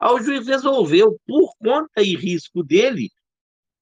[0.00, 3.10] Aí o juiz resolveu, por conta e risco dele,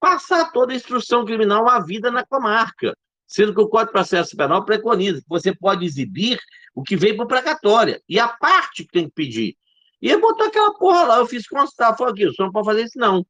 [0.01, 2.97] passar toda a instrução criminal à vida na comarca,
[3.33, 6.39] sendo que o Código de Processo Penal preconiza que você pode exibir
[6.75, 9.57] o que veio para precatória, e a parte que tem que pedir.
[10.01, 12.67] E ele botou aquela porra lá, eu fiz constar, falou aqui, o senhor não pode
[12.67, 13.25] fazer isso não.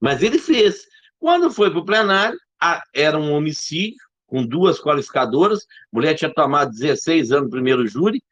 [0.00, 0.86] Mas ele fez.
[1.18, 2.38] Quando foi para o plenário,
[2.94, 8.22] era um homicídio, com duas qualificadoras, mulher tinha tomado 16 anos no primeiro júri,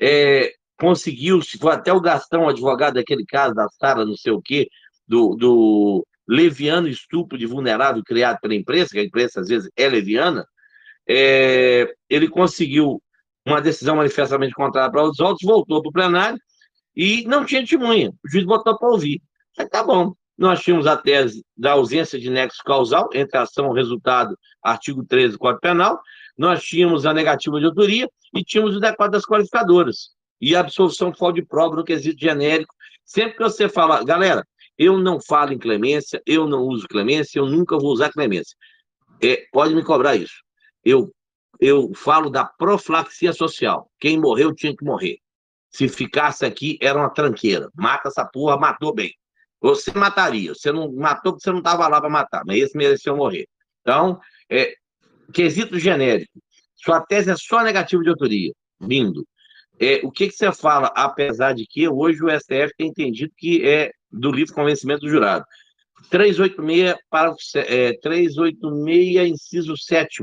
[0.00, 4.68] é, conseguiu, foi até o Gastão, advogado daquele caso da Sara, não sei o quê,
[5.06, 9.88] do, do leviano estupro de vulnerável criado pela imprensa, que a imprensa às vezes é
[9.88, 10.46] leviana,
[11.08, 13.02] é, ele conseguiu
[13.46, 16.38] uma decisão manifestamente contrária para os autos, voltou para o plenário
[16.94, 18.10] e não tinha testemunha.
[18.10, 19.22] O juiz botou para ouvir.
[19.58, 20.12] Aí tá bom.
[20.36, 25.04] Nós tínhamos a tese da ausência de nexo causal entre a ação e resultado, artigo
[25.04, 26.00] 13 do Código Penal,
[26.36, 30.10] nós tínhamos a negativa de autoria e tínhamos o decreto das qualificadoras
[30.40, 32.72] e a absolvição por de prova no quesito genérico.
[33.04, 34.46] Sempre que você fala, galera,
[34.78, 38.56] eu não falo em clemência, eu não uso clemência, eu nunca vou usar clemência.
[39.22, 40.42] É, pode me cobrar isso.
[40.84, 41.12] Eu
[41.60, 43.90] eu falo da profilaxia social.
[43.98, 45.18] Quem morreu tinha que morrer.
[45.70, 47.68] Se ficasse aqui, era uma tranqueira.
[47.74, 49.12] Mata essa porra, matou bem.
[49.60, 50.54] Você mataria.
[50.54, 53.48] Você não matou porque você não estava lá para matar, mas esse mereceu morrer.
[53.80, 54.72] Então, é,
[55.32, 56.40] quesito genérico.
[56.76, 58.52] Sua tese é só negativa de autoria.
[58.80, 59.26] Lindo.
[59.80, 63.66] É, o que, que você fala, apesar de que hoje o STF tem entendido que
[63.66, 65.44] é do livro Convencimento do Jurado.
[66.10, 70.22] 386, para, é, 386 inciso 7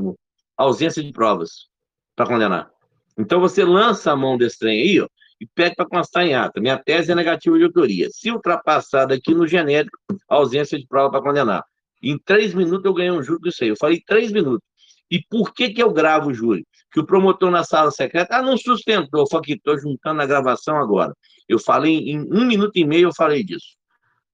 [0.56, 1.68] ausência de provas
[2.14, 2.70] para condenar.
[3.18, 5.08] Então você lança a mão desse trem aí, ó,
[5.40, 6.60] e pede para constar em ata.
[6.60, 8.08] Minha tese é negativa de autoria.
[8.10, 9.98] Se ultrapassada aqui no genérico,
[10.28, 11.64] ausência de prova para condenar.
[12.02, 13.70] Em três minutos eu ganhei um júri disso aí.
[13.70, 14.66] Eu falei três minutos.
[15.10, 16.66] E por que, que eu gravo o júri?
[16.96, 19.28] Que o promotor na sala secreta, ah, não sustentou.
[19.28, 21.14] Falei que estou juntando a gravação agora.
[21.46, 23.76] Eu falei em um minuto e meio, eu falei disso.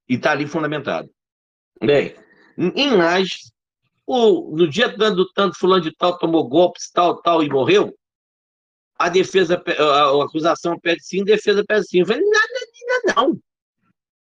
[0.09, 1.11] E está ali fundamentado.
[1.83, 2.15] Bem,
[2.57, 3.53] em Lages,
[4.07, 7.93] o, no dia dando tanto fulano de tal tomou golpes, tal, tal, e morreu,
[8.97, 11.99] a defesa, a, acusação pede sim, a defesa pede sim.
[11.99, 12.47] Eu falei, nada,
[12.87, 13.41] nada não.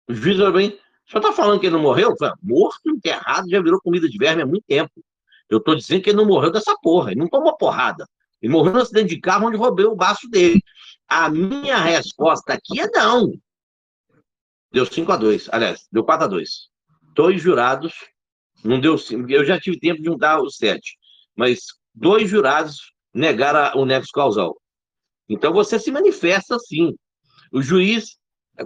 [0.08, 0.76] O juiz falou bem,
[1.12, 2.10] senhor está falando que ele não morreu?
[2.10, 4.90] Eu falei, morto, enterrado, já virou comida de verme há muito tempo.
[5.48, 8.04] Eu estou dizendo que ele não morreu dessa porra, ele não tomou porrada.
[8.42, 10.60] Ele morreu no acidente de carro onde roubei o baço dele.
[11.08, 13.32] A minha resposta aqui é não.
[14.72, 16.48] Deu 5 a 2 aliás, deu 4 a 2
[17.14, 17.92] Dois jurados
[18.64, 18.96] não deu
[19.28, 20.96] Eu já tive tempo de juntar os sete,
[21.36, 24.56] mas dois jurados negaram o nexo causal.
[25.28, 26.94] Então você se manifesta assim.
[27.52, 28.16] O juiz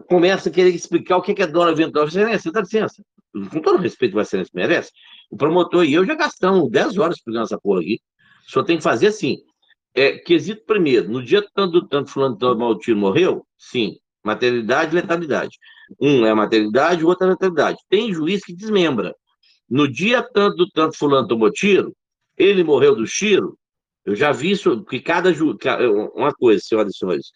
[0.08, 2.06] começa a querer explicar o que é dona eventual.
[2.06, 3.02] Excelência, dá licença.
[3.50, 4.90] Com todo respeito que o Excelência merece,
[5.30, 8.00] o promotor e eu já gastamos 10 horas explicando essa porra aqui.
[8.46, 9.38] Só tem que fazer assim.
[9.96, 13.46] É, quesito primeiro, no dia tanto, tanto fulano tomou tiro morreu?
[13.56, 13.96] Sim.
[14.22, 15.56] Maternidade e letalidade.
[15.98, 17.78] Um é maternidade, o outro é letalidade.
[17.88, 19.14] Tem juiz que desmembra.
[19.68, 21.96] No dia tanto tanto fulano tomou tiro,
[22.36, 23.58] ele morreu do tiro.
[24.04, 25.56] Eu já vi isso, que cada ju...
[26.14, 27.32] uma coisa, senhoras e senhores.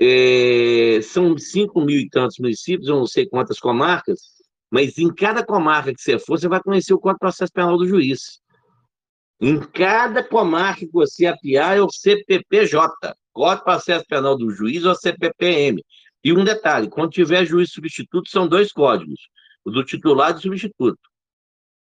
[0.00, 4.20] É, são cinco mil e tantos municípios, eu não sei quantas comarcas,
[4.70, 7.86] Mas em cada comarca que você for, você vai conhecer o de Processo Penal do
[7.86, 8.40] juiz.
[9.44, 14.84] Em cada comarca que você apiar é o CPPJ, Código de Processo Penal do Juiz
[14.84, 15.84] ou CPPM.
[16.22, 19.18] E um detalhe, quando tiver juiz substituto, são dois códigos,
[19.64, 21.00] o do titular e do substituto.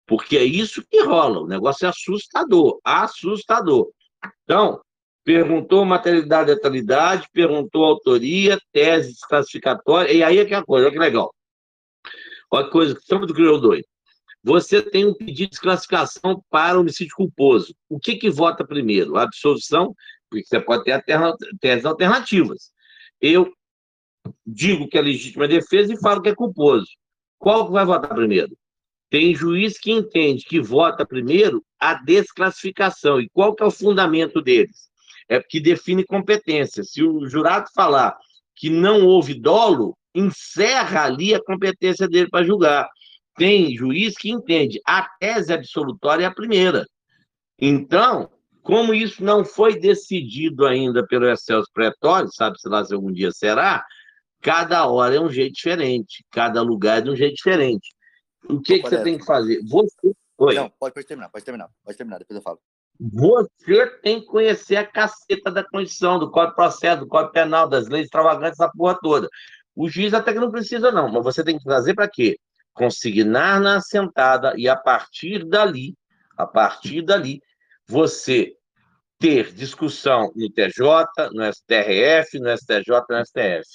[0.06, 3.90] Porque é isso que rola, o negócio é assustador, assustador.
[4.44, 4.80] Então,
[5.22, 10.86] perguntou materialidade e letalidade, perguntou autoria, tese classificatória, e aí é que é a coisa,
[10.86, 11.34] olha que legal.
[12.50, 13.84] Olha que coisa, estamos do criou doido.
[14.44, 17.74] Você tem um pedido de classificação para homicídio culposo.
[17.88, 19.16] O que que vota primeiro?
[19.16, 19.94] A absolvição,
[20.28, 21.02] porque você pode ter
[21.60, 22.72] teses alternativas.
[23.20, 23.52] Eu
[24.44, 26.88] digo que é legítima defesa e falo que é culposo.
[27.38, 28.56] Qual que vai votar primeiro?
[29.08, 33.20] Tem juiz que entende que vota primeiro a desclassificação.
[33.20, 34.88] E qual que é o fundamento deles?
[35.28, 36.82] É que define competência.
[36.82, 38.16] Se o jurado falar
[38.56, 42.88] que não houve dolo, encerra ali a competência dele para julgar.
[43.36, 46.86] Tem juiz que entende a tese absolutória é a primeira.
[47.58, 48.30] Então,
[48.62, 53.84] como isso não foi decidido ainda pelo excelso pretório, sabe-se lá se algum dia será,
[54.40, 57.88] cada hora é um jeito diferente, cada lugar é de um jeito diferente.
[58.48, 59.60] O que, que você tem que fazer?
[59.64, 60.12] Você.
[60.38, 60.54] Oi.
[60.54, 62.58] Não, pode, pode terminar, pode terminar, pode terminar, depois eu falo.
[63.00, 67.68] Você tem que conhecer a caceta da Constituição, do Código de Processo, do Código Penal,
[67.68, 69.28] das leis extravagantes, da porra toda.
[69.74, 72.36] O juiz até que não precisa, não, mas você tem que trazer para quê?
[72.72, 75.94] Consignar na assentada e a partir dali,
[76.36, 77.40] a partir dali,
[77.86, 78.54] você
[79.18, 83.68] ter discussão no TJ, no STRF, no STJ, no STF.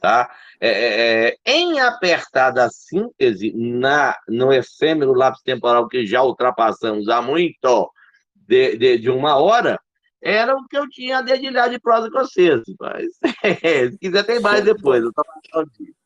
[0.00, 0.30] Tá?
[0.60, 7.22] É, é, é, em apertada síntese, na, no efêmero lápis temporal que já ultrapassamos há
[7.22, 7.90] muito
[8.34, 9.80] de, de, de uma hora,
[10.22, 12.62] era o que eu tinha a dedilhar de prosa com vocês.
[12.78, 13.06] Mas,
[13.90, 15.02] se quiser, tem mais depois.
[15.02, 15.10] Eu
[15.52, 16.03] falando disso.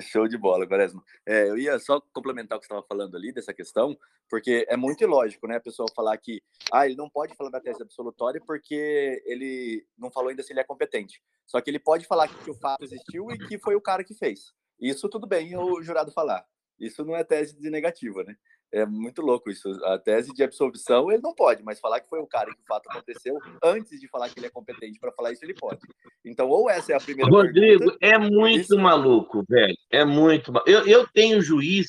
[0.00, 1.02] Show de bola, Quaresma.
[1.26, 3.98] É, eu ia só complementar o que você estava falando ali dessa questão,
[4.28, 6.42] porque é muito ilógico, né, a pessoa falar que
[6.72, 10.60] ah, ele não pode falar da tese absolutória porque ele não falou ainda se ele
[10.60, 11.22] é competente.
[11.46, 14.14] Só que ele pode falar que o fato existiu e que foi o cara que
[14.14, 14.52] fez.
[14.80, 16.46] Isso tudo bem o jurado falar.
[16.78, 18.36] Isso não é tese de negativa, né?
[18.70, 19.68] É muito louco isso.
[19.84, 22.66] A tese de absolvição ele não pode, mas falar que foi o cara que o
[22.66, 25.80] fato aconteceu antes de falar que ele é competente para falar isso, ele pode.
[26.24, 28.78] Então, ou essa é a primeira Rodrigo, pergunta, é muito isso...
[28.78, 29.76] maluco, velho.
[29.90, 30.52] É muito.
[30.66, 31.86] Eu, eu tenho juiz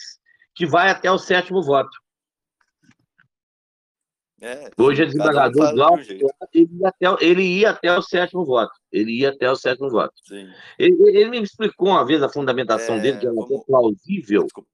[0.55, 1.89] que vai até o sétimo voto.
[4.41, 6.13] É, Hoje é desembargador do alto,
[6.53, 8.71] ele, ia até, ele ia até o sétimo voto.
[8.89, 10.13] Ele ia até o sétimo voto.
[10.77, 13.65] Ele, ele, me explicou uma vez a fundamentação é, dele, que era como...
[13.65, 14.43] plausível.
[14.43, 14.69] Desculpa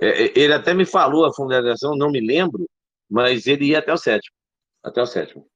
[0.00, 2.68] é, é, ele até me falou a fundamentação, não me lembro,
[3.08, 4.34] mas ele ia até o sétimo.
[4.82, 5.48] Até o sétimo.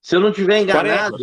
[0.00, 1.16] Se eu não tiver enganado.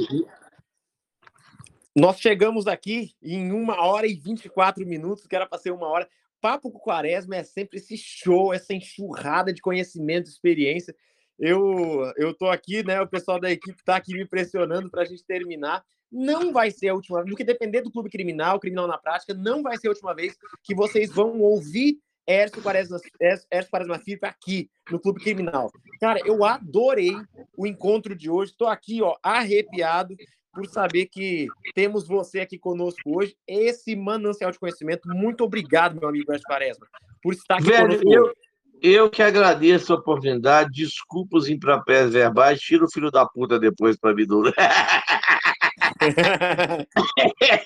[1.95, 6.09] Nós chegamos aqui em uma hora e 24 minutos, que era para ser uma hora.
[6.41, 10.93] Papo com o Quaresma é sempre esse show, essa enxurrada de conhecimento, experiência.
[11.39, 13.01] Eu eu tô aqui, né?
[13.01, 15.83] O pessoal da equipe está aqui me pressionando para a gente terminar.
[16.15, 19.33] Não vai ser a última vez, no que depender do clube criminal, criminal na prática,
[19.33, 24.19] não vai ser a última vez que vocês vão ouvir Ércio Quaresma, Ércio Quaresma Filho
[24.23, 25.69] aqui no Clube Criminal.
[25.99, 27.13] Cara, eu adorei
[27.55, 28.51] o encontro de hoje.
[28.51, 30.15] Estou aqui, ó, arrepiado
[30.53, 33.35] por saber que temos você aqui conosco hoje.
[33.45, 35.07] Esse manancial de conhecimento.
[35.09, 36.87] Muito obrigado, meu amigo Ércio Quaresma,
[37.21, 38.09] por estar aqui Velho, conosco.
[38.11, 38.33] Eu,
[38.81, 40.71] eu que agradeço a oportunidade.
[40.71, 42.59] Desculpa os impropérios verbais.
[42.59, 44.53] Tira o filho da puta depois para me durar.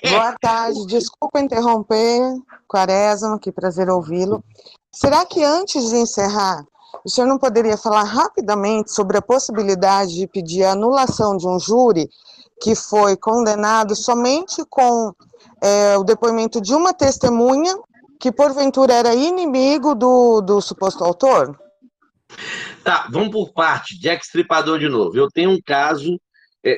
[0.08, 2.20] Boa tarde, desculpa interromper,
[2.68, 4.42] Quaresma, que prazer ouvi-lo.
[4.92, 6.64] Será que antes de encerrar,
[7.04, 11.58] o senhor não poderia falar rapidamente sobre a possibilidade de pedir a anulação de um
[11.58, 12.08] júri
[12.60, 15.12] que foi condenado somente com
[15.62, 17.74] é, o depoimento de uma testemunha
[18.20, 21.58] que porventura era inimigo do, do suposto autor?
[22.84, 23.98] Tá, vamos por parte.
[23.98, 25.16] Jack Stripador de novo.
[25.16, 26.20] Eu tenho um caso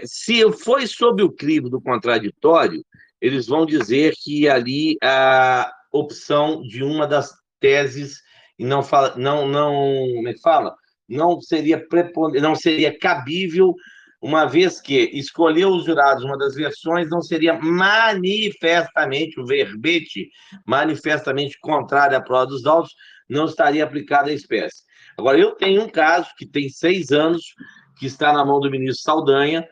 [0.04, 2.84] se foi sob o crivo do contraditório,
[3.20, 7.30] eles vão dizer que ali a opção de uma das
[7.60, 8.20] teses
[8.58, 9.72] e não fala, não, não,
[10.14, 10.74] como é fala?
[11.08, 11.84] Não seria
[12.40, 13.74] não seria cabível,
[14.20, 20.30] uma vez que escolheu os jurados uma das versões, não seria manifestamente o verbete,
[20.64, 22.94] manifestamente contrário à prova dos autos,
[23.28, 24.84] não estaria aplicada à espécie.
[25.18, 27.42] Agora, eu tenho um caso que tem seis anos,
[28.02, 29.64] que está na mão do ministro Saldanha,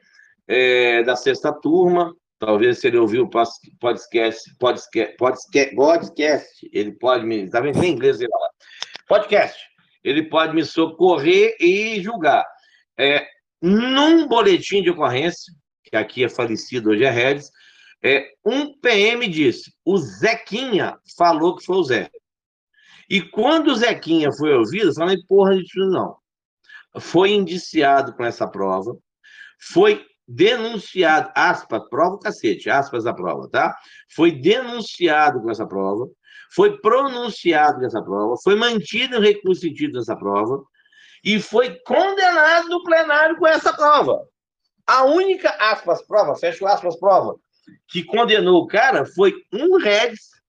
[0.46, 2.14] é, da sexta turma.
[2.38, 7.42] Talvez se ele ouviu o podcast, podcast, podcast, podcast, ele pode me.
[7.42, 8.50] Está vendo em inglês ele fala?
[9.08, 9.58] Podcast.
[10.04, 12.46] Ele pode me socorrer e julgar.
[12.96, 13.26] É,
[13.60, 15.52] num boletim de ocorrência,
[15.82, 17.50] que aqui é falecido hoje é Redes,
[18.00, 22.08] É, um PM disse, o Zequinha falou que foi o Zé.
[23.10, 26.19] E quando o Zequinha foi ouvido, falei, porra disso não.
[26.98, 28.96] Foi indiciado com essa prova,
[29.60, 33.76] foi denunciado, aspas, prova o cacete, aspas da prova, tá?
[34.14, 36.08] Foi denunciado com essa prova,
[36.52, 40.62] foi pronunciado com essa prova, foi mantido em recurso sentido nessa prova
[41.24, 44.24] e foi condenado no plenário com essa prova.
[44.86, 47.36] A única, aspas, prova, fecha aspas, prova,
[47.88, 50.39] que condenou o cara foi um Redes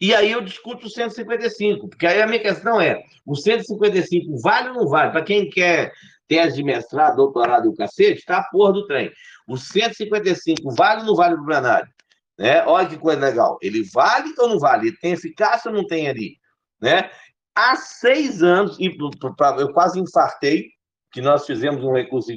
[0.00, 4.70] e aí eu discuto o 155, porque aí a minha questão é: o 155 vale
[4.70, 5.12] ou não vale?
[5.12, 5.92] Para quem quer
[6.26, 9.10] tese de mestrado, doutorado e o cacete, tá a porra do trem.
[9.48, 11.88] O 155 vale ou não vale para o plenário?
[12.38, 12.64] Né?
[12.64, 13.58] Olha que coisa legal.
[13.60, 14.88] Ele vale ou não vale?
[14.88, 16.36] Ele tem eficácia ou não tem ali?
[16.80, 17.10] Né?
[17.54, 18.96] Há seis anos, e
[19.58, 20.68] eu quase infartei,
[21.12, 22.30] que nós fizemos um recurso,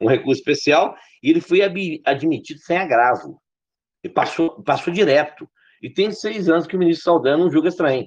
[0.00, 1.60] um recurso especial, e ele foi
[2.06, 3.42] admitido sem agravo.
[4.02, 5.50] Ele passou, passou direto.
[5.80, 8.06] E tem seis anos que o ministro Saldanha não julga estranho.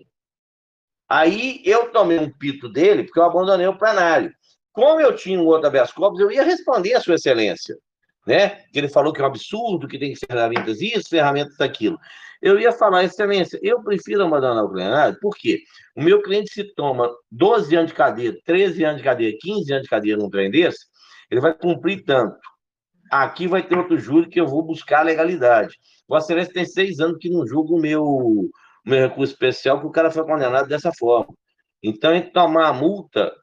[1.09, 4.33] Aí eu tomei um pito dele, porque eu abandonei o plenário.
[4.71, 7.77] Como eu tinha um outro habeas corpus, eu ia responder a sua excelência.
[8.25, 8.49] Né?
[8.71, 11.99] Que ele falou que é um absurdo, que tem ferramentas isso, ferramentas aquilo.
[12.41, 15.61] Eu ia falar, excelência, eu prefiro abandonar o plenário, por quê?
[15.95, 19.83] O meu cliente se toma 12 anos de cadeia, 13 anos de cadeia, 15 anos
[19.83, 20.85] de cadeia num trem desse,
[21.29, 22.37] ele vai cumprir tanto.
[23.09, 25.77] Aqui vai ter outro júri que eu vou buscar a legalidade.
[26.13, 28.47] Vossa Excelência tem seis anos que não julga o meu,
[28.85, 31.33] meu recurso especial, que o cara foi condenado dessa forma.
[31.81, 33.33] Então, em tomar a multa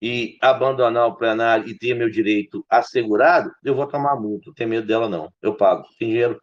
[0.00, 4.44] e abandonar o plenário e ter meu direito assegurado, eu vou tomar a multa.
[4.46, 5.30] Não tenho medo dela, não.
[5.42, 5.84] Eu pago.
[5.98, 6.40] Tem dinheiro.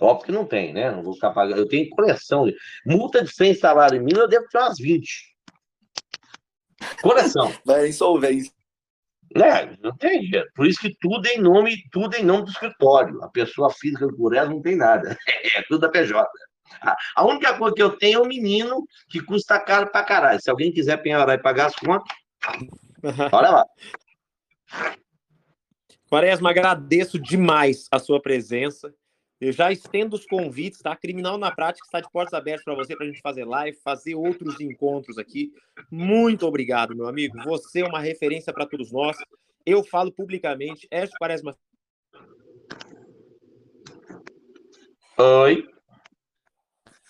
[0.00, 0.92] Óbvio que não tem, né?
[0.92, 1.58] Não vou ficar pagando.
[1.58, 2.46] Eu tenho coleção.
[2.86, 5.34] Multa de 100 salários mínimos, eu devo ter umas 20.
[7.02, 7.52] Coleção.
[7.64, 8.52] Vai insolvência.
[9.36, 9.76] Né?
[9.82, 10.48] Não tem dinheiro.
[10.54, 13.22] Por isso que tudo é em nome, tudo é em nome do escritório.
[13.22, 15.16] A pessoa física por ela não tem nada.
[15.54, 16.26] É tudo da PJ.
[17.14, 20.40] A única coisa que eu tenho é um menino que custa caro pra caralho.
[20.40, 22.08] Se alguém quiser penhorar e pagar as contas,
[23.30, 23.66] olha lá.
[26.08, 28.94] Quaresma, agradeço demais a sua presença.
[29.42, 30.94] Eu já estendo os convites, tá?
[30.94, 34.14] Criminal na Prática está de portas abertas para você, para a gente fazer live, fazer
[34.14, 35.52] outros encontros aqui.
[35.90, 37.36] Muito obrigado, meu amigo.
[37.42, 39.16] Você é uma referência para todos nós.
[39.66, 40.88] Eu falo publicamente.
[41.18, 41.56] Parece uma.
[45.18, 45.68] Oi.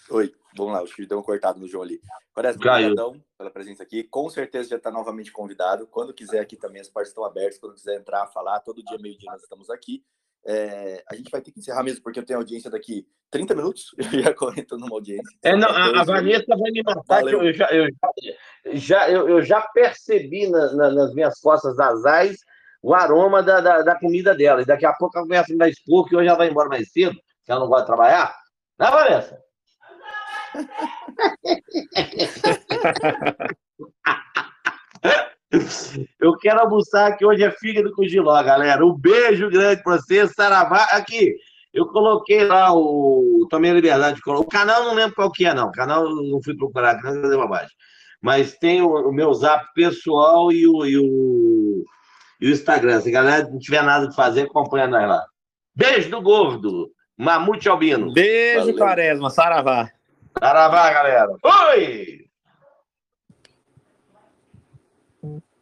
[0.09, 0.35] Oi.
[0.57, 2.01] Vamos lá, acho que deu um cortado no João ali.
[2.35, 4.05] Quaresma, obrigadão pela presença aqui.
[4.05, 5.87] Com certeza já está novamente convidado.
[5.87, 7.59] Quando quiser aqui também, as portas estão abertas.
[7.59, 10.03] Quando quiser entrar, falar, todo dia, meio-dia, nós estamos aqui.
[10.45, 13.95] É, a gente vai ter que encerrar mesmo, porque eu tenho audiência daqui 30 minutos,
[13.99, 15.39] eu já correndo numa audiência.
[15.43, 17.89] É, não, a, a Vanessa vai me matar, que eu já, eu
[18.73, 22.39] já, eu, eu já percebi na, na, nas minhas costas das ais
[22.83, 24.63] o aroma da, da, da, comida dela.
[24.63, 26.69] E daqui a pouco ela começa a me dar expor, que hoje ela vai embora
[26.69, 27.15] mais cedo,
[27.45, 28.35] que ela não gosta de trabalhar.
[28.79, 29.41] Né, Vanessa?
[36.21, 38.85] Eu quero almoçar que hoje é fígado com giló, galera.
[38.85, 40.85] Um beijo grande para você, Saravá.
[40.85, 41.35] Aqui,
[41.73, 43.47] eu coloquei lá o.
[43.51, 44.43] Tomei a liberdade de colocar.
[44.43, 45.69] O canal não lembro qual que é, não.
[45.69, 47.71] O canal não fui procurar, que não fazer bobagem.
[48.21, 51.85] Mas tem o, o, meu zap pessoal e o, e o,
[52.41, 53.01] e o Instagram.
[53.01, 55.25] Se a galera não tiver nada de fazer, acompanha nós lá.
[55.75, 56.91] Beijo do gordo.
[57.19, 58.13] Mamute Albino.
[58.13, 58.77] Beijo, Valeu.
[58.77, 59.31] Quaresma.
[59.31, 59.91] Saravá.
[60.39, 61.35] Saravá, galera.
[61.43, 62.22] Oi!